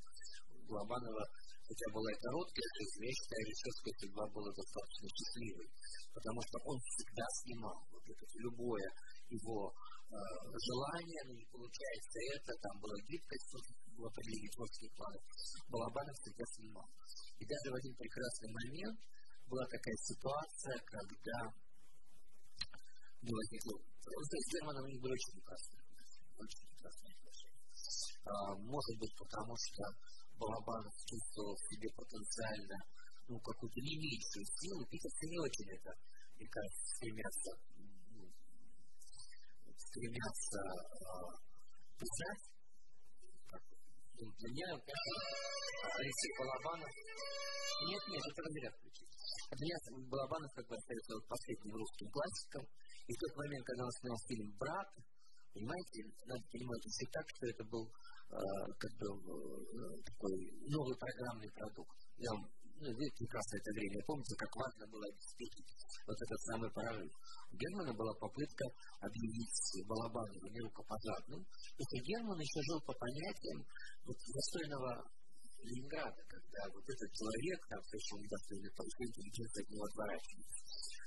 Балабанова, 0.69 1.25
хотя 1.65 1.85
была 1.89 2.09
и 2.13 2.21
короткая 2.21 2.69
жизнь, 2.77 3.01
я 3.01 3.09
считаю, 3.09 3.41
режиссерская 3.41 3.95
судьба 3.97 4.23
была 4.29 4.51
достаточно 4.53 5.07
счастливой, 5.09 5.67
потому 6.13 6.39
что 6.45 6.55
он 6.69 6.77
всегда 6.77 7.25
снимал. 7.41 7.79
Вот 7.89 8.03
это 8.05 8.25
любое 8.37 8.87
его 9.29 9.73
желание, 10.09 11.21
не 11.37 11.45
получается 11.45 12.17
это, 12.33 12.51
там 12.61 12.79
была 12.81 12.97
гибкость 13.05 13.49
в 13.93 14.05
определении 14.05 14.49
творческих 14.49 14.91
планов. 14.97 15.21
Балабанов 15.69 16.15
всегда 16.17 16.45
снимал. 16.57 16.89
И 17.37 17.45
даже 17.45 17.67
в 17.69 17.75
один 17.77 17.93
прекрасный 17.95 18.49
момент 18.49 18.99
была 19.45 19.65
такая 19.69 19.97
ситуация, 20.01 20.77
когда 20.85 21.37
не 23.21 23.33
возникло. 23.33 23.77
С 23.77 24.53
Германом 24.53 24.83
у 24.83 24.89
них 24.89 25.01
были 25.01 25.13
очень 25.13 25.33
прекрасные, 25.37 25.81
очень 26.41 26.63
прекрасные 26.73 27.13
отношения. 27.13 27.61
А, 28.25 28.55
может 28.57 28.95
быть, 28.97 29.13
потому 29.13 29.53
что 29.57 29.83
Балабанов 30.39 30.93
чувствовал 31.05 31.53
в 31.53 31.65
себе 31.69 31.89
потенциально 31.93 32.77
ну, 33.27 33.37
какую-то 33.39 33.79
не 33.81 33.93
меньшую 33.93 34.45
силу. 34.57 34.81
Питерцы 34.89 35.23
не 35.29 35.37
очень 35.37 35.69
это, 35.77 35.91
мне 36.39 36.47
кажется, 36.49 36.81
стремятся, 36.97 37.51
стремятся 39.89 40.61
признать. 41.97 42.43
Ну, 44.19 44.25
для 44.37 44.49
меня, 44.49 44.69
Алексей 44.77 46.31
Балабанов 46.37 46.91
нет, 47.79 48.01
нет, 48.11 48.23
это 48.27 48.41
разряд 48.43 48.73
включить. 48.75 49.13
Для 49.55 49.63
меня 49.63 49.77
Балабанов 50.11 50.51
как 50.51 50.67
бы 50.67 50.75
остается 50.75 51.15
последним 51.31 51.75
русским 51.79 52.07
классиком, 52.11 52.63
и 53.07 53.11
в 53.13 53.17
тот 53.17 53.31
момент, 53.39 53.63
когда 53.65 53.83
он 53.87 53.93
снял 54.03 54.17
фильм 54.27 54.47
«Брат», 54.59 54.89
понимаете, 55.53 55.97
надо 56.27 56.43
понимать 56.51 56.83
еще 56.83 57.05
так, 57.07 57.25
что 57.29 57.43
это 57.47 57.63
был 57.71 57.85
э, 57.87 58.39
как 58.77 58.91
бы 58.99 59.07
э, 59.15 59.95
такой 60.03 60.35
новый 60.67 60.95
программный 60.99 61.51
продукт. 61.55 61.97
Я 62.19 62.29
вам 62.35 62.43
ну, 62.79 62.95
вы 62.95 63.05
прекрасно 63.11 63.57
это 63.59 63.71
время 63.75 63.99
помните, 64.07 64.35
как 64.35 64.55
важно 64.55 64.87
было 64.87 65.03
обеспечить 65.03 65.67
вот 66.07 66.15
этот 66.15 66.39
самый 66.47 66.71
прорыв. 66.71 67.11
У 67.51 67.55
Германа 67.57 67.93
была 67.93 68.13
попытка 68.15 68.65
объявить 69.01 69.59
Балабанова 69.85 70.47
нерукопожатным, 70.47 71.43
что 71.43 71.95
Герман 71.99 72.39
еще 72.39 72.61
жил 72.63 72.79
по 72.87 72.93
понятиям 72.93 73.59
вот, 74.05 74.15
застойного 74.15 75.11
Ленинграда, 75.59 76.21
когда 76.23 76.61
вот 76.71 76.83
этот 76.87 77.09
человек, 77.11 77.59
там 77.67 77.83
совершенно 77.83 78.23
недостойный 78.23 78.71
получил 78.71 79.05
интеллигенция 79.11 79.63
от 79.63 79.69
него 79.69 79.83
отворачивается. 79.83 80.59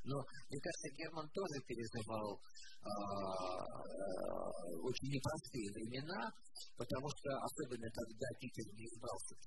Но, 0.05 0.16
мне 0.51 0.61
кажется, 0.61 0.89
Герман 0.99 1.27
тоже 1.31 1.57
переживал 1.64 2.37
а, 2.83 2.91
а, 2.91 4.51
очень 4.83 5.09
непростые 5.09 5.73
времена, 5.73 6.20
потому 6.77 7.09
что, 7.16 7.29
особенно 7.33 7.89
когда 7.89 8.27
Питер 8.41 8.66
не 8.77 8.85
избрался 8.85 9.33
в 9.41 9.45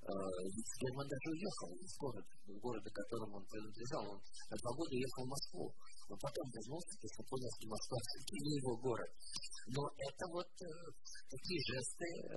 ЦК, 0.00 0.08
ведь 0.44 0.72
Герман 0.80 1.06
даже 1.08 1.28
уехал 1.30 1.70
из 1.76 1.92
города, 2.00 2.32
из 2.48 2.58
города, 2.60 2.88
которому 2.90 3.36
он 3.36 3.44
принадлежал. 3.46 4.04
Он 4.08 4.20
два 4.20 4.72
года 4.76 4.92
уехал 4.96 5.24
в 5.24 5.28
Москву. 5.28 5.66
Но 6.08 6.16
потом 6.16 6.46
вернулся, 6.50 6.92
потому 6.96 7.12
что 7.14 7.22
понял, 7.30 7.50
что 7.54 7.68
Москва 7.68 7.96
все-таки 8.00 8.36
не 8.40 8.52
его 8.56 8.72
город. 8.80 9.10
Но 9.70 9.82
это 9.94 10.24
вот 10.32 10.50
э, 10.58 10.68
такие 11.28 11.60
жесты 11.68 12.08
э, 12.08 12.34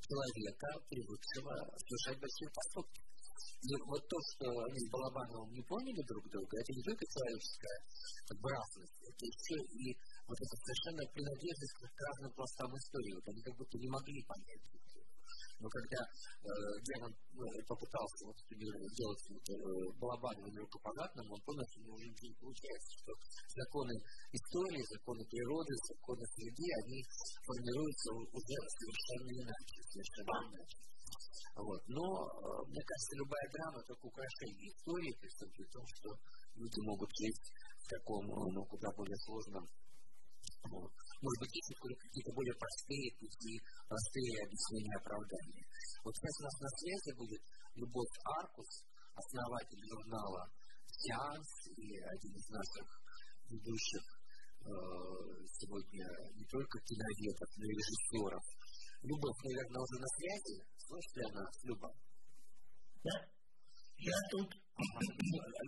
человека, 0.00 0.68
привыкшего 0.88 1.52
совершать 1.82 2.18
большие 2.22 2.50
поступки. 2.54 3.02
И 3.60 3.72
вот 3.84 4.00
то, 4.08 4.18
что 4.32 4.46
они 4.48 4.80
с 4.80 4.88
Балабановым 4.88 5.52
не 5.52 5.60
поняли 5.68 6.00
друг 6.08 6.24
друга, 6.32 6.54
это 6.56 6.72
не 6.72 6.82
только 6.82 7.04
человеческая 7.04 7.78
братность, 8.40 8.96
это 9.04 9.22
еще 9.26 9.56
и 9.60 9.84
вот 10.24 10.38
эта 10.40 10.54
совершенно 10.64 11.02
принадлежность 11.12 11.74
к 11.76 11.82
разным 11.84 12.32
пластам 12.32 12.72
истории. 12.72 13.18
Вот 13.20 13.26
они 13.28 13.42
как 13.42 13.54
будто 13.60 13.76
не 13.76 13.88
могли 13.88 14.20
понять 14.24 14.62
друг 14.64 14.80
друга. 14.88 14.99
Но 15.60 15.68
когда 15.68 16.00
э, 16.00 16.48
Герман 16.88 17.12
ну, 17.36 17.44
попытался 17.68 18.20
вот, 18.24 18.36
сделать 18.48 19.22
вот, 19.28 19.44
э, 19.44 19.56
Балабанова 20.00 20.48
нерукопожатным, 20.48 21.28
он 21.28 21.40
понял, 21.44 21.64
что 21.68 21.80
у 21.80 21.84
него 21.84 21.96
уже 22.00 22.08
не 22.08 22.32
получается, 22.40 22.90
что 22.96 23.12
законы 23.60 23.92
истории, 24.32 24.92
законы 24.96 25.20
природы, 25.28 25.72
законы 25.84 26.24
среды, 26.32 26.66
они 26.80 26.98
формируются 27.44 28.08
уже 28.32 28.56
совершенно 28.80 29.30
иначе, 29.36 29.76
совершенно 29.84 30.36
иначе. 30.48 30.78
Вот. 31.60 31.82
Но, 31.92 32.04
э, 32.08 32.40
мне 32.72 32.80
кажется, 32.80 33.20
любая 33.20 33.46
драма 33.52 33.78
только 33.84 34.04
украшение 34.08 34.64
истории, 34.64 35.12
при 35.20 35.66
том, 35.68 35.84
что 36.00 36.08
люди 36.56 36.80
могут 36.88 37.10
жить 37.20 37.40
в 37.80 37.86
таком, 38.00 38.24
ну, 38.32 38.64
куда 38.64 38.88
более 38.96 39.20
сложном 39.28 39.68
Может 40.64 41.38
быть, 41.40 41.52
есть 41.52 41.72
какие-то 41.76 42.32
более 42.32 42.56
простые 42.56 43.06
пути, 43.20 43.54
простые 43.88 44.32
объяснения 44.44 44.96
оправдания. 44.96 45.64
Вот 46.04 46.12
сейчас 46.16 46.34
у 46.40 46.44
нас 46.44 46.56
на 46.60 46.70
связи 46.80 47.10
будет 47.16 47.42
Любовь 47.76 48.14
Аркус, 48.40 48.70
основатель 49.14 49.84
журнала 49.84 50.48
«Сеанс» 50.88 51.48
и 51.76 52.00
один 52.00 52.32
из 52.36 52.48
наших 52.48 52.86
ведущих 53.48 54.04
э, 54.60 54.70
сегодня 55.60 56.06
не 56.34 56.44
только 56.48 56.80
киноведов, 56.80 57.48
но 57.56 57.64
и 57.64 57.76
режиссеров. 57.76 58.44
Любовь, 59.02 59.38
наверное, 59.44 59.80
уже 59.80 59.96
на 60.00 60.08
связи. 60.16 60.56
Слышит 60.76 61.16
ли 61.16 61.22
она, 61.30 61.44
Люба? 61.64 61.90
Да. 63.04 63.39
Я 64.00 64.16
тут. 64.32 64.48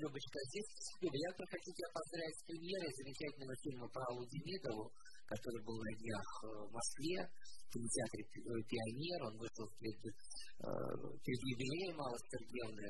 Любочка 0.01 0.39
здесь. 0.49 0.73
Люба, 1.05 1.17
я 1.21 1.31
только 1.37 1.53
хочу 1.53 1.69
тебя 1.69 1.91
поздравить 1.93 2.39
с 2.41 2.45
премьерой 2.49 2.93
замечательного 2.97 3.55
фильма 3.61 3.87
про 3.93 4.03
Аллу 4.09 4.25
Демидову, 4.25 4.89
который 5.29 5.61
был 5.69 5.77
на 5.77 5.93
днях 6.01 6.29
э, 6.41 6.47
в 6.65 6.73
Москве, 6.73 7.29
в 7.29 7.69
кинотеатре 7.77 8.25
э, 8.25 8.57
«Пионер». 8.65 9.19
Он 9.29 9.35
вышел 9.37 9.69
перед, 9.77 10.01
э, 10.01 10.13
перед 11.21 11.41
юбилеем 11.45 12.01
Аллы 12.01 12.17
Сергеевны. 12.25 12.89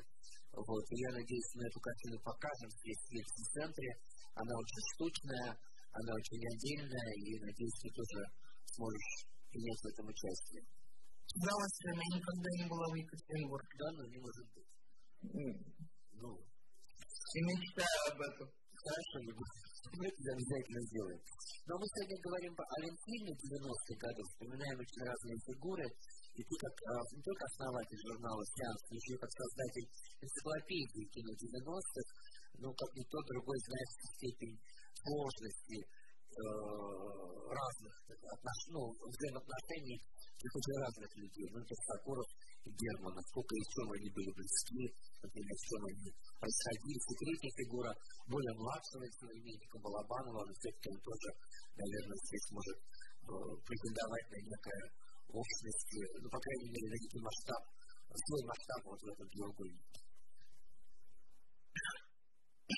Вот. 0.55 0.84
И 0.95 0.97
я 1.03 1.11
надеюсь, 1.11 1.51
мы 1.59 1.66
эту 1.66 1.80
картину 1.82 2.16
покажем 2.22 2.70
здесь, 2.70 3.03
в 3.03 3.11
Ельцин 3.11 3.47
центре. 3.59 3.90
Она 4.38 4.55
очень 4.55 4.84
штучная, 4.95 5.59
она 5.90 6.11
очень 6.14 6.43
отдельная, 6.55 7.11
и 7.18 7.28
надеюсь, 7.43 7.82
ты 7.82 7.90
тоже 7.90 8.30
сможешь 8.78 9.26
принять 9.51 9.80
в 9.82 9.90
этом 9.90 10.07
участие. 10.07 10.62
Удовольствие, 11.34 11.99
я 11.99 12.07
никогда 12.14 12.49
не 12.62 12.66
была 12.70 12.86
в 12.86 12.95
Екатеринбурге. 12.95 13.74
Да, 13.74 13.88
но 13.99 14.07
не 14.07 14.18
может 14.22 14.47
быть. 14.55 14.72
Ну, 15.23 16.31
и 16.35 17.39
мечтаю 17.47 18.03
об 18.11 18.20
этом. 18.20 18.49
Хорошо, 18.83 19.16
мы 19.23 20.03
это 20.03 20.18
обязательно 20.35 20.81
сделаем. 20.91 21.20
Но 21.66 21.79
мы 21.79 21.87
сегодня 21.87 22.18
говорим 22.27 22.55
о 22.59 22.77
Ленфильме 22.83 23.31
90-х 23.31 23.95
годов, 24.03 24.27
вспоминаем 24.27 24.77
очень 24.83 25.05
разные 25.07 25.39
фигуры. 25.47 25.87
И 26.35 26.41
ты 26.43 26.55
как 26.59 26.75
а, 26.91 26.99
не 27.14 27.23
только 27.23 27.45
основатель 27.45 28.03
журнала 28.03 28.43
«Сеанс», 28.57 28.81
но 28.89 28.97
еще 28.97 29.14
и 29.14 29.23
как 29.23 29.31
создатель 29.31 29.89
энциклопедии 30.27 31.12
кино 31.12 31.31
90-х, 31.39 32.09
ну, 32.59 32.68
как 32.73 32.91
никто 32.97 33.16
другой 33.31 33.59
знает 33.62 33.89
степень 34.16 34.57
сложности 35.07 35.79
разных 37.53 37.95
отнош... 38.09 38.59
ну, 38.72 38.80
взаимоотношений 38.91 40.01
их 40.43 40.53
очень 40.57 40.78
разных 40.83 41.11
людей. 41.16 41.47
Ну, 41.53 41.61
это 41.62 41.74
Сокуров 41.87 42.28
и 42.66 42.70
Герман, 42.70 43.14
насколько 43.14 43.53
и 43.55 43.62
чем 43.70 43.87
они 43.93 44.09
были 44.11 44.30
близки, 44.35 44.85
например, 45.22 45.55
в 45.55 45.66
чем 45.70 45.80
они 45.87 46.09
происходили. 46.39 46.99
И 46.99 47.14
третья 47.22 47.51
фигура 47.62 47.91
более 48.26 48.55
младшего 48.59 49.05
современника 49.22 49.78
Балабанова, 49.78 50.43
но 50.47 50.53
все-таки 50.59 50.89
он 50.91 50.99
тоже, 51.03 51.28
наверное, 51.78 52.18
здесь 52.26 52.49
может 52.51 52.78
э, 52.78 53.35
претендовать 53.66 54.26
на 54.30 54.39
некое 54.43 54.83
общность, 55.30 55.91
ну, 56.18 56.28
по 56.28 56.41
крайней 56.43 56.70
мере, 56.74 56.87
на 56.91 56.99
некий 56.99 57.22
масштаб, 57.22 57.62
свой 58.12 58.43
масштаб 58.45 58.80
вот 58.85 59.01
в 59.01 59.09
этом 59.09 59.26
треугольнике. 59.30 59.99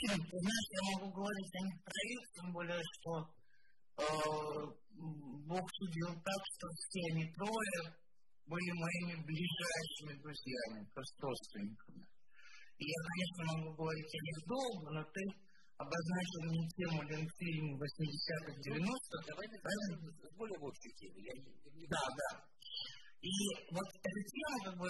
Знаешь, 0.05 0.69
я 0.75 0.83
могу 0.93 1.09
говорить 1.13 1.55
о 1.55 1.61
них 1.65 1.77
троих, 1.85 2.23
тем 2.35 2.53
более, 2.53 2.83
что 2.83 3.11
э, 3.21 3.44
Бог 3.97 5.65
судил 5.79 6.11
так, 6.23 6.41
что 6.55 6.67
все 6.75 7.01
они 7.13 7.33
трое 7.33 7.95
были 8.47 8.71
моими 8.75 9.23
ближайшими 9.23 10.21
друзьями, 10.21 10.89
родственниками. 10.95 12.05
И 12.79 12.85
я, 12.85 12.99
конечно, 13.07 13.41
могу 13.55 13.77
говорить 13.77 14.15
о 14.15 14.25
них 14.25 14.39
долго, 14.47 14.87
но 14.99 15.03
ты 15.05 15.23
обозначил 15.79 16.41
мне 16.51 16.69
тему 16.77 17.03
Ленфильм 17.03 17.79
80-х, 17.79 18.51
90-х. 18.67 19.17
Давай 19.29 19.47
правильно? 19.63 19.97
более 20.37 20.59
общей 20.59 20.93
теме. 20.99 21.23
Я 21.23 21.33
не... 21.39 21.87
Да, 21.87 22.03
да. 22.03 22.31
И 23.23 23.33
вот 23.73 23.89
эта 24.03 24.21
тема 24.29 24.59
как 24.65 24.77
бы 24.79 24.89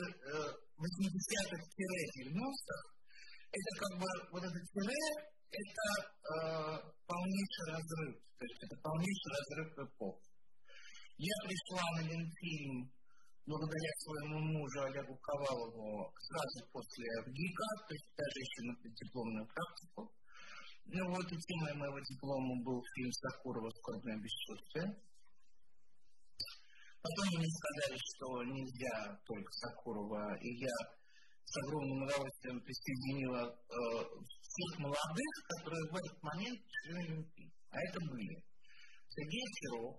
80-х 0.80 1.60
90-х, 1.76 2.78
это 3.52 3.70
как 3.78 3.92
бы 4.00 4.06
вот 4.32 4.42
это 4.42 4.58
тире, 4.74 5.00
это 5.54 5.86
э, 6.02 6.92
полнейший 7.06 7.66
разрыв. 7.70 8.14
То 8.38 8.44
есть 8.44 8.60
это 8.64 8.76
полнейший 8.82 9.30
разрыв 9.34 9.68
эпох. 9.78 10.16
Я 11.16 11.34
пришла 11.46 11.84
на 11.96 12.00
Ленфильм 12.10 12.90
благодаря 13.46 13.92
своему 14.02 14.38
мужу 14.40 14.82
Олегу 14.82 15.16
Ковалову 15.16 16.12
сразу 16.18 16.66
после 16.72 17.06
ГИКа, 17.28 17.68
то 17.86 17.92
есть 17.94 18.08
даже 18.16 18.38
еще 18.40 18.60
на 18.66 18.74
дипломную 18.82 19.46
практику. 19.46 20.12
Ну 20.86 21.00
вот 21.08 21.26
и 21.32 21.36
темой 21.36 21.74
моего 21.74 22.00
диплома 22.00 22.62
был 22.64 22.82
фильм 22.94 23.12
Сакурова 23.12 23.70
«Скорбное 23.70 24.18
бесчувствие». 24.18 24.86
Потом 27.00 27.26
мне 27.36 27.48
сказали, 27.48 27.96
что 28.00 28.26
нельзя 28.44 29.20
только 29.24 29.52
Сакурова, 29.52 30.36
и 30.40 30.48
я 30.56 30.76
с 31.44 31.56
огромным 31.64 32.02
удовольствием 32.02 32.60
присоединила 32.60 33.44
э, 33.44 33.74
всех 34.54 34.78
молодых, 34.78 35.32
которые 35.50 35.82
в 35.90 35.96
этот 35.98 36.22
момент 36.22 36.60
жили 36.86 36.98
Олимпии. 37.10 37.50
А 37.70 37.76
это 37.82 37.98
были 38.06 38.34
Сергей 39.10 39.46
Серов, 39.58 39.98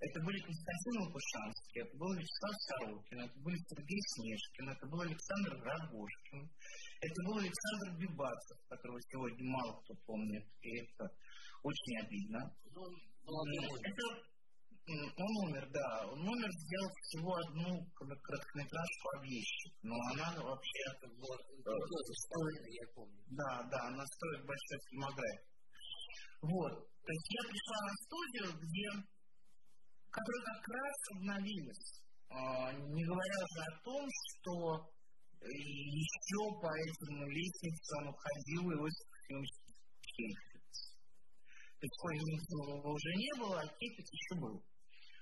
это 0.00 0.20
были 0.20 0.38
Константин 0.38 0.94
Лопушанский, 1.02 1.80
это 1.82 1.96
был 1.96 2.12
Вячеслав 2.14 2.54
Сорокин, 2.68 3.18
это 3.24 3.38
были 3.40 3.56
Сергей 3.66 4.00
Снежкин, 4.14 4.68
это 4.68 4.86
был 4.86 5.00
Александр 5.00 5.52
Рогожкин, 5.64 6.40
это 7.00 7.18
был 7.24 7.38
Александр 7.38 7.98
Бибацев, 7.98 8.58
которого 8.68 9.00
сегодня 9.10 9.44
мало 9.50 9.80
кто 9.80 9.94
помнит, 10.06 10.44
и 10.60 10.68
это 10.84 11.10
очень 11.62 11.96
обидно. 12.04 12.40
Это, 12.68 14.04
он 14.88 15.32
умер, 15.44 15.68
да. 15.70 16.06
Он 16.08 16.20
умер, 16.20 16.50
сделав 16.50 16.92
всего 17.02 17.34
одну 17.36 17.70
короткометражку 17.94 19.04
«Объездчик». 19.18 19.72
Но 19.82 19.94
она 20.12 20.32
вообще... 20.42 20.80
Это 20.96 21.08
была, 21.08 21.36
стоит, 21.36 22.62
я 22.66 22.86
помню. 22.94 23.22
Да, 23.30 23.62
да, 23.70 23.78
она 23.88 24.04
стоит 24.06 24.46
большой 24.46 24.78
фильмографии. 24.88 25.52
Вот. 26.42 26.72
То 27.04 27.12
есть 27.12 27.28
я 27.30 27.42
пришла 27.48 27.78
на 27.84 27.94
студию, 28.04 28.48
где 28.60 28.88
которая 30.10 30.42
как 30.56 30.68
раз 30.68 30.96
обновилась. 31.12 32.02
А, 32.30 32.72
не 32.72 33.04
говоря 33.04 33.36
уже 33.44 33.60
о 33.68 33.78
том, 33.84 34.02
что 34.08 34.88
еще 35.40 36.40
по 36.60 36.70
этим 36.74 37.28
лестницам 37.28 38.12
ходил 38.12 38.62
Иосиф 38.72 39.08
Ефимович 39.22 39.50
есть 41.80 41.94
Кольникова 41.96 42.90
уже 42.90 43.14
не 43.14 43.38
было, 43.38 43.60
а 43.60 43.66
Кейфиц 43.78 44.08
еще 44.10 44.40
был. 44.40 44.62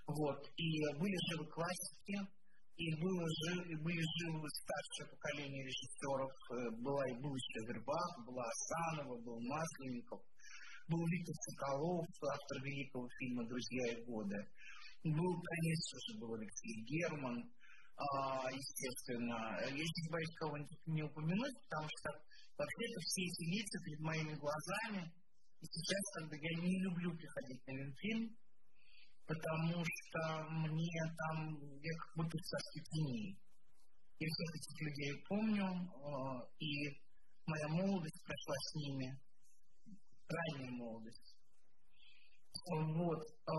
Вот. 0.06 0.38
И 0.56 0.68
были 0.98 1.16
живы 1.30 1.46
классики, 1.50 2.16
и 2.76 2.94
было 3.00 3.24
жив, 3.42 3.66
и 3.66 3.74
были 3.76 4.02
живы 4.20 4.46
старшее 4.50 5.10
поколение 5.10 5.64
режиссеров. 5.64 6.30
Э, 6.30 6.70
была 6.82 7.02
и 7.08 7.14
был 7.20 7.34
еще 7.34 7.66
Вербах, 7.66 8.10
была 8.26 8.44
Асанова, 8.44 9.16
был 9.22 9.40
Масленников, 9.40 10.20
был 10.88 11.02
Виктор 11.06 11.34
Соколов, 11.34 12.06
автор 12.22 12.62
великого 12.62 13.08
фильма 13.18 13.48
«Друзья 13.48 13.92
и 13.92 14.04
годы». 14.04 14.36
Был, 15.04 15.34
конечно 15.40 15.96
же, 16.06 16.18
был 16.18 16.34
Алексей 16.34 16.84
Герман, 16.84 17.50
а, 17.96 18.50
естественно. 18.50 19.56
Я 19.62 19.70
здесь 19.70 20.10
боюсь 20.10 20.34
кого-нибудь 20.36 20.86
не 20.86 21.02
упомянуть, 21.02 21.56
потому 21.64 21.88
что 21.88 22.10
вообще-то 22.58 23.00
все 23.00 23.22
эти 23.22 23.44
лица 23.56 23.78
перед 23.84 24.00
моими 24.00 24.34
глазами. 24.34 25.12
И 25.60 25.64
сейчас, 25.64 26.02
когда 26.14 26.36
я 26.36 26.60
не 26.60 26.82
люблю 26.82 27.16
приходить 27.16 27.66
на 27.66 27.72
Ленфильм, 27.72 28.36
потому 29.26 29.84
что 29.84 30.50
мне 30.50 31.00
там, 31.18 31.58
я 31.80 31.92
как 31.98 32.16
будто 32.16 32.38
в 32.38 32.42
царстве 32.42 32.82
теней. 32.90 33.38
Я 34.18 34.28
всех 34.28 34.54
этих 34.54 34.80
людей 34.80 35.24
помню, 35.28 35.66
э, 35.66 36.48
и 36.60 37.00
моя 37.46 37.68
молодость 37.68 38.22
прошла 38.24 38.54
с 38.54 38.74
ними, 38.76 39.20
ранняя 40.28 40.70
молодость. 40.70 41.36
Вот. 42.70 43.22
Э, 43.46 43.52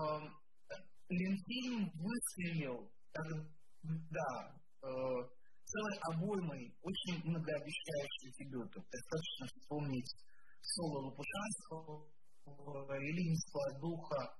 Ленфильм 1.10 1.90
выстрелил 1.94 2.90
тогда 3.12 4.60
э, 4.82 4.88
целой 5.64 5.98
обоймой 6.10 6.74
очень 6.82 7.22
многообещающих 7.24 8.34
дебютов. 8.38 8.84
Достаточно 8.90 9.46
вспомнить 9.46 10.14
соло 10.60 11.06
Лопушанского, 11.06 12.08
Ильинского 12.98 13.78
духа, 13.80 14.36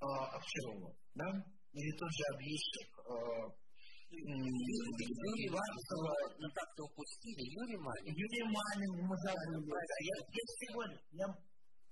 Овчарова, 0.00 0.94
да? 1.14 1.28
Или 1.72 1.90
тот 1.98 2.10
же 2.10 2.24
объездчик 2.34 2.90
Юрий 4.10 5.50
Варцева, 5.50 6.14
ну 6.38 6.48
как-то 6.50 6.82
упустили, 6.82 7.46
Юрий 7.46 7.78
Манин. 7.78 8.14
Юрий 8.14 8.42
Манин, 8.42 9.06
мы 9.06 9.16
забыли. 9.22 9.70
Я, 10.02 10.16
я 10.18 10.44
сегодня, 10.60 10.98
я, 11.12 11.26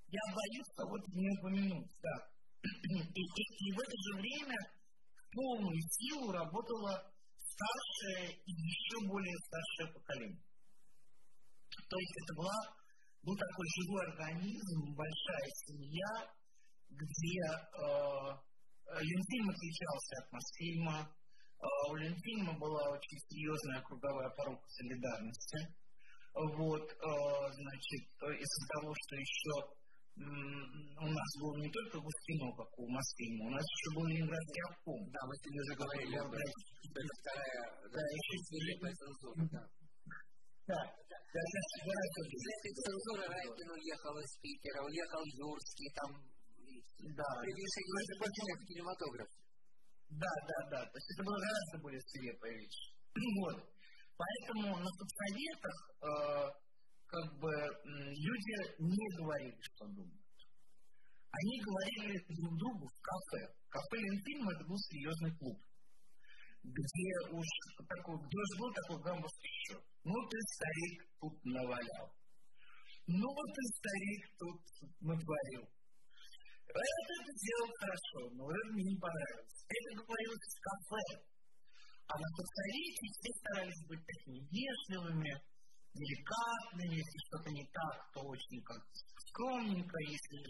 я 0.08 0.22
боюсь 0.34 0.70
кого-то 0.74 1.06
не 1.14 1.30
упомянуть, 1.38 1.92
да. 2.02 2.14
И, 2.64 2.98
и, 2.98 3.22
и 3.22 3.72
в 3.72 3.78
это 3.78 3.94
же 3.94 4.12
время 4.18 4.58
в 5.14 5.30
полную 5.32 5.80
силу 5.80 6.32
работало 6.32 7.06
старшее 7.38 8.34
и 8.34 8.50
еще 8.50 9.06
более 9.06 9.38
старшее 9.46 9.94
поколение. 9.94 10.42
То 11.88 11.96
есть 11.98 12.14
это 12.24 12.34
была, 12.34 12.58
был 13.22 13.36
такой 13.36 13.66
живой 13.78 14.02
организм, 14.10 14.94
большая 14.96 15.50
семья, 15.66 16.34
где 16.90 17.40
э, 17.40 18.98
Ленфильм 19.00 19.50
отличался 19.50 20.14
от 20.22 20.32
Мосфильма. 20.32 20.98
Э, 21.04 21.66
у 21.90 21.96
Ленфильма 21.96 22.58
была 22.58 22.90
очень 22.90 23.18
серьезная 23.28 23.82
круговая 23.82 24.30
порука 24.30 24.66
солидарности. 24.68 25.74
Вот, 26.34 26.86
э, 26.86 27.52
значит, 27.52 28.04
из-за 28.40 28.62
того, 28.74 28.94
что 28.94 29.16
еще 29.16 29.78
у 30.18 31.06
нас 31.06 31.30
был 31.38 31.54
не 31.62 31.70
только 31.70 32.00
Густино, 32.00 32.50
как 32.56 32.66
у 32.78 32.88
Мосфильма, 32.90 33.46
у 33.46 33.50
нас 33.50 33.62
еще 33.62 33.94
был 33.94 34.06
Ленинградский 34.06 34.62
обком. 34.66 34.98
Да, 35.14 35.20
мы 35.26 35.34
сегодня 35.38 35.62
уже 35.62 35.74
говорили 35.78 36.16
об 36.18 36.32
этом. 36.34 36.60
Это 36.90 37.12
вторая, 37.22 37.64
да, 37.86 38.00
еще 38.02 38.34
свирепая 38.50 38.92
цензура, 38.98 39.46
да. 39.46 39.62
Да, 40.66 40.80
да, 41.08 41.18
После 41.28 42.70
цензуры 42.82 43.24
Райкин 43.28 43.70
уехал 43.70 44.18
из 44.18 44.32
Питера, 44.42 44.82
уехал 44.82 45.22
Юрский, 45.24 45.92
там 45.94 46.10
да. 46.98 47.28
Приглашение 47.40 48.54
в 48.56 48.66
кинематограф. 48.66 49.28
Да, 50.10 50.32
да, 50.48 50.58
да. 50.70 50.80
То 50.86 50.96
есть 50.96 51.10
это 51.12 51.22
было 51.24 51.38
гораздо 51.38 51.78
более 51.82 52.00
свирепая 52.00 52.52
вещь. 52.52 52.80
вот. 53.42 53.58
Поэтому 54.18 54.78
на 54.78 54.90
соцсоветах 54.98 55.76
э, 56.02 56.48
как 57.06 57.38
бы 57.38 57.52
люди 57.86 58.56
не 58.82 59.06
говорили, 59.16 59.60
что 59.60 59.86
думают. 59.86 60.28
Они 61.30 61.60
говорили 61.60 62.18
друг 62.28 62.58
другу 62.58 62.88
в 62.88 63.00
кафе. 63.00 63.54
Кафе 63.68 63.96
Ленфильм 64.00 64.48
это 64.48 64.64
был 64.64 64.76
серьезный 64.76 65.36
клуб, 65.36 65.60
где 66.64 67.10
уж 67.30 67.46
такой, 67.86 68.16
где 68.26 68.38
уж 68.38 68.58
был 68.58 68.72
такой 68.72 69.02
гамбовский 69.04 69.50
счет. 69.62 69.82
Ну 70.04 70.14
ты, 70.28 70.38
старик, 70.56 71.06
тут 71.20 71.44
навалял. 71.44 72.08
Ну 73.06 73.28
ты, 73.28 73.62
старик, 73.76 74.22
тут 74.38 74.60
натворил. 75.00 75.68
Это 76.68 77.12
ты 77.24 77.30
сделал 77.32 77.70
хорошо, 77.80 78.20
но 78.36 78.44
это 78.50 78.68
мне 78.72 78.84
не 78.92 78.98
понравилось. 79.00 79.58
Это 79.68 79.88
говорилось 80.04 80.48
в 80.52 80.60
кафе. 80.60 81.04
А 82.08 82.14
на 82.16 82.28
повторите 82.36 83.04
все 83.08 83.30
старались 83.40 83.82
быть 83.88 84.04
такими 84.04 84.40
вежливыми, 84.48 85.32
деликатными, 85.92 86.96
если 87.00 87.18
что-то 87.28 87.48
не 87.50 87.64
так, 87.68 87.96
то 88.12 88.20
очень 88.20 88.60
как 88.64 88.80
скромненько, 89.28 89.96
если 90.08 90.40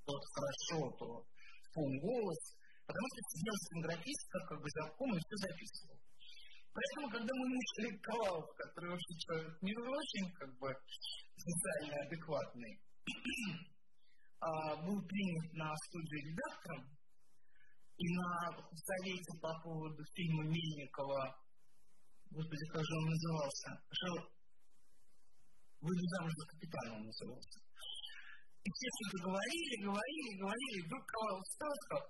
что-то 0.00 0.26
хорошо, 0.36 0.78
то 0.96 1.06
в 1.24 1.68
полголос. 1.74 2.42
Потому 2.86 3.06
что 3.06 3.20
сидел 3.36 3.54
стенографист, 3.54 4.24
как, 4.32 4.60
бы 4.60 4.68
закон, 4.68 5.08
и 5.14 5.20
все 5.20 5.36
записывал. 5.46 5.98
Поэтому, 6.74 7.10
когда 7.10 7.32
мы 7.34 7.46
нашли 7.54 7.98
Ковалов, 7.98 8.46
который 8.56 8.90
вообще 8.90 9.14
человек 9.18 9.62
не 9.62 9.74
очень, 9.76 10.26
как 10.34 10.50
бы, 10.58 10.68
социально 11.36 11.94
адекватный, 12.06 12.80
а, 14.40 14.76
был 14.82 15.00
принят 15.06 15.52
на 15.52 15.74
студию 15.76 16.32
редактором, 16.32 16.84
и 18.00 18.06
на 18.16 18.32
совете 18.72 19.32
по 19.42 19.52
поводу 19.60 20.02
фильма 20.14 20.44
Мельникова, 20.44 21.36
господи, 22.30 22.64
как 22.72 22.80
же 22.80 22.92
он 22.96 23.04
назывался, 23.04 23.68
жил, 23.90 24.16
выйду 25.80 26.06
замуж 26.16 26.32
за 26.32 26.46
капитана 26.46 26.96
он 26.96 27.04
назывался. 27.04 27.60
И 28.64 28.68
все 28.72 28.88
что-то 28.96 29.28
говорили, 29.28 29.84
говорили, 29.84 30.40
говорили, 30.40 30.86
вдруг 30.86 31.04
и 31.04 31.50
сказал, 31.52 32.04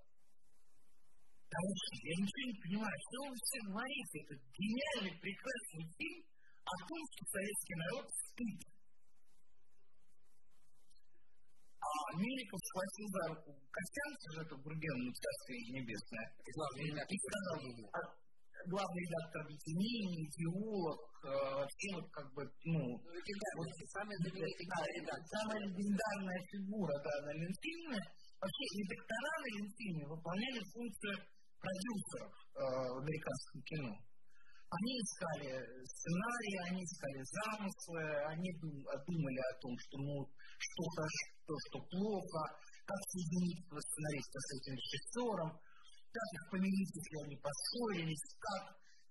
товарищи, 1.51 1.99
я 2.07 2.15
ничего 2.23 2.45
не 2.47 2.59
понимаю, 2.63 2.97
что 3.11 3.17
вы 3.27 3.35
все 3.35 3.59
говорите, 3.71 4.15
это 4.23 4.35
гениальный, 4.55 5.15
прекрасный 5.19 5.85
фильм 5.99 6.21
о 6.63 6.75
том, 6.87 7.01
что 7.11 7.21
советский 7.35 7.77
народ 7.83 8.07
спит. 8.15 8.70
А 12.11 12.17
Мельников 12.19 12.59
схватил 12.59 13.07
за 13.07 13.23
руку 13.31 13.51
Костянца, 13.71 14.27
же 14.35 14.41
это 14.43 14.57
Бурген, 14.59 14.99
ну, 14.99 15.13
царствие 15.15 15.79
небесное. 15.79 16.27
Главный 16.59 16.91
редактор. 16.91 17.15
И 17.15 17.19
сказал, 17.23 17.59
а, 17.95 17.99
главный 18.67 19.03
редактор 19.07 19.39
объединений, 19.47 20.27
идеолог, 20.27 21.01
э, 21.23 21.31
вообще 21.55 21.89
вот 21.95 22.11
как 22.11 22.27
бы, 22.35 22.43
ну... 22.67 22.83
Самая 23.95 24.19
знаменитая 24.27 24.91
редактор. 24.99 25.23
Самая 25.39 25.59
легендарная 25.71 26.41
фигура, 26.51 26.95
да, 26.99 27.15
на 27.23 27.31
Ленфильме. 27.31 28.03
Вообще, 28.43 28.65
редактора 28.75 29.31
на 29.39 29.49
Ленфильме 29.55 30.05
выполняли 30.11 30.61
функцию 30.75 31.15
продюсеров 31.63 32.33
э, 32.35 32.59
в 32.59 32.97
американском 33.07 33.63
кино. 33.71 33.95
Они 34.71 34.93
искали 35.03 35.51
сценарии, 35.83 36.57
они 36.71 36.81
искали 36.83 37.23
замыслы, 37.27 38.03
они 38.31 38.51
думали 38.55 39.41
о 39.51 39.59
том, 39.59 39.75
что 39.79 39.99
ну, 39.99 40.31
что 40.59 40.83
хорошо, 41.51 41.57
что 41.69 41.79
плохо, 41.91 42.43
как 42.87 43.01
соединить 43.11 43.61
сценариста 43.67 44.39
с 44.39 44.49
этим 44.55 44.75
режиссером, 44.75 45.51
как 46.11 46.29
их 46.35 46.45
помирить, 46.51 46.93
если 46.95 47.17
они 47.27 47.37
поссорились, 47.39 48.25
как 48.39 48.63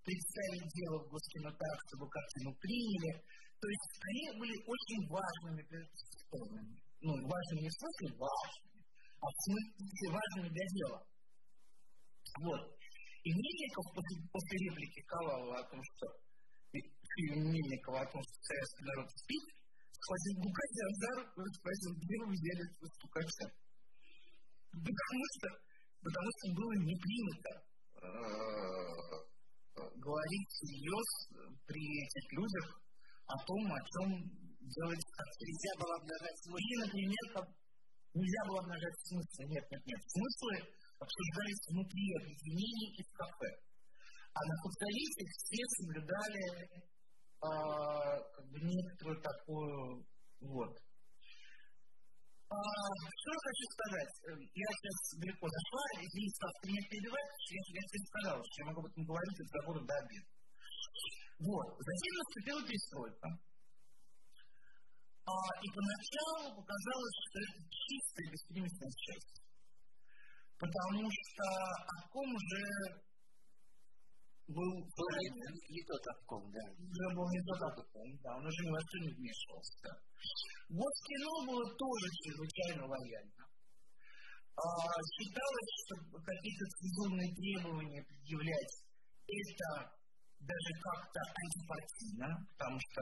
представить 0.03 0.67
дело 0.73 1.03
в 1.03 1.09
Госкино 1.09 1.51
так, 1.51 1.75
чтобы 1.87 2.09
картину 2.09 2.55
приняли. 2.59 3.23
То 3.59 3.67
есть 3.67 3.91
они 4.07 4.39
были 4.39 4.55
очень 4.55 5.01
важными 5.07 5.63
сторонами. 5.63 6.75
Ну, 7.01 7.11
важными 7.27 7.61
не 7.63 7.69
в 7.69 7.77
смысле 7.79 8.07
важными, 8.19 8.83
а 9.19 9.25
в 9.27 9.35
смысле 9.43 10.07
важными 10.11 10.49
для 10.49 10.67
дела. 10.75 10.99
Вот. 12.43 12.61
И 13.23 13.29
Мельников 13.31 13.85
после, 13.95 14.15
после 14.31 14.55
реплики 14.59 15.01
Ковалова 15.07 15.59
о 15.59 15.69
том, 15.69 15.81
что 15.83 16.07
фильм 16.71 17.51
Мельникова 17.51 18.01
о 18.01 18.11
том, 18.11 18.21
что 18.23 18.35
советский 18.43 18.85
народ 18.85 19.09
спит, 19.11 19.59
схватил 20.00 20.34
Гукатя 20.39 20.86
за 21.00 21.10
руку 21.20 21.43
где 21.43 22.16
вы 22.24 22.32
взяли 22.32 22.64
стукача? 22.95 23.47
Потому 24.72 25.24
что, 25.34 25.47
потому 26.04 26.30
что 26.30 26.45
было 26.56 26.74
не 26.88 26.95
принято 26.95 27.52
э, 28.00 29.20
говорить 29.97 30.47
всерьез 30.50 31.10
при 31.68 31.84
этих 31.84 32.26
людях 32.34 32.68
о 33.28 33.36
том, 33.43 33.62
о 33.74 33.80
чем 33.91 34.08
делать 34.70 35.06
Нельзя 35.39 35.74
было 35.80 35.93
обнажать 35.97 36.38
смысл. 36.43 36.58
Или, 36.60 36.76
например, 36.86 37.24
как 37.34 37.45
нельзя 38.14 38.41
было 38.47 38.60
обнажать 38.60 38.97
смыслы. 39.10 39.41
Нет, 39.50 39.66
нет, 39.72 39.84
нет. 39.86 40.02
Смыслы 40.06 40.56
обсуждались 41.00 41.62
внутри 41.70 42.06
объединений 42.22 42.89
и 42.97 43.02
в 43.04 43.12
кафе. 43.18 43.52
А 44.34 44.39
на 44.45 44.56
футболисте 44.62 45.24
все 45.26 45.62
соблюдали 45.80 46.43
а, 47.41 48.19
как 48.35 48.45
бы 48.51 48.59
некоторую 48.59 49.21
такую 49.21 50.05
вот. 50.41 50.73
А, 52.49 52.55
что 52.55 53.27
я 53.29 53.39
хочу 53.45 53.65
сказать? 53.77 54.13
Эм, 54.27 54.41
я 54.41 54.67
сейчас 54.73 54.97
далеко 55.21 55.45
зашла, 55.47 55.83
извините, 56.01 56.35
пожалуйста, 56.39 56.67
меня 56.67 56.81
перебивать, 56.89 57.29
я, 57.51 57.61
я 57.61 57.83
тебе 57.85 58.01
сказал, 58.09 58.37
что 58.41 58.55
я 58.57 58.65
могу 58.65 58.79
об 58.81 58.89
этом 58.89 59.03
говорить 59.05 59.39
от 59.39 59.45
разговора 59.45 59.79
до 59.85 59.93
обеда. 59.93 60.29
Вот, 61.39 61.67
затем 61.79 62.13
наступила 62.19 62.61
перестройка. 62.67 63.27
А, 65.29 65.31
и 65.61 65.67
поначалу 65.69 66.57
показалось, 66.57 67.17
что 67.29 67.37
это 67.39 67.59
чистая 67.69 68.27
беспримесная 68.33 68.93
часть. 68.97 69.37
Потому 70.57 71.05
что 71.07 71.45
Акком 72.01 72.27
уже 72.33 72.63
был... 74.50 74.72
Не, 74.74 75.30
не 75.74 75.82
тот 75.86 76.04
Акком, 76.08 76.52
да. 76.52 76.64
Уже 76.78 77.06
был 77.16 77.28
не 77.30 77.41
тот 77.45 77.62
Акком, 77.62 78.10
да, 78.24 78.38
он 78.38 78.45
уже 78.45 78.62
ни 78.66 78.72
во 78.72 78.82
что 78.82 78.95
не 79.00 79.12
вмешивался. 79.14 79.89
Вот 80.70 80.93
кино 81.06 81.32
было 81.45 81.66
тоже 81.78 82.06
чрезвычайно 82.22 82.86
лояльно. 82.86 83.45
А, 84.58 84.66
считалось, 85.16 85.74
что 85.82 85.93
какие-то 86.20 86.66
цензурные 86.78 87.32
требования 87.34 88.04
предъявлять 88.04 88.74
это 89.30 89.70
даже 90.41 90.72
как-то 90.82 91.20
антипартийно, 91.22 92.30
потому 92.58 92.78
что 92.80 93.02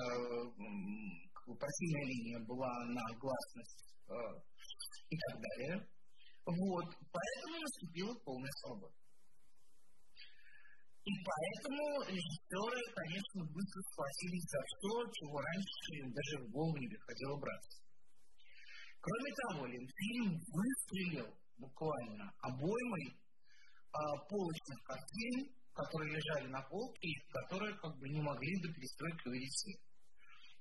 партийная 1.56 2.06
линия 2.06 2.40
была 2.46 2.74
на 2.86 3.04
гласность 3.18 3.96
э, 4.10 4.14
и 5.10 5.18
так 5.18 5.42
далее. 5.42 5.88
Вот, 6.46 6.88
поэтому 7.12 7.62
наступила 7.62 8.14
полная 8.24 8.52
свобода. 8.62 9.07
И 11.08 11.14
поэтому 11.24 12.04
режиссеры, 12.04 12.82
конечно, 12.92 13.40
быстро 13.56 13.80
схватились 13.88 14.44
за 14.52 14.60
все, 14.68 14.92
чего 15.16 15.40
раньше 15.40 15.72
даже 16.12 16.44
в 16.44 16.52
голову 16.52 16.76
не 16.76 16.88
приходило 16.92 17.40
браться. 17.40 17.80
Кроме 19.00 19.32
того, 19.40 19.68
фильм 19.72 20.36
выстрелил 20.52 21.32
буквально 21.60 22.28
обоймой 22.44 23.16
а, 23.96 24.18
полочных 24.28 24.84
картин, 24.84 25.56
которые 25.72 26.12
лежали 26.12 26.48
на 26.52 26.62
полке, 26.68 27.08
и 27.08 27.16
которые 27.32 27.72
как 27.80 27.96
бы 28.00 28.10
не 28.10 28.20
могли 28.20 28.52
до 28.60 28.68
перестройки 28.74 29.28
увидеть 29.30 29.58
свет. 29.64 29.80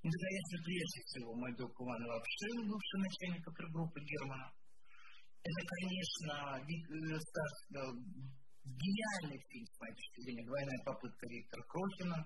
Это, 0.07 0.14
конечно, 0.14 0.57
прежде 0.62 1.01
всего 1.11 1.34
мой 1.34 1.53
друг 1.57 1.74
Иван 1.74 2.07
Лапшин, 2.07 2.70
бывший 2.70 3.01
начальник 3.03 3.42
группы 3.51 3.99
Германа. 3.99 4.53
Это, 5.42 5.61
конечно, 5.74 6.62
э, 6.62 7.90
гениальный 8.66 9.38
фильм, 9.48 9.66
с 9.66 9.80
моей 9.80 9.94
точки 9.94 10.20
зрения, 10.22 10.44
«Двойная 10.46 10.80
попытка 10.84 11.26
Виктора 11.26 11.62
Крохина». 11.68 12.18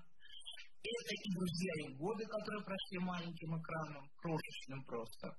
Это 0.81 1.11
и 1.13 1.31
«Друзья 1.37 1.73
и 1.85 1.93
годы», 1.93 2.25
которые 2.25 2.65
прошли 2.65 2.97
маленьким 2.99 3.61
экраном, 3.61 4.09
крошечным 4.17 4.83
просто. 4.85 5.37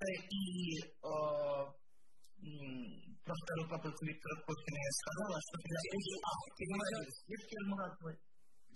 Это 0.00 0.12
и 0.28 0.80
э, 0.80 1.10
про 3.24 3.34
вторую 3.34 3.68
попытку 3.68 4.04
Виктора 4.04 4.36
Крохина 4.44 4.78
я 4.80 4.92
сказала, 5.00 5.36
что 5.40 5.54
для 5.60 5.76
а, 5.76 6.32
переводились. 6.56 7.20
Есть 7.28 7.52
Муратовой? 7.68 8.16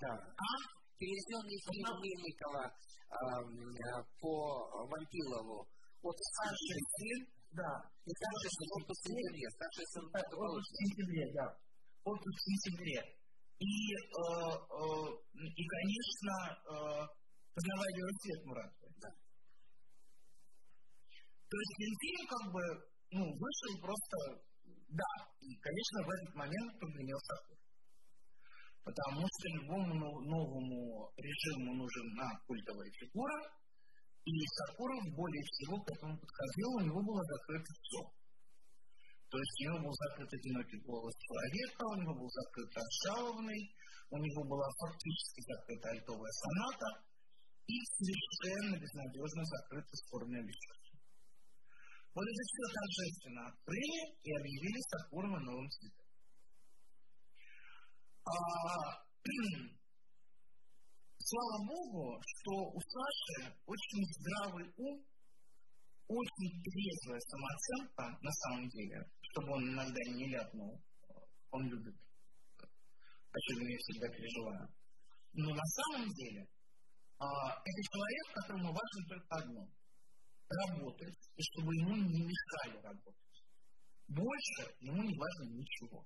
Да. 0.00 0.12
А? 0.14 0.50
Переведенный 0.96 1.58
фильм 1.64 1.90
Мельникова 2.00 2.64
по 4.20 4.34
Вампилову 4.88 5.68
от 6.02 6.16
Саши 6.16 6.76
Сын 6.96 7.20
да. 7.54 7.70
И 8.04 8.10
старший 8.10 8.50
сын 8.50 8.68
отпуск 8.78 9.00
в 9.00 9.06
сентябре. 9.08 9.46
Старший 9.54 9.86
сын 9.94 10.04
отпуск 10.10 10.70
в 10.70 10.78
сентябре, 10.82 11.24
да. 11.32 11.46
Отпуск 12.04 12.36
в 12.36 12.46
сентябре. 12.50 12.98
И, 13.62 13.74
э, 13.94 14.02
э, 14.02 14.84
и 15.38 15.62
конечно, 15.64 16.34
э, 16.52 16.74
познавая 17.54 17.92
велосипед 17.94 18.40
Муратовой. 18.44 18.92
Да. 19.00 19.10
То 21.48 21.56
есть 21.56 21.74
фильм 21.78 22.24
как 22.26 22.44
бы 22.52 22.62
ну, 23.14 23.22
вышел 23.30 23.72
просто, 23.80 24.16
да, 24.90 25.10
и, 25.40 25.54
конечно, 25.62 25.98
в 26.02 26.10
этот 26.10 26.34
момент 26.34 26.78
прогремел 26.80 27.18
Сахур. 27.30 27.56
Потому 28.82 29.22
что 29.22 29.48
любому 29.54 30.20
новому 30.28 31.10
режиму 31.16 31.74
нужна 31.74 32.26
культовая 32.46 32.90
фигура, 32.90 33.38
и 34.24 34.32
Сакуров 34.46 35.04
более 35.14 35.44
всего 35.44 35.76
к 35.80 35.90
этому 35.92 36.16
подходил, 36.16 36.70
у 36.76 36.80
него 36.80 37.00
было 37.02 37.22
закрыто 37.24 37.70
все. 37.82 38.00
То 39.28 39.36
есть 39.38 39.54
у 39.60 39.64
него 39.64 39.78
был 39.84 39.92
закрыт 39.92 40.32
одинокий 40.32 40.80
голос 40.80 41.14
человека, 41.18 41.82
у 41.84 41.96
него 42.00 42.14
был 42.14 42.30
закрыт 42.30 42.70
разжалованный, 42.72 43.62
у 44.10 44.16
него 44.16 44.44
была 44.44 44.68
фактически 44.80 45.40
закрыта 45.44 45.90
альтовая 45.90 46.32
соната 46.32 46.88
и 47.66 47.76
совершенно 47.98 48.78
безнадежно 48.78 49.44
закрыта 49.44 49.92
спорная 49.92 50.42
вечерка. 50.42 50.94
Вот 52.14 52.22
это 52.22 52.42
все 52.46 52.64
торжественно 52.72 53.48
открыли 53.48 54.00
и 54.22 54.30
объявили 54.38 54.80
Сакурова 54.88 55.38
новым 55.40 55.68
цветом. 55.68 56.06
А, 58.24 59.04
слава 61.24 61.64
Богу, 61.64 62.20
что 62.20 62.52
у 62.52 62.80
Саши 62.80 63.56
очень 63.66 64.04
здравый 64.12 64.66
ум, 64.76 65.04
очень 66.08 66.52
трезвая 66.62 67.20
самооценка 67.20 68.18
на 68.20 68.32
самом 68.32 68.68
деле, 68.68 69.08
чтобы 69.32 69.52
он 69.52 69.70
иногда 69.70 70.00
не 70.12 70.28
ляпнул. 70.28 70.80
Он 71.50 71.68
любит. 71.68 71.96
Почему 73.32 73.66
я 73.66 73.78
всегда 73.78 74.08
переживаю. 74.08 74.68
Но 75.32 75.54
на 75.54 75.64
самом 75.64 76.08
деле 76.10 76.46
а, 77.18 77.26
это 77.56 77.80
человек, 77.90 78.26
которому 78.34 78.68
важно 78.68 79.00
только 79.08 79.34
одно– 79.36 79.68
работать, 80.48 81.18
и 81.36 81.42
чтобы 81.42 81.74
ему 81.74 81.96
не 81.96 82.22
мешали 82.22 82.76
работать. 82.82 83.16
Больше 84.08 84.76
ему 84.80 85.02
не 85.02 85.16
важно 85.16 85.44
ничего. 85.50 86.04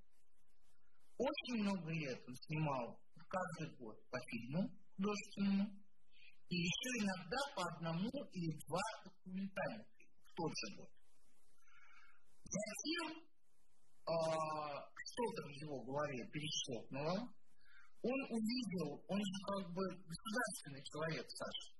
Очень 1.19 1.63
много 1.65 1.91
лет 1.91 2.23
он 2.27 2.35
снимал 2.37 3.01
каждый 3.29 3.77
год 3.77 3.99
по 4.11 4.19
фильму, 4.31 4.71
художественному, 4.99 5.71
и 6.51 6.57
еще 6.57 6.91
иногда 6.99 7.39
по 7.55 7.63
одному 7.71 8.11
или 8.33 8.59
два 8.67 8.83
документальных 9.05 9.87
в 9.87 10.35
тот 10.35 10.53
же 10.59 10.77
год. 10.77 10.91
Затем 12.45 13.07
э, 13.15 14.15
что-то 15.07 15.41
в 15.47 15.53
его 15.63 15.85
голове 15.85 16.27
перещелкнуло, 16.33 17.15
он 18.03 18.21
увидел, 18.31 19.05
он 19.09 19.19
же 19.19 19.39
как 19.47 19.71
бы 19.75 19.83
государственный 20.03 20.83
человек, 20.83 21.27
Саша. 21.31 21.75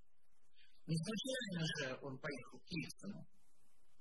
Не 0.87 0.97
случайно 0.97 1.61
же 1.67 1.99
он 2.03 2.19
поехал 2.19 2.59
к 2.59 2.71
Ельцину. 2.71 3.27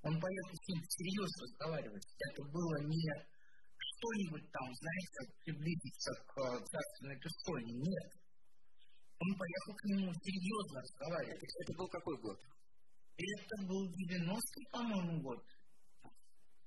Он 0.03 0.13
поехал 0.22 0.55
с 0.55 0.68
ним 0.70 0.82
серьезно 0.88 1.43
разговаривать. 1.43 2.07
Это 2.32 2.43
было 2.49 2.76
не 2.86 3.07
что-нибудь 3.78 4.51
там, 4.51 4.74
знаете, 4.74 5.34
приблизиться 5.43 6.11
к 6.26 6.34
царственной 6.65 7.20
персоне. 7.20 7.74
Нет 7.74 8.26
он 9.20 9.30
поехал 9.34 9.74
к 9.74 9.84
нему 9.86 10.13
серьезно 10.13 10.82
разговаривать. 10.82 11.41
Это, 11.41 11.55
это 11.63 11.74
был 11.78 11.88
какой 11.88 12.18
год? 12.22 12.38
Это 13.18 13.55
был 13.65 13.82
90-й, 13.89 14.65
по-моему, 14.72 15.22
год. 15.22 15.41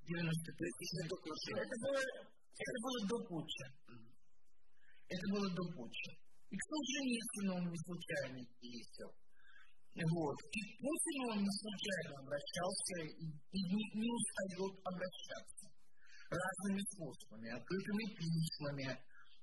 90 0.03 0.53
То 0.59 0.65
есть, 0.65 0.81
это, 1.05 1.15
это, 1.63 1.77
было, 1.79 2.03
это 2.59 2.79
было 2.83 2.99
до 3.07 3.17
Путча. 3.29 3.67
Это 5.07 5.27
было 5.31 5.49
до 5.55 5.63
Путча. 5.79 6.11
И 6.51 6.57
к 6.57 6.63
Солженицыну 6.67 7.55
он 7.55 7.65
не 7.71 7.79
случайно 7.87 8.39
ездил. 8.61 9.11
Вот. 9.95 10.37
И 10.51 10.61
к 10.67 10.71
Путину 10.83 11.23
он 11.31 11.39
не 11.47 11.55
случайно 11.63 12.19
обращался 12.19 12.97
и, 13.07 13.27
и 13.31 13.61
не, 13.71 13.83
не 13.95 14.11
устает 14.11 14.75
обращаться 14.83 15.67
разными 16.31 16.83
способами, 16.95 17.51
открытыми 17.51 18.05
письмами, 18.15 18.89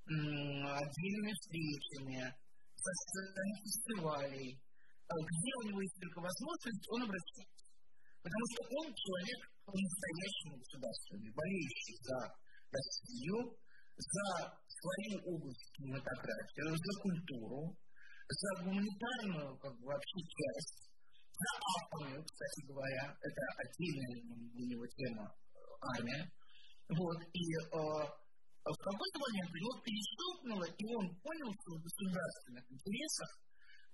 отдельными 0.08 1.34
встречами, 1.36 2.36
со 2.78 2.92
стороны 2.94 3.54
фестивалей, 3.66 4.50
где 4.54 5.52
у 5.58 5.64
него 5.68 5.82
есть 5.82 6.00
только 6.00 6.20
возможность, 6.22 6.86
он 6.94 7.02
обращается. 7.04 7.66
Потому 8.22 8.46
что 8.52 8.62
он 8.78 8.86
человек 8.94 9.42
по-настоящему 9.66 10.54
государственный, 10.58 11.32
болеющий 11.32 11.98
за 12.02 12.20
Россию, 12.72 13.38
за 13.98 14.28
свою 14.68 15.16
область 15.34 15.68
кинематографии, 15.74 16.62
за 16.70 16.94
культуру, 17.02 17.78
за 18.28 18.64
гуманитарную 18.64 19.58
как 19.58 19.74
бы, 19.80 19.86
вообще 19.88 20.20
часть, 20.28 20.92
за 21.34 21.52
армию, 21.82 22.24
кстати 22.24 22.60
говоря, 22.68 23.06
это 23.22 23.44
отдельная 23.64 24.14
для 24.54 24.66
него 24.68 24.86
тема 24.98 25.34
армия. 25.96 26.32
Вот, 26.90 27.20
и 27.34 27.44
э, 27.44 28.27
а 28.68 28.70
в 28.76 28.80
какой-то 28.84 29.18
момент 29.24 29.52
его 29.56 29.72
перещелкнуло, 29.80 30.66
и 30.68 30.84
он 30.92 31.06
понял, 31.24 31.50
что 31.56 31.70
в 31.72 31.84
государственных 31.88 32.66
интересах 32.68 33.32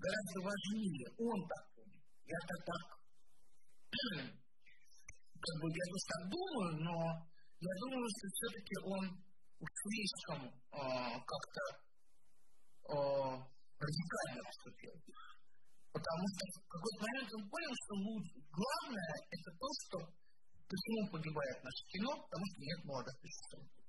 гораздо 0.01 0.39
важнее, 0.49 1.05
он 1.13 1.37
так 1.45 1.63
понял, 1.77 2.01
я-то 2.25 2.55
так, 2.65 2.83
как 3.93 5.55
бы 5.61 5.65
я 5.69 5.85
просто 5.93 6.09
так 6.09 6.23
думаю, 6.33 6.71
но 6.89 6.95
я 7.61 7.73
думаю, 7.85 8.07
что 8.09 8.25
все-таки 8.33 8.75
он 8.81 9.03
уж 9.61 9.69
слишком 9.85 10.39
э, 10.49 10.81
как-то 11.21 11.63
э, 12.89 12.97
радикально 13.77 14.41
поступил. 14.41 14.95
Потому 15.93 16.25
что 16.33 16.41
в 16.49 16.67
какой-то 16.73 16.99
момент 17.05 17.29
он 17.37 17.43
понял, 17.53 17.73
что 17.77 17.93
лучше. 18.09 18.35
Главное 18.49 19.13
это 19.29 19.49
то, 19.53 19.67
что 19.85 19.95
почему 20.65 20.99
погибает 21.13 21.57
наше 21.61 21.83
кино, 21.93 22.11
потому 22.17 22.45
что 22.49 22.57
нет 22.65 22.79
молодых 22.83 23.15
режиссеров. 23.21 23.82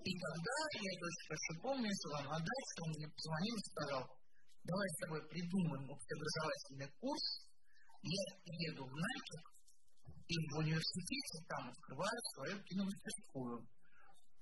И 0.00 0.12
тогда, 0.16 0.56
я 0.80 0.90
это 0.96 1.04
очень 1.04 1.26
хорошо 1.28 1.52
помню, 1.60 1.86
если 1.92 2.08
вам 2.08 2.32
отдать, 2.32 2.70
он 2.80 2.88
мне 2.96 3.08
позвонил 3.12 3.56
и 3.56 3.68
сказал, 3.68 4.02
давай 4.64 4.88
с 4.88 5.00
тобой 5.04 5.20
придумаем 5.28 5.84
общеобразовательный 5.92 6.90
курс, 7.00 7.24
я 8.00 8.24
еду 8.72 8.88
в 8.88 8.94
Нальчик, 8.96 9.42
и 10.24 10.34
в 10.48 10.56
университете 10.56 11.44
там 11.52 11.68
открываю 11.68 12.18
свою 12.32 12.56
киномастерскую. 12.64 13.68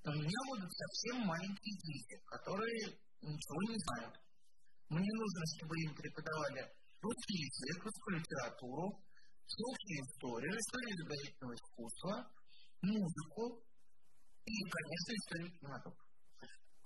У 0.05 0.11
меня 0.15 0.41
будут 0.47 0.71
совсем 0.71 1.27
маленькие 1.27 1.75
дети, 1.75 2.23
которые 2.23 2.95
ничего 3.19 3.61
не 3.67 3.79
знают. 3.83 4.15
Мне 4.91 5.11
нужно, 5.11 5.43
чтобы 5.57 5.75
им 5.81 5.95
преподавали 5.95 6.71
русский 7.03 7.39
язык, 7.51 7.83
русскую 7.83 8.19
литературу, 8.21 9.03
всеобщую 9.43 9.99
историю, 10.07 10.55
историю 10.55 10.95
изобразительного 10.95 11.55
искусства, 11.55 12.15
музыку 12.83 13.68
и, 14.49 14.65
конечно, 14.65 15.11
историю 15.13 15.51
кинематографа. 15.53 16.09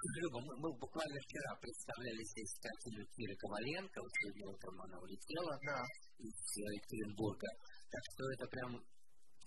Люба, 0.02 0.38
мы, 0.42 0.52
мы 0.58 0.68
буквально 0.82 1.18
вчера 1.22 1.54
представляли 1.62 2.22
здесь 2.26 2.58
Катю 2.58 2.90
Киры 3.14 3.36
Коваленко, 3.38 4.02
вот 4.02 4.10
сегодня 4.18 4.50
утром 4.50 4.74
она 4.82 4.98
улетела 4.98 5.54
да. 5.62 5.78
из 6.18 6.34
Екатеринбурга. 6.58 7.46
Так 7.86 8.02
что 8.10 8.22
это 8.34 8.46
прям 8.50 8.70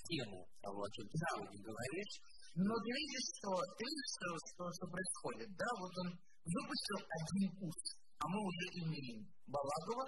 тему 0.08 0.48
того, 0.64 0.80
о 0.80 0.92
чем 0.96 1.04
ты 1.12 1.16
сегодня 1.20 1.60
говоришь. 1.60 2.16
Но 2.56 2.72
ты 2.72 2.88
видишь, 2.88 3.28
что, 3.36 3.52
ты 3.76 3.84
видишь, 3.84 4.12
что, 4.16 4.28
что, 4.48 4.64
что 4.72 4.86
происходит, 4.88 5.50
да? 5.60 5.70
Вот 5.76 5.92
он 5.92 6.10
выпустил 6.48 7.00
один 7.04 7.52
курс, 7.60 7.84
а 8.16 8.24
мы 8.32 8.40
уже 8.40 8.66
имеем 8.80 9.28
Балагова, 9.52 10.08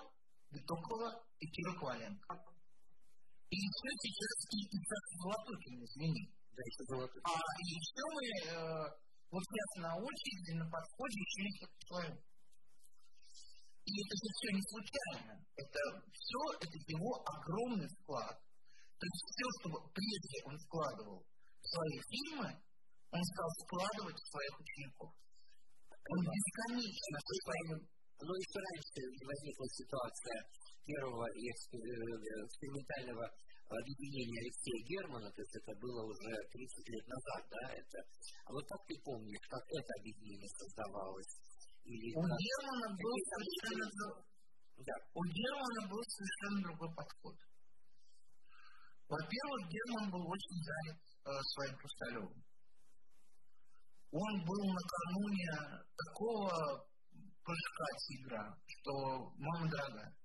Битокова 0.56 1.12
и 1.44 1.46
Кира 1.52 1.74
Коваленко. 1.76 2.32
И 3.52 3.56
еще 3.56 3.90
сейчас 4.00 4.36
и 4.56 4.60
Исаак 4.64 5.06
Золотухин, 5.20 5.76
извини. 5.84 6.37
Да, 6.58 6.64
еще 6.66 6.84
Золотухин. 6.90 7.22
А 7.22 7.38
еще 7.62 8.04
мы, 8.18 8.26
э, 8.50 8.90
вот 9.30 9.44
сейчас 9.46 9.72
на 9.78 9.94
очереди, 9.94 10.58
на 10.58 10.66
подходе 10.66 11.22
несколько 11.38 11.78
человек. 11.86 12.18
И 13.86 13.92
это 13.94 14.14
же 14.18 14.28
все 14.34 14.50
не 14.58 14.64
случайно. 14.66 15.34
Это 15.54 15.80
все, 16.02 16.42
это 16.58 16.76
его 16.90 17.14
огромный 17.30 17.88
вклад. 18.02 18.42
То 18.98 19.06
есть 19.06 19.22
все, 19.30 19.46
что 19.62 19.70
прежде 19.94 20.38
он 20.50 20.58
вкладывал 20.58 21.22
в 21.22 21.68
свои 21.70 21.98
фильмы, 22.10 22.50
он 23.14 23.22
стал 23.22 23.50
вкладывать 23.62 24.18
в 24.18 24.30
своих 24.34 24.54
учеников. 24.58 25.14
Он 25.14 26.20
бесконечно 26.26 27.18
своим... 27.22 27.86
Но 28.18 28.34
еще 28.34 28.58
раньше 28.58 28.98
возникла 29.30 29.66
ситуация 29.78 30.42
первого 30.90 31.30
экспериментального 31.38 33.30
объединения 33.76 34.40
Алексея 34.40 34.82
Германа, 34.88 35.32
то 35.32 35.42
есть 35.42 35.56
это 35.56 35.74
было 35.80 36.04
уже 36.08 36.32
30 36.52 36.90
лет 36.90 37.06
назад, 37.08 37.42
да, 37.52 37.64
это. 37.74 37.98
А 38.46 38.54
вот 38.54 38.64
как 38.68 38.82
ты 38.88 38.96
помнишь, 39.04 39.48
как 39.50 39.64
это 39.68 39.92
объединение 40.00 40.50
создавалось? 40.56 41.34
Или 41.84 42.16
у 42.16 42.22
как... 42.22 42.32
Германа 42.40 42.88
был 42.96 43.16
совершенно 43.28 43.88
да. 44.86 44.94
У 45.14 45.24
Германа 45.26 45.90
был 45.90 46.02
совершенно 46.06 46.62
другой 46.62 46.94
подход. 46.94 47.36
Во-первых, 49.10 49.62
Герман 49.70 50.12
был 50.12 50.24
очень 50.28 50.60
занят 50.64 51.00
э, 51.26 51.30
своим 51.56 51.76
Хрусталевым. 51.78 52.44
Он 54.12 54.46
был 54.46 54.64
накануне 54.64 55.84
такого 55.98 56.86
прыжка 57.44 57.88
тигра, 58.08 58.58
что 58.66 59.32
мама 59.38 59.70
дорогая. 59.70 60.16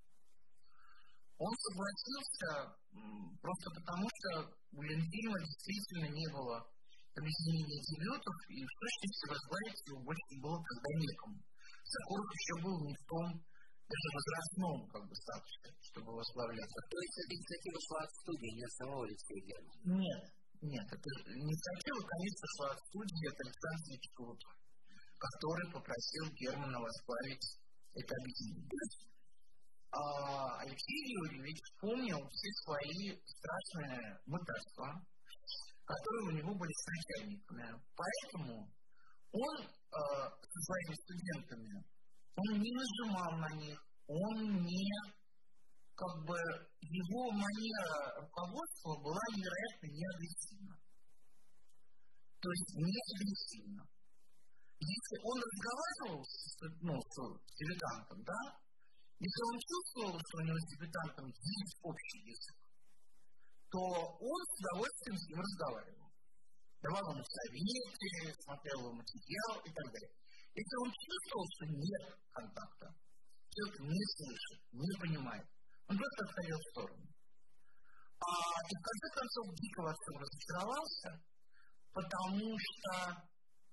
Он 1.43 1.53
согласился 1.59 2.49
просто 3.43 3.67
потому, 3.75 4.07
что 4.07 4.29
у 4.71 4.81
Ленфильма 4.81 5.39
действительно 5.43 6.07
не 6.15 6.27
было 6.31 6.63
объединения 7.19 7.83
дебютов, 7.83 8.35
и 8.47 8.63
в 8.63 8.73
точности 8.79 9.25
возглавить 9.27 9.81
его 9.91 9.99
больше 10.07 10.25
не 10.31 10.39
было 10.39 10.57
когда 10.63 10.89
некому. 11.03 11.37
Сокуров 11.83 12.27
еще 12.31 12.55
был 12.63 12.77
не 12.87 12.95
в 12.95 13.03
том 13.11 13.27
даже 13.91 14.07
возрастном 14.15 14.87
как 14.87 15.03
бы 15.03 15.13
статусе, 15.19 15.69
чтобы 15.91 16.15
возглавляться. 16.15 16.79
То 16.87 16.97
есть 17.03 17.15
эта 17.19 17.31
инициатива 17.35 17.77
шла 17.91 17.99
от 18.07 18.11
студии, 18.23 18.55
не 18.55 18.63
от 18.63 18.73
самого 18.79 19.03
Алексея 19.03 19.41
Германа? 19.43 19.83
Нет, 19.99 20.23
нет, 20.63 20.87
это 20.87 21.09
инициатива, 21.27 21.99
конечно, 22.07 22.45
шла 22.55 22.67
от 22.71 22.79
студии, 22.87 23.27
от 23.27 23.39
Александра 23.43 23.83
Ильича 23.91 24.11
который 25.19 25.67
попросил 25.71 26.23
Германа 26.39 26.79
возглавить 26.79 27.47
это 27.95 28.11
объединение 28.15 28.67
а 29.93 30.59
Алексей 30.61 31.13
Юрьевич 31.13 31.59
вспомнил 31.61 32.17
все 32.29 32.49
свои 32.65 33.13
страшные 33.25 34.19
мытарства, 34.25 34.89
которые 35.85 36.27
у 36.29 36.31
него 36.31 36.55
были 36.55 36.73
с 36.73 36.85
начальниками. 36.87 37.79
Поэтому 37.95 38.73
он 39.33 39.55
э, 39.61 39.69
со 39.93 40.59
своими 40.65 40.95
студентами, 40.95 41.85
он 42.35 42.59
не 42.59 42.71
нажимал 42.73 43.37
на 43.37 43.49
них, 43.55 43.77
он 44.07 44.63
не, 44.65 44.89
как 45.93 46.25
бы, 46.25 46.37
его 46.81 47.31
манера 47.31 48.21
руководства 48.21 48.97
была 48.97 49.21
невероятно 49.35 49.87
неагрессивна. 49.93 50.75
То 52.41 52.49
есть 52.49 52.75
не 52.75 52.97
агрессивна. 53.13 53.83
Если 54.79 55.17
он 55.23 55.37
разговаривал 55.39 56.25
с, 56.25 56.57
ну, 56.81 56.99
с 56.99 57.55
дилетантом, 57.57 58.23
да, 58.23 58.62
если 59.19 59.41
он 59.49 59.57
чувствовал, 59.59 60.15
что 60.19 60.37
у 60.37 60.45
него 60.45 60.57
с 60.59 60.69
дебютантом 60.73 61.27
есть 61.27 61.77
общий 61.81 62.21
язык, 62.25 62.57
то 63.69 63.79
он 63.79 64.39
с 64.45 64.53
удовольствием 64.59 65.17
с 65.17 65.27
ним 65.27 65.39
разговаривал. 65.39 66.09
Давал 66.81 67.03
ему 67.13 67.23
советы, 67.23 68.09
смотрел 68.43 68.79
его 68.79 68.93
материал 68.93 69.53
и 69.65 69.71
так 69.71 69.87
далее. 69.89 70.13
Если 70.53 70.75
он 70.83 70.89
чувствовал, 70.93 71.45
что 71.55 71.65
нет 71.65 72.03
контакта, 72.33 72.87
человек 73.49 73.79
не 73.79 74.03
слышит, 74.13 74.59
не 74.73 74.93
понимает, 74.99 75.47
он 75.87 75.97
просто 75.97 76.19
отходил 76.25 76.57
в 76.57 76.69
сторону. 76.69 77.07
А, 78.23 78.29
и 78.69 78.73
в 78.77 78.81
конце 78.83 79.07
концов 79.17 79.45
дико 79.55 79.79
во 79.81 79.93
всем 79.93 80.15
разочаровался, 80.21 81.09
потому 81.93 82.47
что 82.59 82.93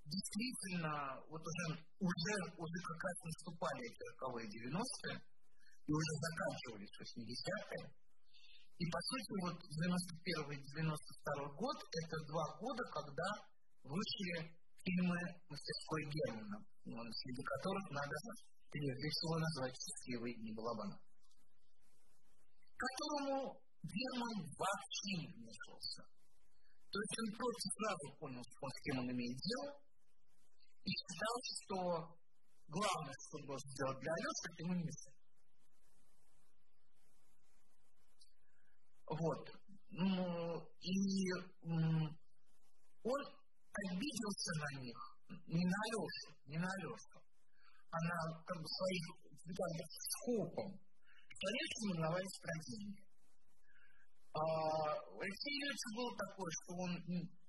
действительно 0.07 1.23
вот 1.29 1.43
уже, 1.45 1.67
уже, 2.01 2.35
уже 2.57 2.79
как 2.83 3.01
раз 3.05 3.17
наступали 3.25 3.83
эти 3.87 4.03
роковые 4.11 4.47
90-е, 4.49 5.21
и 5.87 5.91
уже 5.93 6.13
заканчивались 6.21 6.93
80-е. 6.99 7.85
И, 8.81 8.85
по 8.89 9.01
сути, 9.01 9.33
вот 9.45 9.57
91 9.61 10.53
и 10.53 10.65
92 10.65 11.53
год– 11.53 11.77
это 12.01 12.17
два 12.33 12.47
года, 12.57 12.83
когда 12.93 13.29
вышли 13.85 14.57
фильмы 14.81 15.21
мастерской 15.49 16.03
Германа, 16.09 16.59
среди 16.85 17.43
которых 17.45 17.91
надо 17.91 18.17
прежде 18.71 19.09
всего 19.11 19.37
назвать 19.37 19.77
«Счастливый 19.77 20.33
дни 20.41 20.53
Балабана», 20.55 20.97
которому 22.81 23.61
Герман 23.85 24.37
вообще 24.57 25.13
не 25.21 25.29
вмешивался. 25.37 26.03
То 26.89 26.99
есть 26.99 27.17
он 27.21 27.29
просто 27.37 27.67
сразу 27.77 28.05
понял, 28.19 28.43
с 28.43 28.81
кем 28.83 28.99
он 29.01 29.13
имеет 29.13 29.37
дело, 29.37 29.77
и 30.85 30.91
считал, 30.91 31.37
что 31.45 31.77
главное, 32.69 33.17
что 33.21 33.37
он 33.37 33.47
должен 33.47 33.69
сделать 33.71 34.01
для 34.01 34.13
Алеши, 34.13 34.45
это 34.49 34.63
ему 34.65 34.75
не 34.75 34.85
мешать. 34.89 35.20
Вот. 39.11 39.43
И 40.81 40.97
он 43.03 43.21
обиделся 43.91 44.53
на 44.55 44.81
них, 44.81 44.99
не 45.47 45.65
на 45.67 45.77
Алешу, 45.83 46.31
не 46.47 46.59
на 46.59 46.69
Алешу, 46.71 47.19
а 47.91 47.99
на 47.99 48.43
как 48.47 48.57
бы 48.57 48.69
своих 48.69 49.05
как 49.51 49.91
скопом. 50.15 50.79
Конечно, 51.41 51.89
волновались 51.89 52.39
про 52.41 52.55
деньги. 52.69 53.03
А, 54.33 54.41
Алексей 55.19 55.55
Юрьевич 55.59 55.85
было 55.97 56.13
такое, 56.17 56.51
что 56.63 56.71
он 56.77 56.91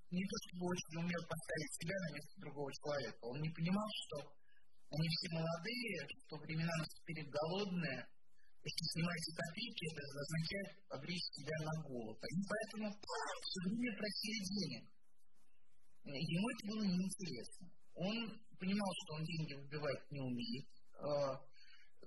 не 0.09 0.23
то 0.25 0.35
чтобы 0.47 0.65
очень 0.65 0.97
умел 0.97 1.23
поставить 1.29 1.73
себя 1.77 1.95
на 1.99 2.09
место 2.15 2.41
другого 2.41 2.71
человека. 2.73 3.19
Он 3.21 3.37
не 3.39 3.49
понимал, 3.49 3.87
что 4.07 4.33
они 4.89 5.07
все 5.07 5.27
молодые, 5.35 6.07
что 6.25 6.37
времена 6.37 6.73
наступили 6.79 7.29
голодные, 7.29 8.07
если 8.61 8.85
снимаете 8.93 9.33
копейки, 9.33 9.83
это 9.89 10.01
означает 10.05 10.69
обречь 10.89 11.27
себя 11.33 11.57
на 11.65 11.73
голод. 11.81 12.17
И 12.21 12.37
поэтому 12.45 12.93
все 12.93 13.59
время 13.65 13.97
просили 13.97 14.39
денег. 14.53 14.83
Ему 16.05 16.45
это 16.49 16.61
было 16.69 16.83
неинтересно. 16.85 17.65
Он 17.95 18.15
понимал, 18.59 18.91
что 19.01 19.13
он 19.15 19.25
деньги 19.25 19.53
выбивать 19.53 20.11
не 20.11 20.21
умеет. 20.21 20.67
А, 21.01 21.41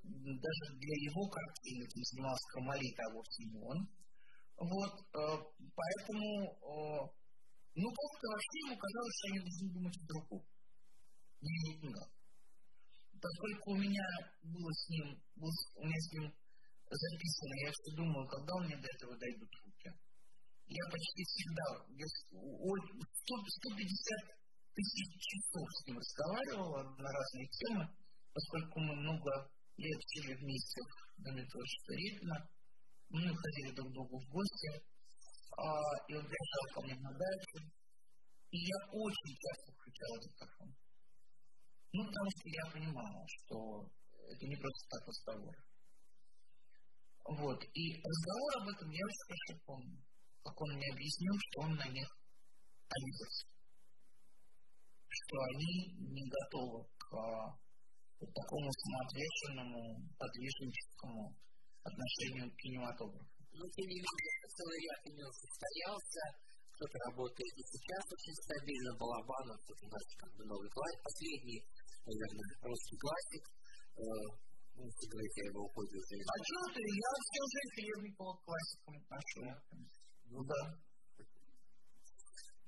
даже 0.04 0.64
для 0.78 0.96
его 1.10 1.26
картины 1.26 1.82
этим 1.82 2.02
занимался 2.02 2.46
Кармалит, 2.54 2.98
а 3.00 3.12
вовсе 3.14 3.44
не 3.50 3.58
он. 3.58 3.78
Вот, 4.56 4.94
а, 5.10 5.42
поэтому, 5.74 6.54
а, 6.62 7.10
ну, 7.74 7.86
как-то 7.90 8.24
вообще 8.30 8.58
ему 8.66 8.78
казалось, 8.78 9.14
что 9.18 9.26
они 9.26 9.40
должны 9.42 9.68
думать 9.74 9.96
о 9.98 10.06
другом. 10.06 10.42
Не 11.42 11.80
деньгах. 11.80 12.10
Поскольку 13.20 13.72
у 13.72 13.76
меня 13.76 14.06
было 14.42 14.72
с 14.72 14.88
ним, 14.88 15.22
был, 15.34 15.50
у 15.76 15.84
меня 15.84 15.98
с 15.98 16.12
ним 16.12 16.34
записано, 16.90 17.54
я 17.64 17.70
все 17.72 17.96
думаю, 17.96 18.28
когда 18.28 18.54
у 18.54 18.60
меня 18.64 18.76
до 18.76 18.88
этого 18.88 19.16
дойдут 19.18 19.50
руки. 19.64 19.90
Я 20.66 20.84
почти 20.90 21.24
всегда, 21.24 21.84
я 21.92 22.06
150 22.06 24.34
тысяч 24.74 25.20
часов 25.20 25.68
с 25.70 25.86
ним 25.86 25.98
разговаривала 25.98 26.82
на 26.96 27.12
разные 27.12 27.46
темы, 27.48 27.88
поскольку 28.32 28.80
мы 28.80 28.96
много 28.96 29.50
лет 29.76 30.00
жили 30.14 30.34
вместе 30.34 30.80
в 31.16 31.22
доме 31.22 31.46
творчества 31.46 31.92
Репина, 31.92 32.48
мы 33.10 33.20
ходили 33.20 33.74
друг 33.74 33.90
к 33.90 33.92
другу 33.92 34.18
в 34.18 34.28
гости, 34.30 34.82
а, 35.56 35.78
и 36.08 36.14
он 36.14 36.26
приезжал 36.26 36.64
ко 36.74 36.82
мне 36.82 36.96
на 36.96 37.12
дачу, 37.12 37.58
и 38.50 38.58
я 38.58 38.76
очень 38.90 39.36
часто 39.38 39.72
включала 39.72 40.18
диктофон. 40.20 40.74
Ну, 41.92 42.06
потому 42.06 42.30
что 42.30 42.48
я 42.48 42.66
понимала, 42.72 43.24
что 43.28 43.88
это 44.26 44.46
не 44.46 44.56
просто 44.56 44.88
так 44.90 45.06
разговор. 45.06 45.54
Вот. 47.24 47.58
И 47.72 47.84
разговор 47.96 48.50
об 48.60 48.68
этом 48.68 48.90
я 48.90 49.04
очень 49.04 49.26
хорошо 49.28 49.62
помню. 49.64 49.98
Как 50.44 50.60
он 50.60 50.76
мне 50.76 50.88
объяснил, 50.92 51.34
что 51.40 51.60
он 51.62 51.72
на 51.76 51.88
них 51.88 52.08
обиделся. 52.88 53.46
Что 55.08 55.36
они 55.40 55.72
не 56.12 56.24
готовы 56.28 56.84
к 56.98 57.04
вот 58.20 58.30
такому 58.34 58.68
самоотверженному, 58.70 59.80
подвижническому 60.18 61.36
отношению 61.82 62.50
к 62.52 62.56
кинематографу. 62.56 63.34
Но 63.54 63.64
тем 63.70 63.86
не 63.86 64.00
менее, 64.02 64.36
целый 64.50 64.78
ряд 64.82 65.00
имен 65.06 65.32
состоялся, 65.32 66.22
кто-то 66.74 66.96
работает 67.06 67.54
и 67.54 67.62
сейчас 67.62 68.02
очень 68.10 68.34
стабильно, 68.42 68.90
Балабанов, 68.98 69.62
тут 69.62 69.78
у 69.78 69.88
нас 69.88 70.02
как 70.18 70.30
бы 70.34 70.42
новый 70.44 70.68
классик, 70.74 71.02
последний, 71.06 71.62
наверное, 72.02 72.50
русский 72.66 72.98
классик, 72.98 73.44
ну, 74.74 74.82
говорить 74.84 75.38
о 75.38 75.44
его 75.48 75.62
уже. 75.70 76.24
А 76.26 76.36
что 76.42 76.60
ты? 76.74 76.80
Я 76.82 77.10
все 77.24 77.40
уже 77.46 77.60
Хлебникова 77.74 78.32
к 78.34 78.44
классикам 78.44 78.94
отношу. 78.98 79.40
Ну 80.30 80.40
да. 80.44 80.62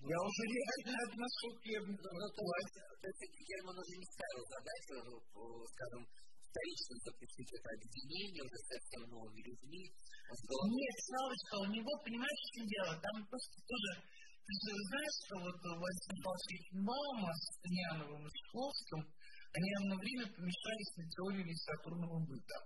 Я 0.06 0.18
уже 0.22 0.42
реально 0.46 0.96
отношу 1.06 1.46
Хлебникова 1.60 2.26
к 2.30 2.34
классикам. 2.38 2.96
Есть 3.06 3.38
Герман 3.46 3.76
уже 3.78 3.94
не 3.98 4.06
ставил 4.06 4.42
задачу, 4.50 4.94
скажем, 5.74 6.02
вторично 6.46 6.94
запустить 7.06 7.52
это 7.52 7.68
объединение 7.74 8.42
уже 8.42 8.58
совсем 8.66 9.02
новыми 9.10 9.40
людьми. 9.46 9.84
Нет, 9.86 10.96
Славочка, 11.06 11.54
у 11.62 11.68
него, 11.70 11.92
понимаешь, 12.02 12.42
что 12.50 12.62
дело? 12.66 12.92
Там 12.98 13.14
просто 13.30 13.56
тоже 13.62 13.90
ты 14.46 14.54
же 14.62 14.78
знаешь, 14.78 15.18
что 15.26 15.34
вот 15.42 15.58
Владимир 15.58 16.18
Павлович 16.22 16.64
Мама 16.70 17.30
с 17.34 17.42
Станьяновым 17.58 18.22
и 18.22 18.30
Шкловским, 18.30 19.02
они 19.52 19.70
одно 19.80 19.96
время 19.96 20.26
помешались 20.32 20.96
на 20.96 21.04
теорию 21.10 21.44
литературного 21.46 22.18
быта. 22.26 22.56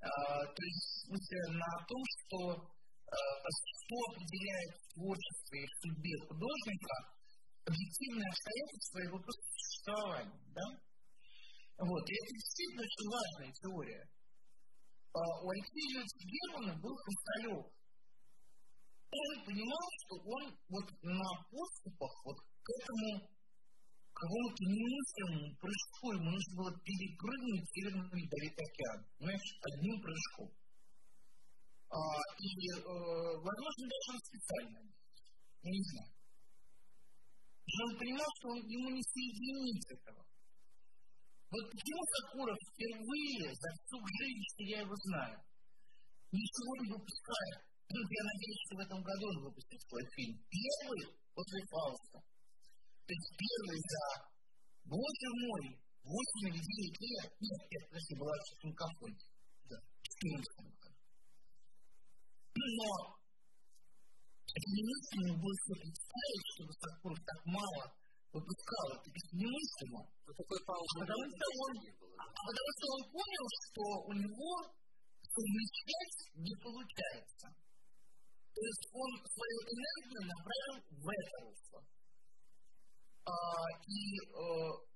А, 0.00 0.44
то 0.44 0.62
есть, 0.62 0.84
в 0.84 1.06
смысле, 1.08 1.38
на 1.58 1.70
том, 1.88 2.02
что 2.04 2.76
а, 3.06 3.16
что 3.86 3.96
определяет 4.10 4.72
творчество 4.94 5.54
и 5.54 5.66
судьбе 5.80 6.14
художника, 6.26 6.94
объективные 7.66 8.28
обстоятельства 8.28 8.98
его 8.98 9.18
просто 9.18 9.46
существования. 9.46 10.42
Да? 10.54 10.66
Вот. 11.86 12.02
И 12.10 12.14
это 12.14 12.30
действительно 12.34 12.82
очень 12.82 13.08
важная 13.10 13.52
теория. 13.52 14.04
А 15.14 15.20
у 15.42 15.48
Алексея 15.50 16.02
Германа 16.18 16.74
был 16.82 16.94
Хрусталев. 16.96 17.66
Он 19.06 19.44
понимал, 19.46 19.84
что 20.02 20.14
он 20.18 20.42
вот 20.68 20.86
на 21.02 21.30
подступах 21.48 22.12
вот 22.24 22.36
к 22.36 22.68
этому 22.68 23.35
какому-то 24.16 24.62
немыслимому 24.64 25.48
прыжку 25.60 26.06
ему 26.16 26.30
нужно 26.32 26.52
было 26.56 26.72
перепрыгнуть 26.80 27.68
Северный 27.68 28.08
Ледовитый 28.16 28.64
океан. 28.64 29.00
Знаешь, 29.20 29.48
одним 29.60 30.00
прыжком. 30.00 30.48
А, 31.92 32.00
и, 32.40 32.50
э, 32.66 32.82
возможно, 33.44 33.82
даже 33.84 34.08
он 34.16 34.20
специально. 34.24 34.80
Не 35.62 35.82
знаю. 35.84 36.12
Но 37.66 37.80
он 37.84 37.92
понимал, 37.98 38.30
что 38.38 38.48
он, 38.56 38.60
ему 38.64 38.88
не 38.90 39.02
соединить 39.02 39.84
этого. 39.90 40.22
Вот 41.50 41.64
почему 41.70 42.02
Сакуров 42.10 42.58
впервые 42.72 43.52
за 43.52 43.68
всю 43.84 43.98
жизнь, 44.00 44.44
что 44.50 44.62
я 44.64 44.80
его 44.80 44.96
знаю, 44.96 45.36
ничего 46.32 46.72
не 46.82 46.88
выпускает. 46.90 47.60
Я 47.86 48.22
надеюсь, 48.24 48.62
что 48.66 48.76
в 48.76 48.80
этом 48.80 49.00
году 49.02 49.24
он 49.28 49.44
выпустит 49.44 49.80
свой 49.88 50.04
фильм. 50.16 50.34
Первый 50.50 51.02
после 51.34 51.60
Фауста. 51.70 52.35
То 53.06 53.12
есть 53.14 53.30
первый 53.38 53.78
за, 53.86 54.06
боже 54.90 55.28
мой, 55.46 55.64
8 56.02 56.50
или 56.50 56.58
9 56.58 57.00
лет, 57.06 57.30
нет, 57.38 57.60
это, 57.70 57.86
подожди, 57.86 58.14
была 58.18 58.34
в 58.34 58.60
Франкофоне. 58.60 59.22
Да, 59.70 59.76
в 59.78 60.14
Киевском 60.18 60.66
году. 60.66 60.98
Но 62.56 62.90
это 64.56 64.68
немыслимо 64.74 65.38
было 65.38 65.54
себе 65.54 65.76
представить, 65.86 66.46
чтобы 66.54 66.72
Сакуров 66.82 67.18
так 67.22 67.40
мало 67.46 67.82
выпускал. 68.32 68.86
Это 68.98 69.10
немыслимо. 69.38 70.00
Ну, 70.26 70.30
такой 70.34 70.58
паузы 70.66 70.94
потому, 70.98 71.24
что 71.30 71.46
он, 71.62 71.72
потому 72.10 72.70
что 72.74 72.84
он 72.90 73.02
понял, 73.14 73.46
что 73.54 73.82
у 74.02 74.12
него 74.18 74.50
совмещать 75.22 76.16
не 76.42 76.54
получается. 76.58 77.46
То 78.50 78.62
есть 78.66 78.84
он 78.90 79.10
свою 79.30 79.58
энергию 79.76 80.22
направил 80.26 80.76
в 80.90 81.06
это 81.06 81.36
русло. 81.44 81.95
А, 83.26 83.32
и 83.86 84.00
а, 84.30 84.86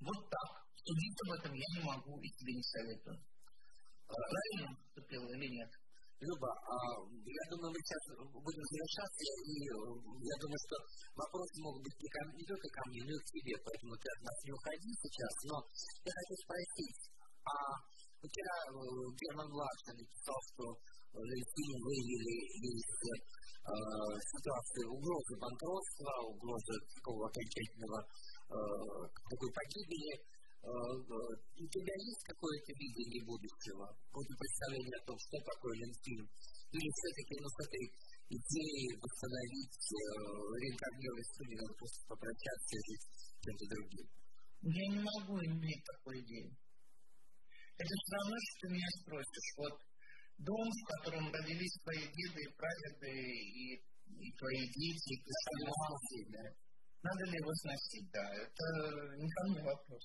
вот 0.00 0.20
так. 0.28 0.50
Судить 0.80 1.20
об 1.24 1.32
этом 1.40 1.52
я 1.54 1.68
не 1.76 1.82
могу 1.84 2.20
и 2.20 2.28
тебе 2.36 2.52
не 2.56 2.64
советую. 2.64 3.16
А, 4.08 4.12
правильно 4.12 4.76
поступил 4.76 5.22
или 5.28 5.48
нет? 5.56 5.70
Люба, 6.20 6.52
а, 6.52 6.76
я 7.08 7.44
думаю, 7.48 7.72
мы 7.72 7.80
сейчас 7.80 8.04
будем 8.28 8.64
завершаться, 8.64 9.24
и 9.24 9.56
я 9.64 10.36
думаю, 10.36 10.60
что 10.68 10.76
вопросы 11.16 11.56
могут 11.64 11.80
быть 11.80 11.96
не, 11.96 12.08
ко, 12.12 12.20
не 12.28 12.44
только 12.44 12.68
ко 12.76 12.82
мне, 12.92 13.00
но 13.08 13.12
и 13.16 13.22
к 13.24 13.28
тебе, 13.32 13.54
поэтому 13.64 13.96
ты 13.96 14.04
от 14.04 14.20
нас 14.28 14.36
не 14.44 14.52
уходи 14.52 14.90
сейчас. 15.00 15.32
Но 15.48 15.56
я 16.04 16.12
хочу 16.12 16.36
спросить, 16.44 17.00
а 17.40 17.56
вчера 18.20 18.56
э, 18.68 18.76
Герман 19.16 19.48
Младший 19.48 19.96
написал, 19.96 20.38
что 20.52 20.64
фильм 21.18 21.78
выявили 21.82 22.36
из 22.54 22.86
э, 22.90 23.72
ситуации 24.30 24.84
угрозы 24.86 25.34
банкротства, 25.38 26.10
угрозы 26.30 26.74
такого 26.94 27.26
окончательного 27.26 27.98
э, 28.00 28.56
такой 29.10 29.50
погибели. 29.50 30.12
Э, 30.60 30.68
у 30.70 31.66
тебя 31.66 31.94
есть 31.98 32.22
какое-то 32.24 32.70
видение 32.78 33.24
будущего, 33.24 33.90
какое-то 33.90 34.34
представление 34.38 34.98
о 35.02 35.06
том, 35.06 35.16
что 35.18 35.36
такое 35.42 35.74
Ленфильм? 35.82 36.28
Или 36.70 36.88
все-таки 36.94 37.34
ну, 37.42 37.48
с 37.50 37.58
этой 37.66 37.84
идеей 38.30 38.90
восстановить 39.02 39.82
э, 39.90 39.98
реинкарнированный 40.62 41.26
студию, 41.34 41.58
надо 41.58 41.74
просто 41.74 42.00
попрощаться 42.06 42.72
и 42.76 42.84
жить 42.86 43.06
чем-то 43.42 43.64
другим? 43.66 44.06
Я 44.62 44.84
не 44.94 45.00
могу 45.02 45.34
иметь 45.42 45.82
такой 45.90 46.20
идеи. 46.20 46.54
Это 47.80 47.92
все 47.96 48.12
равно, 48.12 48.36
что 48.36 48.54
ты 48.60 48.66
меня 48.76 48.90
спросишь. 49.00 49.50
Вот 49.56 49.89
дом, 50.44 50.68
в 50.68 50.84
котором 50.96 51.32
родились 51.32 51.76
твои 51.84 52.04
деды 52.12 52.40
и 52.44 52.54
прадеды, 52.56 53.12
и, 53.12 53.76
и 53.76 54.32
твои 54.38 54.62
дети, 54.72 55.08
и 55.14 55.22
ты 55.22 55.30
сам 55.44 55.94
да? 56.32 56.44
Надо 57.02 57.24
ли 57.32 57.36
его 57.40 57.52
сносить, 57.54 58.10
да, 58.12 58.24
это 58.34 58.64
не 59.16 59.28
ко 59.28 59.40
мне 59.48 59.62
вопрос. 59.62 60.04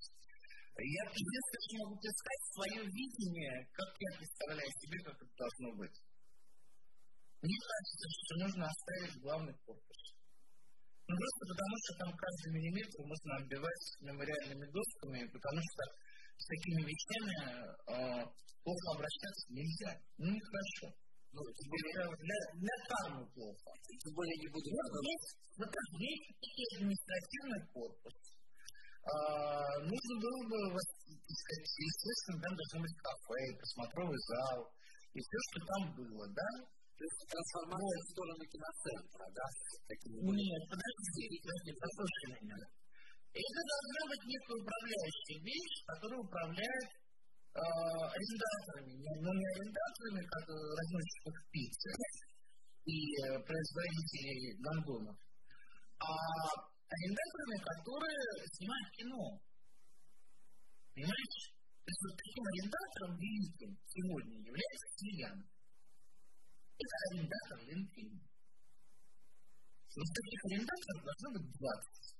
Я 0.77 1.03
единственное, 1.07 1.87
могу 1.87 1.95
тебе 1.99 2.11
сказать, 2.11 2.43
свое 2.51 2.81
видение, 2.83 3.67
как 3.71 3.89
я 3.99 4.17
представляю 4.17 4.71
себе, 4.79 4.97
как 5.03 5.15
это 5.15 5.33
должно 5.35 5.69
быть. 5.75 5.97
Мне 7.41 7.57
кажется, 7.63 8.07
что 8.11 8.33
нужно 8.43 8.63
оставить 8.67 9.21
главный 9.21 9.55
корпус. 9.63 10.01
Ну, 11.07 11.13
просто 11.15 11.41
потому, 11.47 11.75
что 11.83 11.91
там 12.01 12.09
каждый 12.17 12.49
миллиметр 12.57 12.97
можно 13.05 13.31
отбивать 13.37 13.85
мемориальными 14.01 14.65
досками, 14.71 15.29
потому 15.31 15.61
что 15.61 15.81
с 16.37 16.45
такими 16.45 16.81
вещами 16.83 17.33
э, 17.35 18.25
плохо 18.63 18.87
обращаться 18.95 19.45
нельзя. 19.49 19.91
Ну, 20.17 20.31
нехорошо. 20.31 20.87
Ну, 21.35 21.41
для, 21.43 22.07
для, 22.07 22.39
для 22.55 22.75
кармы 22.87 23.27
плохо. 23.35 23.69
Тем 23.83 24.13
более 24.15 24.37
не 24.39 24.47
будем... 24.47 24.71
Вот 24.71 25.03
есть, 25.03 25.29
вот 25.57 25.69
так, 25.69 25.87
есть 25.99 26.75
административный 26.79 27.61
корпус. 27.73 28.15
А, 29.05 29.77
нужно 29.85 30.13
было 30.17 30.39
бы, 30.49 30.57
сказать, 30.79 31.69
естественно, 31.77 32.41
там 32.41 32.53
должны 32.55 32.79
быть 32.81 32.97
кафе, 33.05 33.41
просмотровый 33.59 34.21
зал, 34.31 34.57
и 35.13 35.19
все, 35.21 35.37
что 35.45 35.59
там 35.61 35.81
было, 35.93 36.25
да? 36.33 36.49
То 36.95 37.03
есть 37.03 37.19
трансформация 37.27 37.99
в 38.01 38.09
сторону 38.15 38.43
киноцентра, 38.49 39.25
да? 39.35 39.45
Нет, 40.25 40.61
подожди, 40.71 41.23
подожди, 41.43 41.71
послушай 41.75 42.27
меня. 42.39 42.57
Это 43.35 43.61
должна 43.67 44.01
быть 44.15 44.23
некая 44.31 44.57
управляющая 44.63 45.39
вещь, 45.43 45.83
которая 45.83 46.23
управляет 46.23 46.87
э, 46.87 47.59
арендаторами, 47.59 48.95
но 48.95 49.27
не 49.35 49.47
арендаторами, 49.59 50.23
как 50.23 50.45
разносчиков 50.47 51.35
пиццы 51.51 51.91
и 52.87 52.95
э, 52.95 53.35
производителей 53.43 54.55
гондонов, 54.63 55.19
а 55.99 56.15
арендаторами, 56.87 57.59
которые 57.59 58.23
снимают 58.55 58.87
кино. 58.95 59.23
Понимаешь? 60.95 61.39
То 61.83 61.91
есть 61.91 62.03
вот 62.07 62.15
таким 62.15 62.43
арендатором 62.55 63.19
великим 63.19 63.71
сегодня 63.83 64.35
является 64.47 64.87
Килян. 64.95 65.37
Это 66.79 66.95
арендатор 67.11 67.59
Ленфильма. 67.67 68.23
Вот 69.91 70.07
таких 70.07 70.39
арендаторов 70.45 71.03
должно 71.03 71.27
быть 71.35 71.51
20. 71.51 72.14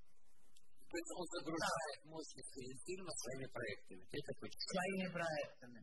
Он 0.92 1.28
загружает 1.28 2.00
мощность 2.06 2.56
Ленфильма 2.56 3.12
своими 3.12 3.48
проектами. 3.52 4.04
Это 4.12 4.32
Своими 4.38 5.08
проектами. 5.12 5.82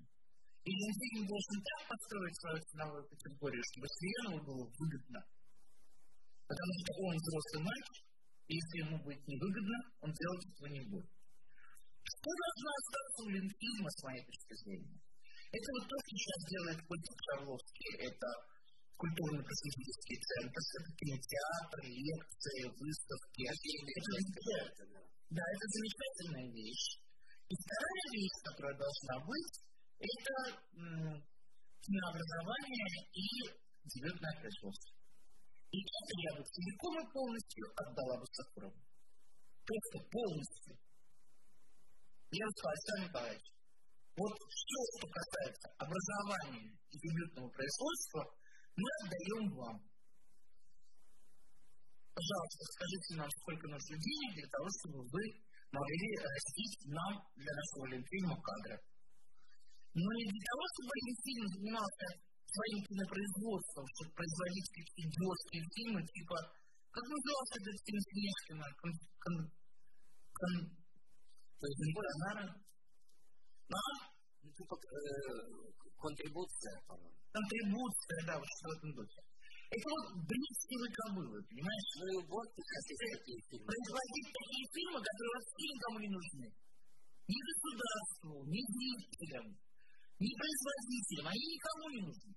И 0.64 0.70
Ленфильм 0.70 1.26
должен 1.26 1.58
так 1.62 1.80
построить 1.90 2.38
свою 2.38 2.58
ценовую 2.70 3.04
категорию, 3.08 3.62
чтобы 3.66 3.86
Свернову 3.88 4.38
было 4.46 4.64
выгодно. 4.78 5.20
Потому 6.46 6.72
что 6.80 6.90
он 7.02 7.12
взрослый 7.18 7.62
мальчик, 7.66 8.04
и 8.46 8.54
если 8.54 8.76
ему 8.86 8.96
будет 9.02 9.22
невыгодно, 9.26 9.78
он 10.00 10.10
делать 10.12 10.46
этого 10.46 10.68
не 10.70 10.82
будет. 10.86 11.10
Что 12.02 12.30
должно 12.30 12.70
остаться 12.78 13.20
у 13.24 13.28
Ленфильма, 13.28 13.90
с 13.90 14.02
моей 14.04 14.24
точки 14.24 14.54
зрения? 14.64 15.00
Это 15.52 15.68
вот 15.76 15.84
то, 15.84 15.96
что 15.98 16.10
сейчас 16.16 16.40
делает 16.48 16.78
Культур 16.86 17.16
Шарловский. 17.26 17.90
Это 18.08 18.28
культурно-просветительский 18.96 20.18
центр, 20.22 20.60
это 20.60 20.90
кинотеатр, 20.96 21.78
лекции, 21.82 22.60
выставки. 22.70 23.42
Это, 23.50 24.84
да, 25.30 25.42
это 25.42 25.64
замечательная 25.68 26.48
вещь. 26.52 27.00
И 27.48 27.54
вторая 27.54 28.06
вещь, 28.12 28.38
которая 28.44 28.76
должна 28.78 29.16
быть, 29.26 29.54
это 29.98 30.34
кинообразование 31.82 32.88
и 33.12 33.28
дебютное 33.84 34.34
производство. 34.40 34.92
И 35.72 35.78
это 35.80 36.12
я 36.28 36.36
бы 36.36 36.44
целиком 36.44 36.94
и 37.00 37.12
полностью 37.12 37.64
отдала 37.76 38.20
бы 38.20 38.26
Сакурову. 38.32 38.80
Просто 39.66 39.98
полностью. 40.10 40.76
Я 42.32 42.44
бы 42.46 42.52
сказал, 42.52 42.72
Александр 42.72 43.02
Николаевич, 43.08 43.46
вот 44.16 44.32
все, 44.36 44.80
что 44.92 45.06
касается 45.08 45.66
образования 45.78 46.76
и 46.90 46.96
дебютного 46.98 47.48
производства, 47.48 48.20
мы 48.76 48.88
отдаем 49.04 49.44
вам. 49.56 49.76
Пожалуйста, 52.12 52.62
скажите 52.76 53.10
нам, 53.16 53.30
сколько 53.40 53.68
нужно 53.68 53.96
денег 53.96 54.30
для 54.36 54.48
того, 54.48 54.68
чтобы 54.78 54.98
вы 55.08 55.22
могли 55.72 56.08
растить 56.16 56.76
нам 56.92 57.12
для 57.36 57.52
нашего 57.52 57.82
Олимпийного 57.88 58.36
кадра. 58.40 58.76
Но 59.94 60.08
не 60.12 60.24
для 60.28 60.42
того, 60.44 60.62
чтобы 60.72 60.90
Олимпийный 60.92 61.50
занимался 61.56 62.06
своим 62.52 62.78
кинопроизводством, 62.84 63.84
чтобы 63.96 64.10
производить 64.12 64.68
какие-то 64.72 65.00
идиотские 65.08 65.62
фильмы, 65.72 66.00
типа, 66.04 66.36
как 66.92 67.04
назывался 67.08 67.54
этот 67.60 67.76
фильм 67.84 68.00
Снежкина? 68.00 68.66
Кон, 68.76 68.92
кон, 69.24 69.34
кон, 70.36 70.52
Бонара? 71.96 72.46
А? 72.52 72.56
Ну, 73.72 74.11
типа, 74.50 74.74
э, 74.74 75.82
контрибуция, 76.02 76.74
по-моему. 76.86 77.14
Контрибуция, 77.30 78.18
да, 78.26 78.34
вот 78.38 78.48
что 78.58 78.68
в 78.68 78.76
этом 78.76 78.90
духе. 78.92 79.20
Это 79.72 79.88
вот 79.88 80.06
бритские 80.28 80.84
кобылы, 80.92 81.38
понимаешь? 81.48 81.90
Ну 81.96 82.04
и 82.12 82.18
вот 82.28 82.48
такие 82.52 83.40
фильмы. 83.48 83.66
Производить 83.72 84.28
такие 84.36 84.64
фильмы, 84.68 84.98
которые 85.00 85.32
вообще 85.32 85.64
никому 85.72 85.96
не 86.02 86.10
нужны. 86.12 86.46
Ни 87.24 87.38
государству, 87.40 88.32
ни 88.52 88.60
зрителям, 88.60 89.46
ни 90.20 90.30
производителям. 90.36 91.26
Они 91.32 91.46
никому 91.56 91.86
не 91.88 92.02
нужны. 92.04 92.32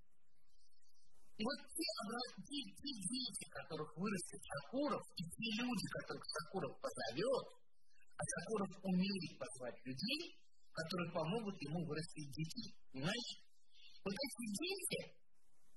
И 1.36 1.44
вот 1.44 1.60
те, 1.76 1.88
те, 2.48 2.60
те 2.72 2.92
дети, 3.04 3.44
которых 3.52 3.90
вырастет 4.00 4.40
Сакуров, 4.40 5.04
и 5.20 5.24
те 5.28 5.48
люди, 5.60 5.86
которых 6.00 6.24
Сакуров 6.24 6.72
позовет, 6.80 7.46
а 8.16 8.22
Сакуров 8.24 8.72
умеет 8.80 9.36
позвать 9.36 9.76
людей, 9.84 10.40
которые 10.76 11.12
помогут 11.12 11.56
ему 11.64 11.80
вырастить 11.88 12.32
детей. 12.36 12.76
Понимаешь? 12.92 13.32
Вот 14.04 14.14
эти 14.14 14.44
дети, 14.60 15.00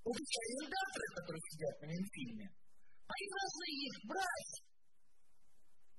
вот 0.05 0.19
эти 0.19 0.37
арендаторы, 0.43 1.07
которые 1.15 1.43
сидят 1.49 1.75
на 1.81 1.87
Ленфильме, 1.87 2.49
они 3.09 3.27
должны 3.31 3.67
их 3.89 3.95
брать. 4.05 4.55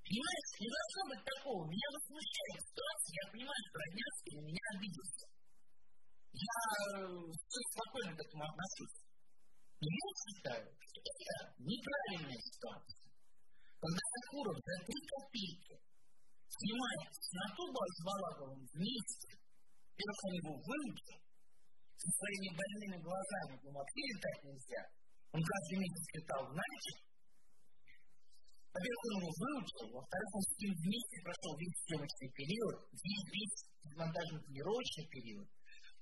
Понимаешь, 0.04 0.50
не 0.60 0.68
должно 0.70 1.02
быть 1.10 1.24
такого. 1.26 1.60
Меня 1.70 1.88
возмущает 1.90 2.60
ситуация, 2.60 3.12
я 3.14 3.24
понимаю, 3.30 3.60
что 3.66 3.76
Роднянский 3.80 4.32
на 4.36 4.42
меня 4.46 4.64
обиделся. 4.74 5.26
Я 6.30 6.58
э, 6.94 7.30
спокойно 7.74 8.12
к 8.14 8.20
этому 8.20 8.44
отношусь. 8.46 8.98
Но 9.80 9.88
я 9.90 10.08
считаю, 10.22 10.66
что 10.76 10.98
это 11.00 11.34
неправильная 11.58 12.38
ситуация. 12.38 13.06
Когда 13.80 14.02
Сакуров 14.12 14.56
за 14.60 14.74
три 14.84 14.98
копейки 15.08 15.74
снимает 16.60 17.08
с 17.16 17.28
Натуба 17.32 17.80
с 17.88 17.98
Балаговым 18.04 18.60
вместе, 18.76 19.30
раз 19.96 20.18
он 20.28 20.32
его 20.36 20.52
выучил, 20.60 21.18
со 21.96 22.08
своими 22.16 22.48
больными 22.56 22.98
глазами, 23.00 23.54
ну 23.64 23.68
вообще 23.72 24.00
летать 24.12 24.40
нельзя. 24.44 24.82
Он 25.32 25.40
каждый 25.40 25.76
месяц 25.84 26.04
летал 26.16 26.42
в 26.48 26.52
Нальчик. 26.56 26.98
Во-первых, 28.72 29.00
он 29.04 29.14
его 29.20 29.32
выучил, 29.34 29.86
во-вторых, 29.98 30.30
он 30.32 30.42
с 30.46 30.54
ним 30.62 30.72
вместе 30.80 31.16
прошел 31.26 31.52
весь 31.58 31.78
съемочный 31.84 32.30
период, 32.38 32.76
весь, 33.04 33.26
весь 33.34 33.58
монтажно-тренировочный 33.98 35.06
период, 35.10 35.48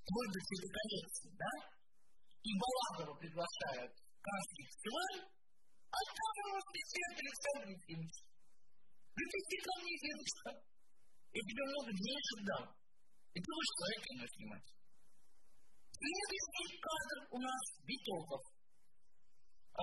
вплоть 0.04 0.32
до 0.36 0.40
коллекции, 0.68 1.30
да? 1.38 1.52
И 2.44 2.50
Балагова 2.60 3.14
приглашают 3.18 3.92
в 3.92 4.20
Каннский 4.20 4.64
фестиваль, 4.68 5.18
а 5.90 5.98
там 5.98 6.32
его 6.44 6.58
встречает 6.60 7.14
Александр 7.18 7.66
Ефимович. 7.74 8.27
Припусти 9.18 9.58
ко 9.66 9.72
мне, 9.82 9.94
дедушка. 9.98 10.50
Я 11.34 11.42
тебе 11.42 11.62
много 11.66 11.90
денежек 11.90 12.40
дам. 12.46 12.64
И 13.34 13.38
ты 13.42 13.48
будешь 13.50 13.74
человек 13.74 14.00
кино 14.06 14.24
снимать. 14.30 14.68
Следующий 15.98 16.78
кадр 16.78 17.18
у 17.34 17.38
нас 17.42 17.62
Битоков. 17.82 18.42
А, 19.74 19.82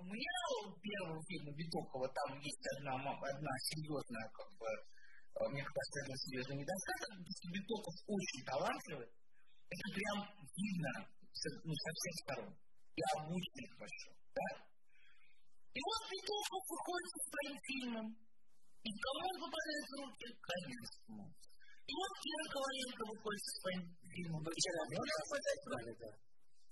у 0.00 0.02
меня 0.08 0.36
у 0.64 0.72
первого 0.80 1.20
фильма 1.28 1.52
Битокова 1.52 2.08
там 2.08 2.40
есть 2.40 2.64
одна, 2.76 2.96
одна 2.96 3.52
серьезная, 3.68 4.28
как 4.32 4.48
бы, 4.56 4.68
а, 5.36 5.48
мне 5.52 5.64
кажется, 5.64 5.98
это 6.00 6.16
серьезный 6.24 6.56
недостаток. 6.56 7.12
Битоков 7.52 7.94
очень 8.08 8.42
талантливый. 8.48 9.08
Это 9.12 9.86
прям 9.92 10.16
видно 10.56 10.92
ну, 11.68 11.72
со 11.76 11.90
всех 12.00 12.14
сторон. 12.24 12.52
И 12.96 13.00
обученный 13.12 13.68
хорошо. 13.76 14.08
Да? 14.32 14.48
И 15.76 15.80
вот 15.84 16.00
Битоков 16.08 16.64
выходит 16.64 17.08
со 17.12 17.20
своим 17.28 17.56
фильмом. 17.68 18.21
И 18.82 18.90
кому 18.90 19.22
он 19.30 19.36
попадает 19.46 19.86
в 19.86 19.94
руки? 20.02 20.26
Конечно. 20.42 21.22
И 21.86 21.92
вот 21.94 22.12
Кира 22.22 22.46
Коваленко 22.50 23.02
выходит 23.14 23.42
со 23.46 23.52
своим 23.62 23.82
фильмом. 24.10 24.42
Вчера 24.42 24.78
она 24.82 24.98
попадает 25.22 25.60
в 25.62 25.68
руки. 25.70 26.08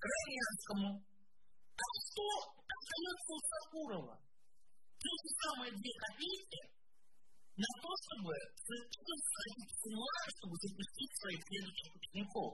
Крайнянскому. 0.00 0.88
А 1.00 1.86
что 2.02 2.26
остается 2.66 3.30
у 3.30 3.40
Сакурова? 3.50 4.14
Те 5.00 5.10
же 5.10 5.28
самые 5.44 5.70
две 5.72 5.92
копейки 5.96 6.60
на 7.56 7.70
то, 7.80 7.90
чтобы 8.00 8.32
сходить 8.64 9.72
с 9.76 9.82
ума, 9.88 10.16
чтобы 10.34 10.54
запустить 10.60 11.12
своих 11.20 11.40
следующих 11.40 11.90
учеников. 11.94 12.50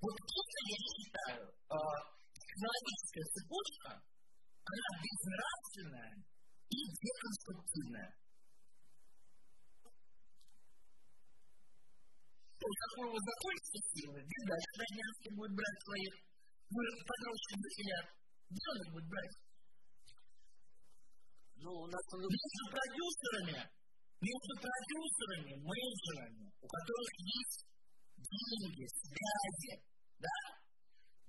Вот 0.00 0.14
это, 0.14 0.58
я 0.68 0.78
считаю, 0.88 1.42
технологическая 2.38 3.26
цепочка, 3.34 3.90
она 3.98 4.90
безнравственная 5.02 6.12
и 6.70 6.78
деконструктивная. 7.00 8.10
То 12.58 12.64
есть, 12.66 12.80
как 12.82 12.92
вы 13.06 13.18
закончите 13.22 13.78
силы, 13.94 14.18
дальше 14.18 14.70
Роднянский 14.82 15.30
будет 15.38 15.54
брать 15.54 15.78
своих 15.86 16.12
подросших 16.68 17.56
дочерят? 17.62 18.06
Где 18.50 18.64
он 18.66 18.78
их 18.82 18.90
будет 18.92 19.08
брать? 19.08 19.34
Ну, 21.62 21.70
у 21.70 21.86
нас 21.86 22.04
он... 22.12 22.20
Между 22.26 22.64
продюсерами, 22.74 23.58
между 24.18 24.52
продюсерами, 24.58 25.52
менеджерами, 25.62 26.44
у 26.58 26.66
которых 26.66 27.10
есть 27.18 27.58
деньги, 28.18 28.84
связи, 28.90 29.72
да, 30.18 30.38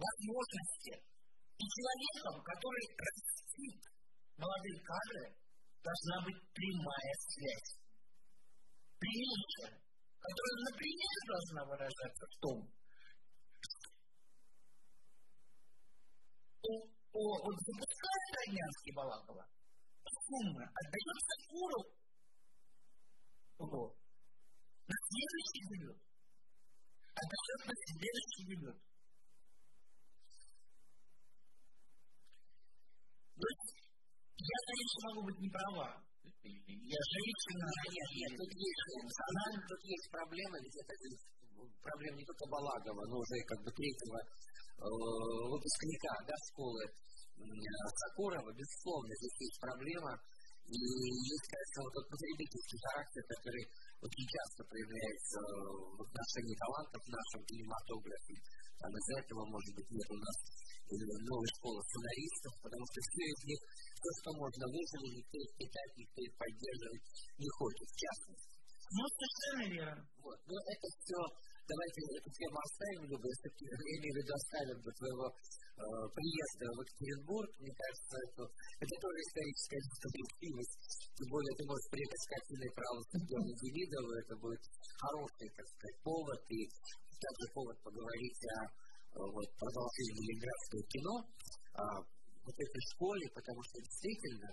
возможности, 0.02 0.94
и 1.60 1.64
человеком, 1.66 2.42
который 2.42 2.86
растит 2.98 3.82
молодые 4.38 4.80
кадры, 4.82 5.26
должна 5.84 6.26
быть 6.26 6.40
прямая 6.56 7.14
связь. 7.30 7.72
Прямейшая, 8.98 9.89
которая, 10.20 10.60
например, 10.70 11.16
должна 11.28 11.66
выражаться 11.66 12.26
в 12.26 12.36
том, 12.40 12.58
что 16.60 16.70
вот 17.14 17.56
запускает 17.66 18.30
Роднянский 18.38 18.94
Балакова, 18.94 19.44
сумма 20.28 20.64
отдается 20.64 21.36
Куру 21.50 22.00
на 24.90 24.96
следующий 25.10 25.62
дебют. 25.70 25.98
Отдает 27.14 27.62
на 27.66 27.74
следующий 27.86 28.46
дебют. 28.48 28.78
То 33.36 33.48
есть, 33.48 33.70
я, 34.38 34.58
конечно, 34.68 35.10
могу 35.10 35.22
быть 35.28 35.40
не 35.40 35.50
права. 35.50 36.09
Я 36.44 37.00
женщина. 37.00 37.66
Нет, 37.90 38.10
нет, 38.18 38.32
тут 38.38 38.52
есть, 38.54 38.82
она, 39.00 39.44
тут 39.68 39.82
есть 39.84 40.08
проблема, 40.12 40.56
ведь 40.62 40.78
это 40.80 40.94
проблема 41.82 42.18
не 42.18 42.26
только 42.26 42.46
Балагова, 42.50 43.04
но 43.08 43.16
уже 43.20 43.38
как 43.46 43.60
бы 43.64 43.70
третьего 43.72 44.20
э, 44.20 44.86
выпускника 45.50 46.14
да, 46.26 46.36
школы 46.50 46.82
Сокурова, 47.40 48.52
безусловно, 48.52 49.12
здесь 49.16 49.38
есть 49.40 49.60
проблема. 49.62 50.14
И 50.70 50.78
есть, 50.78 51.48
кажется, 51.50 51.82
вот 51.82 51.94
этот 51.98 52.10
потребительский 52.14 52.78
характер, 52.78 53.22
который 53.26 53.66
очень 54.06 54.28
часто 54.30 54.60
проявляется 54.70 55.40
в 55.98 56.02
отношении 56.04 56.62
талантов 56.62 57.02
в 57.02 57.10
нашем 57.10 57.42
кинематографе. 57.50 58.38
Там 58.80 58.92
из-за 58.96 59.14
этого, 59.20 59.44
может 59.46 59.72
быть, 59.76 59.90
нет 59.92 60.08
у 60.10 60.18
нас 60.18 60.38
новой 60.90 61.50
школы 61.60 61.80
сценаристов, 61.86 62.54
потому 62.64 62.84
что 62.90 62.98
все 62.98 63.24
из 63.30 63.42
них, 63.46 63.60
то, 64.02 64.10
что 64.18 64.30
можно 64.40 64.66
выжили, 64.74 65.22
никто 65.22 65.38
их 65.38 65.52
питать, 65.60 65.92
никто 66.00 66.20
их 66.24 66.34
поддерживать 66.34 67.06
не 67.38 67.50
хочет, 67.60 67.88
в 67.88 67.98
частности. 68.00 68.56
Ну, 68.90 69.04
совершенно 69.06 69.66
верно. 69.70 70.04
Вот. 70.24 70.40
Но 70.50 70.58
это 70.66 70.88
все 70.98 71.20
давайте 71.70 72.00
эту 72.18 72.30
тему 72.34 72.58
оставим, 72.66 73.04
Люба, 73.06 73.26
если 73.30 73.50
ты 73.54 73.64
имею 73.70 74.14
в 74.14 74.20
виду 74.26 74.34
оставим 74.34 74.78
до 74.82 74.92
твоего 74.98 75.28
э, 75.30 75.82
приезда 76.18 76.66
в 76.74 76.82
Екатеринбург, 76.82 77.50
мне 77.62 77.74
кажется, 77.78 78.16
это, 78.26 78.44
это 78.82 78.94
тоже 78.98 79.18
историческая 79.22 79.82
справедливость. 79.86 80.78
Тем 81.14 81.28
более 81.30 81.54
ты 81.54 81.64
можешь 81.70 81.90
приехать 81.94 82.22
с 82.26 82.32
картиной 82.34 82.72
право 82.74 82.98
Степана 83.06 83.54
Демидова, 83.62 84.12
это 84.18 84.34
будет 84.42 84.64
хороший, 84.98 85.48
так 85.54 85.68
сказать, 85.70 85.98
повод, 86.02 86.42
и 86.50 86.60
также 87.20 87.46
повод 87.54 87.78
поговорить 87.84 88.42
о 88.56 89.30
вот, 89.30 89.50
продолжении 89.60 90.24
ленинградского 90.26 90.84
кино, 90.88 91.16
о 91.76 91.84
вот 92.48 92.56
этой 92.56 92.84
школе, 92.96 93.26
потому 93.36 93.62
что 93.64 93.76
действительно 93.84 94.50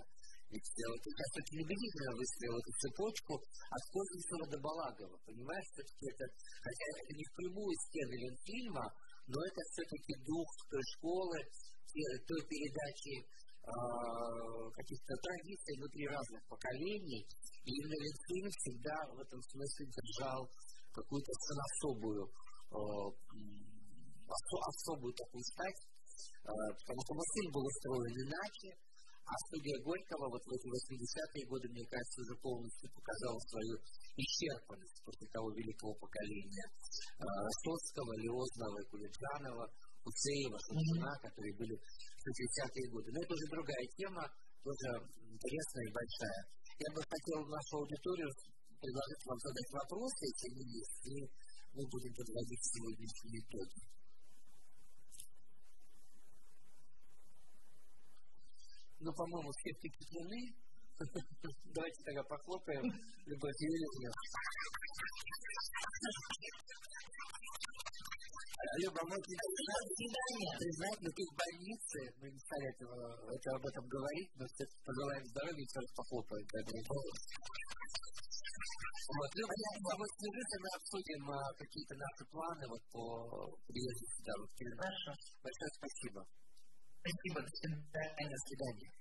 ведь 0.47 0.63
вот, 0.63 1.03
достаточно 1.03 1.59
убедительно 1.59 2.11
выстроил 2.15 2.55
эту 2.55 2.71
цепочку 2.79 3.33
от 3.35 3.83
Козинцева 3.91 4.45
до 4.47 4.57
Балагова. 4.63 5.17
Понимаешь, 5.27 5.67
все-таки 5.75 6.07
это, 6.07 6.23
хотя 6.63 6.83
это 6.87 7.11
не 7.19 7.25
впрямую 7.27 7.75
стены 7.83 8.15
Ленфильма, 8.15 8.87
но 9.27 9.37
это 9.43 9.61
все-таки 9.75 10.13
дух 10.23 10.47
той 10.71 10.83
школы, 10.95 11.37
той 12.23 12.41
передачи 12.47 13.15
э, 13.19 13.71
каких-то 14.71 15.13
традиций 15.19 15.75
внутри 15.75 16.07
разных 16.07 16.41
поколений. 16.47 17.27
И 17.67 17.69
именно 17.83 17.97
всегда 18.63 18.95
в 19.11 19.19
этом 19.19 19.41
смысле 19.51 19.83
держал 19.91 20.47
какую-то 20.95 21.31
особую, 21.59 22.23
э, 22.23 22.31
особую 24.27 25.13
такую 25.13 25.43
стать, 25.43 25.79
э, 25.83 26.51
потому 26.51 26.99
что 27.03 27.13
Василий 27.15 27.51
был 27.51 27.63
устроен 27.63 28.15
иначе, 28.27 28.69
а 29.27 29.33
студия 29.47 29.75
Горького 29.83 30.31
вот 30.31 30.39
в 30.39 30.51
эти 30.55 30.67
80-е 30.71 31.43
годы, 31.51 31.67
мне 31.67 31.83
кажется, 31.91 32.23
уже 32.23 32.35
полностью 32.39 32.87
показала 32.95 33.39
свою 33.51 33.75
исчерпанность 34.15 35.03
после 35.03 35.27
того 35.35 35.51
великого 35.51 35.93
поколения 35.99 36.67
Ростовского, 37.19 38.15
Леознова, 38.23 38.79
Кулиджанова, 38.87 39.67
Куцеева, 39.99 40.57
Шучина, 40.63 41.11
mm-hmm. 41.11 41.23
которые 41.27 41.53
были 41.59 41.75
в 41.75 42.23
60-е 42.23 42.87
годы. 42.95 43.11
Но 43.11 43.19
это 43.19 43.33
уже 43.35 43.45
другая 43.51 43.85
тема, 43.99 44.23
тоже 44.63 44.87
интересная 45.27 45.85
и 45.87 45.91
большая. 45.91 46.41
Я 46.79 46.89
бы 46.95 46.99
хотел 47.03 47.39
нашу 47.51 47.83
аудиторию 47.83 48.31
предложить 48.79 49.23
вам 49.27 49.39
задать 49.43 49.69
вопросы, 49.75 50.23
если 50.23 50.63
есть, 50.71 50.99
и 51.03 51.15
мы 51.77 51.85
будем 51.93 52.11
подводить 52.15 52.63
сегодняшние 52.73 53.39
итоги. 53.45 53.81
Ну, 58.99 59.13
по-моему, 59.13 59.51
все 59.51 59.69
впечатлены. 59.77 60.57
Давайте 61.77 62.03
тогда 62.03 62.23
похлопаем 62.23 62.81
Любовь 63.27 63.59
Юрьевна. 63.59 64.11
Люба, 68.81 69.01
может, 69.05 69.25
признать, 70.57 70.99
но 71.01 71.09
ты 71.13 71.23
в 71.23 71.33
больнице, 71.37 71.99
мы 72.19 72.29
не 72.29 72.39
стали 72.39 72.69
этого, 72.73 73.31
это, 73.31 73.55
об 73.55 73.65
этом 73.65 73.87
говорить, 73.87 74.31
но 74.35 74.45
все 74.47 74.65
пожелаем 74.83 75.23
здоровья 75.25 75.63
и 75.63 75.69
сразу 75.69 75.93
похлопаем. 75.95 76.45
Вот, 79.07 79.31
Люба, 79.39 79.55
я 79.55 79.71
вот 79.95 80.11
свяжись, 80.19 80.59
мы 80.59 80.69
обсудим 80.75 81.23
а, 81.31 81.39
какие-то 81.55 81.95
наши 81.95 82.23
планы 82.27 82.63
вот 82.67 82.83
по 82.91 83.03
приезду 83.63 84.03
сюда. 84.03 84.33
Вот, 84.35 84.51
Хорошо. 84.51 85.11
Большое 85.39 85.71
спасибо. 85.79 86.19
Спасибо, 86.99 87.39
до 87.39 87.51
свидания. 87.55 88.27
До 88.27 88.39
свидания. 88.43 88.91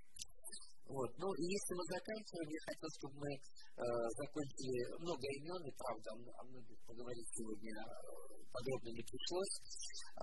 Вот. 0.87 1.11
Ну, 1.19 1.27
и 1.35 1.43
если 1.43 1.73
мы 1.75 1.83
заканчиваем, 1.91 2.49
я 2.55 2.61
хотел, 2.71 2.91
чтобы 3.03 3.15
мы 3.19 3.31
э, 3.35 3.83
закончили 4.23 4.79
много 5.03 5.27
имен, 5.27 5.63
и 5.67 5.75
правда, 5.75 6.09
о 6.15 6.43
многих 6.55 6.79
поговорить 6.87 7.27
сегодня 7.35 7.75
э, 7.75 8.37
подробно 8.55 8.91
не 8.95 9.03
пришлось. 9.03 9.55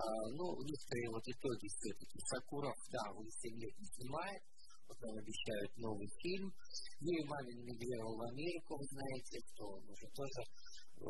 ну, 0.32 0.46
некоторые 0.64 1.08
вот 1.12 1.24
итоги 1.28 1.68
все-таки. 1.68 2.16
Сакуров, 2.32 2.78
да, 2.88 3.04
он 3.12 3.28
7 3.28 3.52
лет 3.60 3.74
не 3.76 3.88
снимает, 4.00 4.42
нам 4.88 5.16
обещают 5.18 5.72
новый 5.76 6.08
фильм. 6.20 6.52
Юрий 7.00 7.24
Мамин 7.24 7.58
мигрировал 7.64 8.16
в 8.16 8.22
Америку, 8.32 8.76
вы 8.76 8.86
знаете, 8.88 9.40
что 9.52 9.64
он 9.76 9.82
уже 9.88 10.08
тоже, 10.12 10.40
э, 10.44 11.08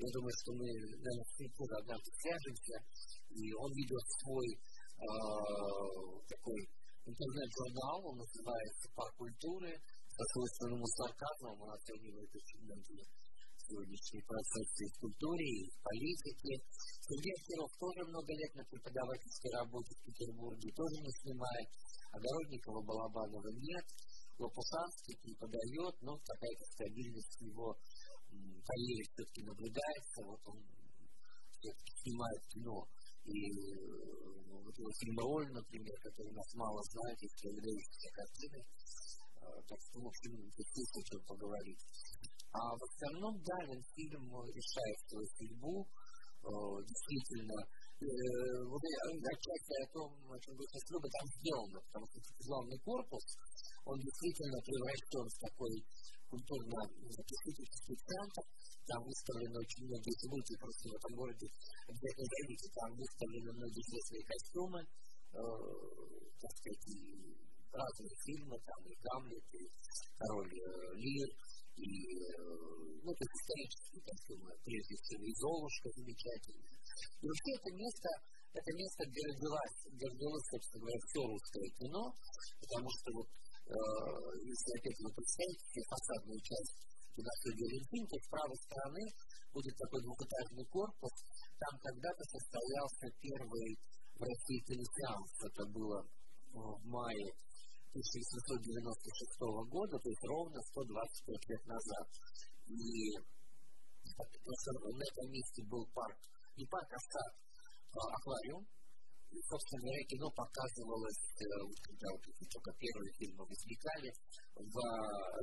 я 0.00 0.08
думаю, 0.12 0.34
что 0.40 0.50
мы, 0.56 0.66
наверное, 0.66 1.28
с 1.28 1.36
однажды 1.80 2.10
свяжемся, 2.20 2.76
и 3.30 3.52
он 3.52 3.70
ведет 3.72 4.04
свой 4.22 4.48
такой 6.26 6.60
интернет-журнал, 7.06 8.02
он 8.02 8.18
называется 8.18 8.90
«Парк 8.96 9.14
культуры», 9.14 9.78
со 10.18 10.24
свойственным 10.34 10.82
сарказмом 10.84 11.62
он 11.62 11.70
оценивает 11.70 12.30
очень 12.34 12.60
многие 12.66 13.06
сегодняшние 13.68 14.24
процессы 14.24 14.88
в 14.88 15.00
культуре 15.04 15.44
и 15.44 15.68
в 15.68 15.76
политике. 15.84 16.52
Сергей 17.04 17.36
Киров 17.44 17.70
тоже 17.76 18.00
много 18.08 18.32
лет 18.32 18.52
на 18.56 18.64
преподавательской 18.64 19.52
работе 19.60 19.92
в 19.92 20.02
Петербурге, 20.08 20.72
тоже 20.72 20.96
не 21.04 21.12
снимает. 21.20 21.68
Огородникова, 22.16 22.80
Балабанова 22.80 23.50
нет. 23.60 23.84
Лопушанский 24.38 25.16
преподает, 25.20 25.94
но 26.00 26.16
какая-то 26.16 26.64
стабильность 26.72 27.36
его 27.40 27.76
карьере 28.64 29.04
все-таки 29.12 29.42
наблюдается. 29.44 30.18
Вот 30.24 30.40
он 30.48 30.58
все-таки 31.60 31.92
снимает 32.00 32.42
кино. 32.48 32.78
И 33.28 33.36
ну, 34.48 34.62
вот 34.64 34.74
его 34.78 34.90
фильм 34.96 35.18
«Роль», 35.18 35.52
например, 35.52 35.96
который 36.00 36.32
нас 36.32 36.48
мало 36.54 36.80
знает, 36.88 37.20
есть 37.20 37.44
выдающиеся 37.44 38.08
картины. 38.16 38.64
Так 39.68 39.80
что, 39.80 40.00
в 40.00 40.06
общем, 40.06 40.32
о 40.38 41.02
чем 41.02 41.20
поговорить. 41.24 41.82
А 42.52 42.60
в 42.76 42.82
основном, 42.82 43.34
да, 43.44 43.58
фильм 43.94 44.24
решает 44.48 44.98
свою 45.06 45.26
судьбу, 45.36 45.86
действительно, 46.86 47.58
вот 48.68 48.80
отчасти 48.80 49.74
о 49.82 49.86
том, 49.92 50.08
о 50.32 50.38
чем 50.38 50.54
сейчас 50.56 50.84
любите, 50.90 51.18
там 51.18 51.28
сделано, 51.38 51.78
потому 51.82 52.06
что 52.08 52.18
главный 52.46 52.78
корпус, 52.80 53.24
он 53.84 53.98
действительно 53.98 54.58
превращен 54.62 55.26
в 55.28 55.38
такой 55.44 55.74
культурно-просветительский 56.30 57.96
центр, 58.06 58.42
там 58.86 59.02
выставлены 59.04 59.58
очень 59.58 59.84
многие, 59.84 60.28
будете 60.28 60.56
просто 60.60 60.88
в 60.88 60.94
этом 60.94 61.12
городе, 61.16 61.46
обязательно 61.88 62.26
зайдите, 62.32 62.68
там 62.72 62.90
выставлены 62.96 63.50
многие 63.52 63.82
известные 63.84 64.24
костюмы, 64.24 64.80
э, 64.80 65.42
так 66.40 66.52
сказать, 66.56 66.86
разные 67.72 68.14
фильмы, 68.24 68.56
там 68.64 68.80
и 68.88 68.94
Гамлет, 69.04 69.46
и 69.52 69.62
Король 70.16 70.52
э, 70.52 70.94
Лир, 70.96 71.28
и, 71.78 71.90
э, 72.26 72.42
ну, 73.02 73.10
то 73.14 73.22
есть 73.22 73.36
исторические 73.38 74.02
костюмы, 74.02 74.50
прежде 74.66 74.94
всего, 74.98 75.22
и 75.22 75.34
Золушка 75.38 75.88
замечательная. 75.94 76.76
И 77.22 77.24
вообще 77.26 77.50
это 77.54 77.70
место, 77.78 78.08
это 78.52 78.70
место, 78.74 79.00
где 79.06 79.22
родилось, 79.22 80.46
собственно 80.50 80.80
говоря, 80.82 81.00
все 81.06 81.20
русское 81.22 81.68
кино, 81.78 82.04
потому 82.58 82.88
что 82.90 83.08
вот, 83.14 83.28
э, 83.28 83.76
если 84.42 84.70
опять 84.78 84.98
вы 85.02 85.10
представите 85.14 85.80
фасадную 85.86 86.40
часть 86.42 86.74
на 87.18 87.32
студии 87.42 87.66
Олимпин, 87.66 88.04
то 88.06 88.16
с 88.18 88.26
правой 88.30 88.58
стороны 88.62 89.04
будет 89.50 89.74
такой 89.74 90.00
двухэтажный 90.02 90.66
корпус. 90.70 91.14
Там 91.58 91.74
когда-то 91.82 92.22
состоялся 92.30 93.06
первый 93.18 93.68
в 94.14 94.22
России 94.22 94.60
телесеанс. 94.66 95.30
Это 95.42 95.64
было 95.66 95.98
в 96.54 96.78
мае 96.86 97.26
1796 97.98 99.70
года, 99.70 99.98
то 99.98 100.08
есть 100.08 100.24
ровно 100.24 100.60
125 100.62 101.48
лет 101.50 101.64
назад. 101.66 102.06
И 102.68 103.18
на 104.18 105.04
этом 105.04 105.26
месте 105.30 105.62
был 105.66 105.86
парк, 105.94 106.18
не 106.56 106.66
парк, 106.66 106.90
а 106.90 106.98
сад, 106.98 107.32
а 107.94 108.00
аквариум. 108.16 108.66
И, 109.28 109.36
собственно 109.44 109.82
говоря, 109.84 110.02
кино 110.08 110.30
показывалось, 110.32 111.22
э, 111.36 111.44
когда 111.84 112.08
вот 112.16 112.22
только 112.24 112.72
первые 112.80 113.12
фильмы 113.20 113.44
возникали, 113.44 114.08
в 114.56 114.76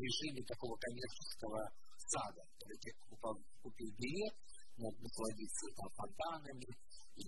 режиме 0.02 0.42
такого 0.44 0.76
коммерческого 0.76 1.70
сада. 2.10 2.42
Когда 2.58 2.74
человек 2.82 3.46
купил 3.62 3.90
билет, 3.94 4.36
мог 4.78 4.94
насладиться 5.00 5.66
там 5.78 5.90
фонтанами, 5.96 6.68
и 7.16 7.24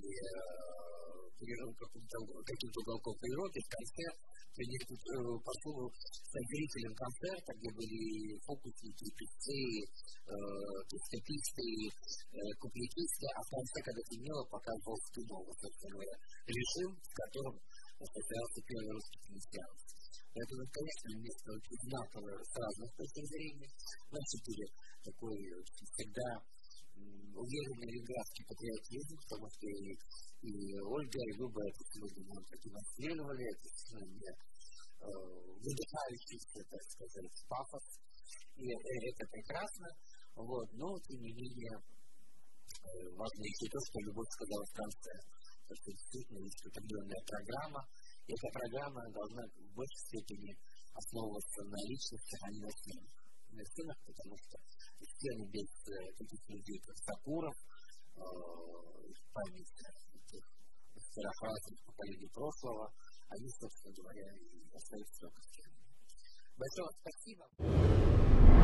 каких-то 1.37 2.79
уголков 2.81 3.15
природы, 3.19 3.59
в 3.61 3.69
конце 3.69 4.05
пошел 4.57 5.85
с 5.93 6.33
зрителем 6.33 6.93
концерта, 6.97 7.53
где 7.53 7.69
были 7.77 8.33
фокусники, 8.41 9.05
певцы, 9.13 9.85
степисты, 10.97 11.93
куплетисты, 12.57 13.25
а 13.37 13.39
в 13.45 13.49
конце, 13.53 13.77
когда 13.85 14.01
темнело, 14.09 14.43
показывал 14.49 14.97
кино, 15.13 15.37
вот, 15.45 15.61
режим, 16.49 16.89
в 16.89 17.13
котором 17.13 17.53
состоялся 18.01 18.59
первый 18.65 18.97
русский 18.97 19.21
киносеанс. 19.29 19.81
Поэтому, 20.33 20.65
конечно, 20.73 21.21
место 21.21 21.53
очень 21.53 21.77
знаковое 21.85 22.37
с 22.41 22.53
разных 22.57 22.89
точек 22.97 23.25
зрения. 23.29 23.69
Носители 24.09 24.65
такой 25.05 25.37
всегда 25.93 26.29
уверенный 27.37 27.87
ленинградский 27.93 28.45
патриотизм, 28.49 29.15
потому 29.21 29.47
что 29.49 29.65
и, 29.69 29.93
и 30.41 30.51
Ольга, 30.81 31.19
и 31.21 31.37
Люба 31.37 31.61
это 31.61 31.81
сегодня 31.93 32.23
нам 32.25 32.43
продемонстрировали, 32.45 33.43
это 33.45 33.65
совершенно 33.77 34.29
э, 34.29 35.07
выдыхающийся, 35.61 36.59
так 36.65 36.83
сказать, 36.89 37.37
пафос, 37.47 37.85
и 38.57 38.65
это 38.65 39.23
прекрасно, 39.29 39.87
вот, 40.35 40.67
но, 40.73 40.87
тем 41.05 41.19
не 41.21 41.33
менее, 41.33 41.75
э, 41.77 43.09
важно 43.13 43.43
еще 43.45 43.65
то, 43.69 43.79
что 43.85 44.01
Любовь 44.01 44.31
сказала 44.33 44.65
в 44.65 44.73
конце, 44.73 45.13
потому 45.61 45.77
что 45.77 45.89
действительно 45.93 46.41
есть 46.41 46.65
определенная 46.65 47.23
программа, 47.25 47.81
и 48.25 48.33
эта 48.33 48.47
программа 48.51 49.01
должна 49.13 49.43
в 49.45 49.73
большей 49.77 50.01
степени 50.09 50.51
основываться 50.93 51.61
на 51.63 51.79
личностях, 51.85 52.39
а 52.43 52.49
не 52.51 52.61
на 52.65 52.71
сценах. 52.71 53.16
На 53.51 53.63
сценах, 53.65 53.97
потому 54.05 54.35
что 54.37 54.57
сцены 55.01 55.49
без 55.49 55.69
таких 56.17 56.49
людей, 56.49 56.79
как 56.85 56.97
Сакуров, 56.97 57.55
память 59.33 59.71
этих 60.13 60.43
старофразных 60.97 61.79
поколений 61.85 62.29
прошлого, 62.33 62.93
они, 63.29 63.49
собственно 63.59 63.93
говоря, 63.93 64.27
остаются 64.73 65.19
только 65.21 65.41
сценами. 65.41 65.87
Большое 66.57 66.89
спасибо. 67.01 68.56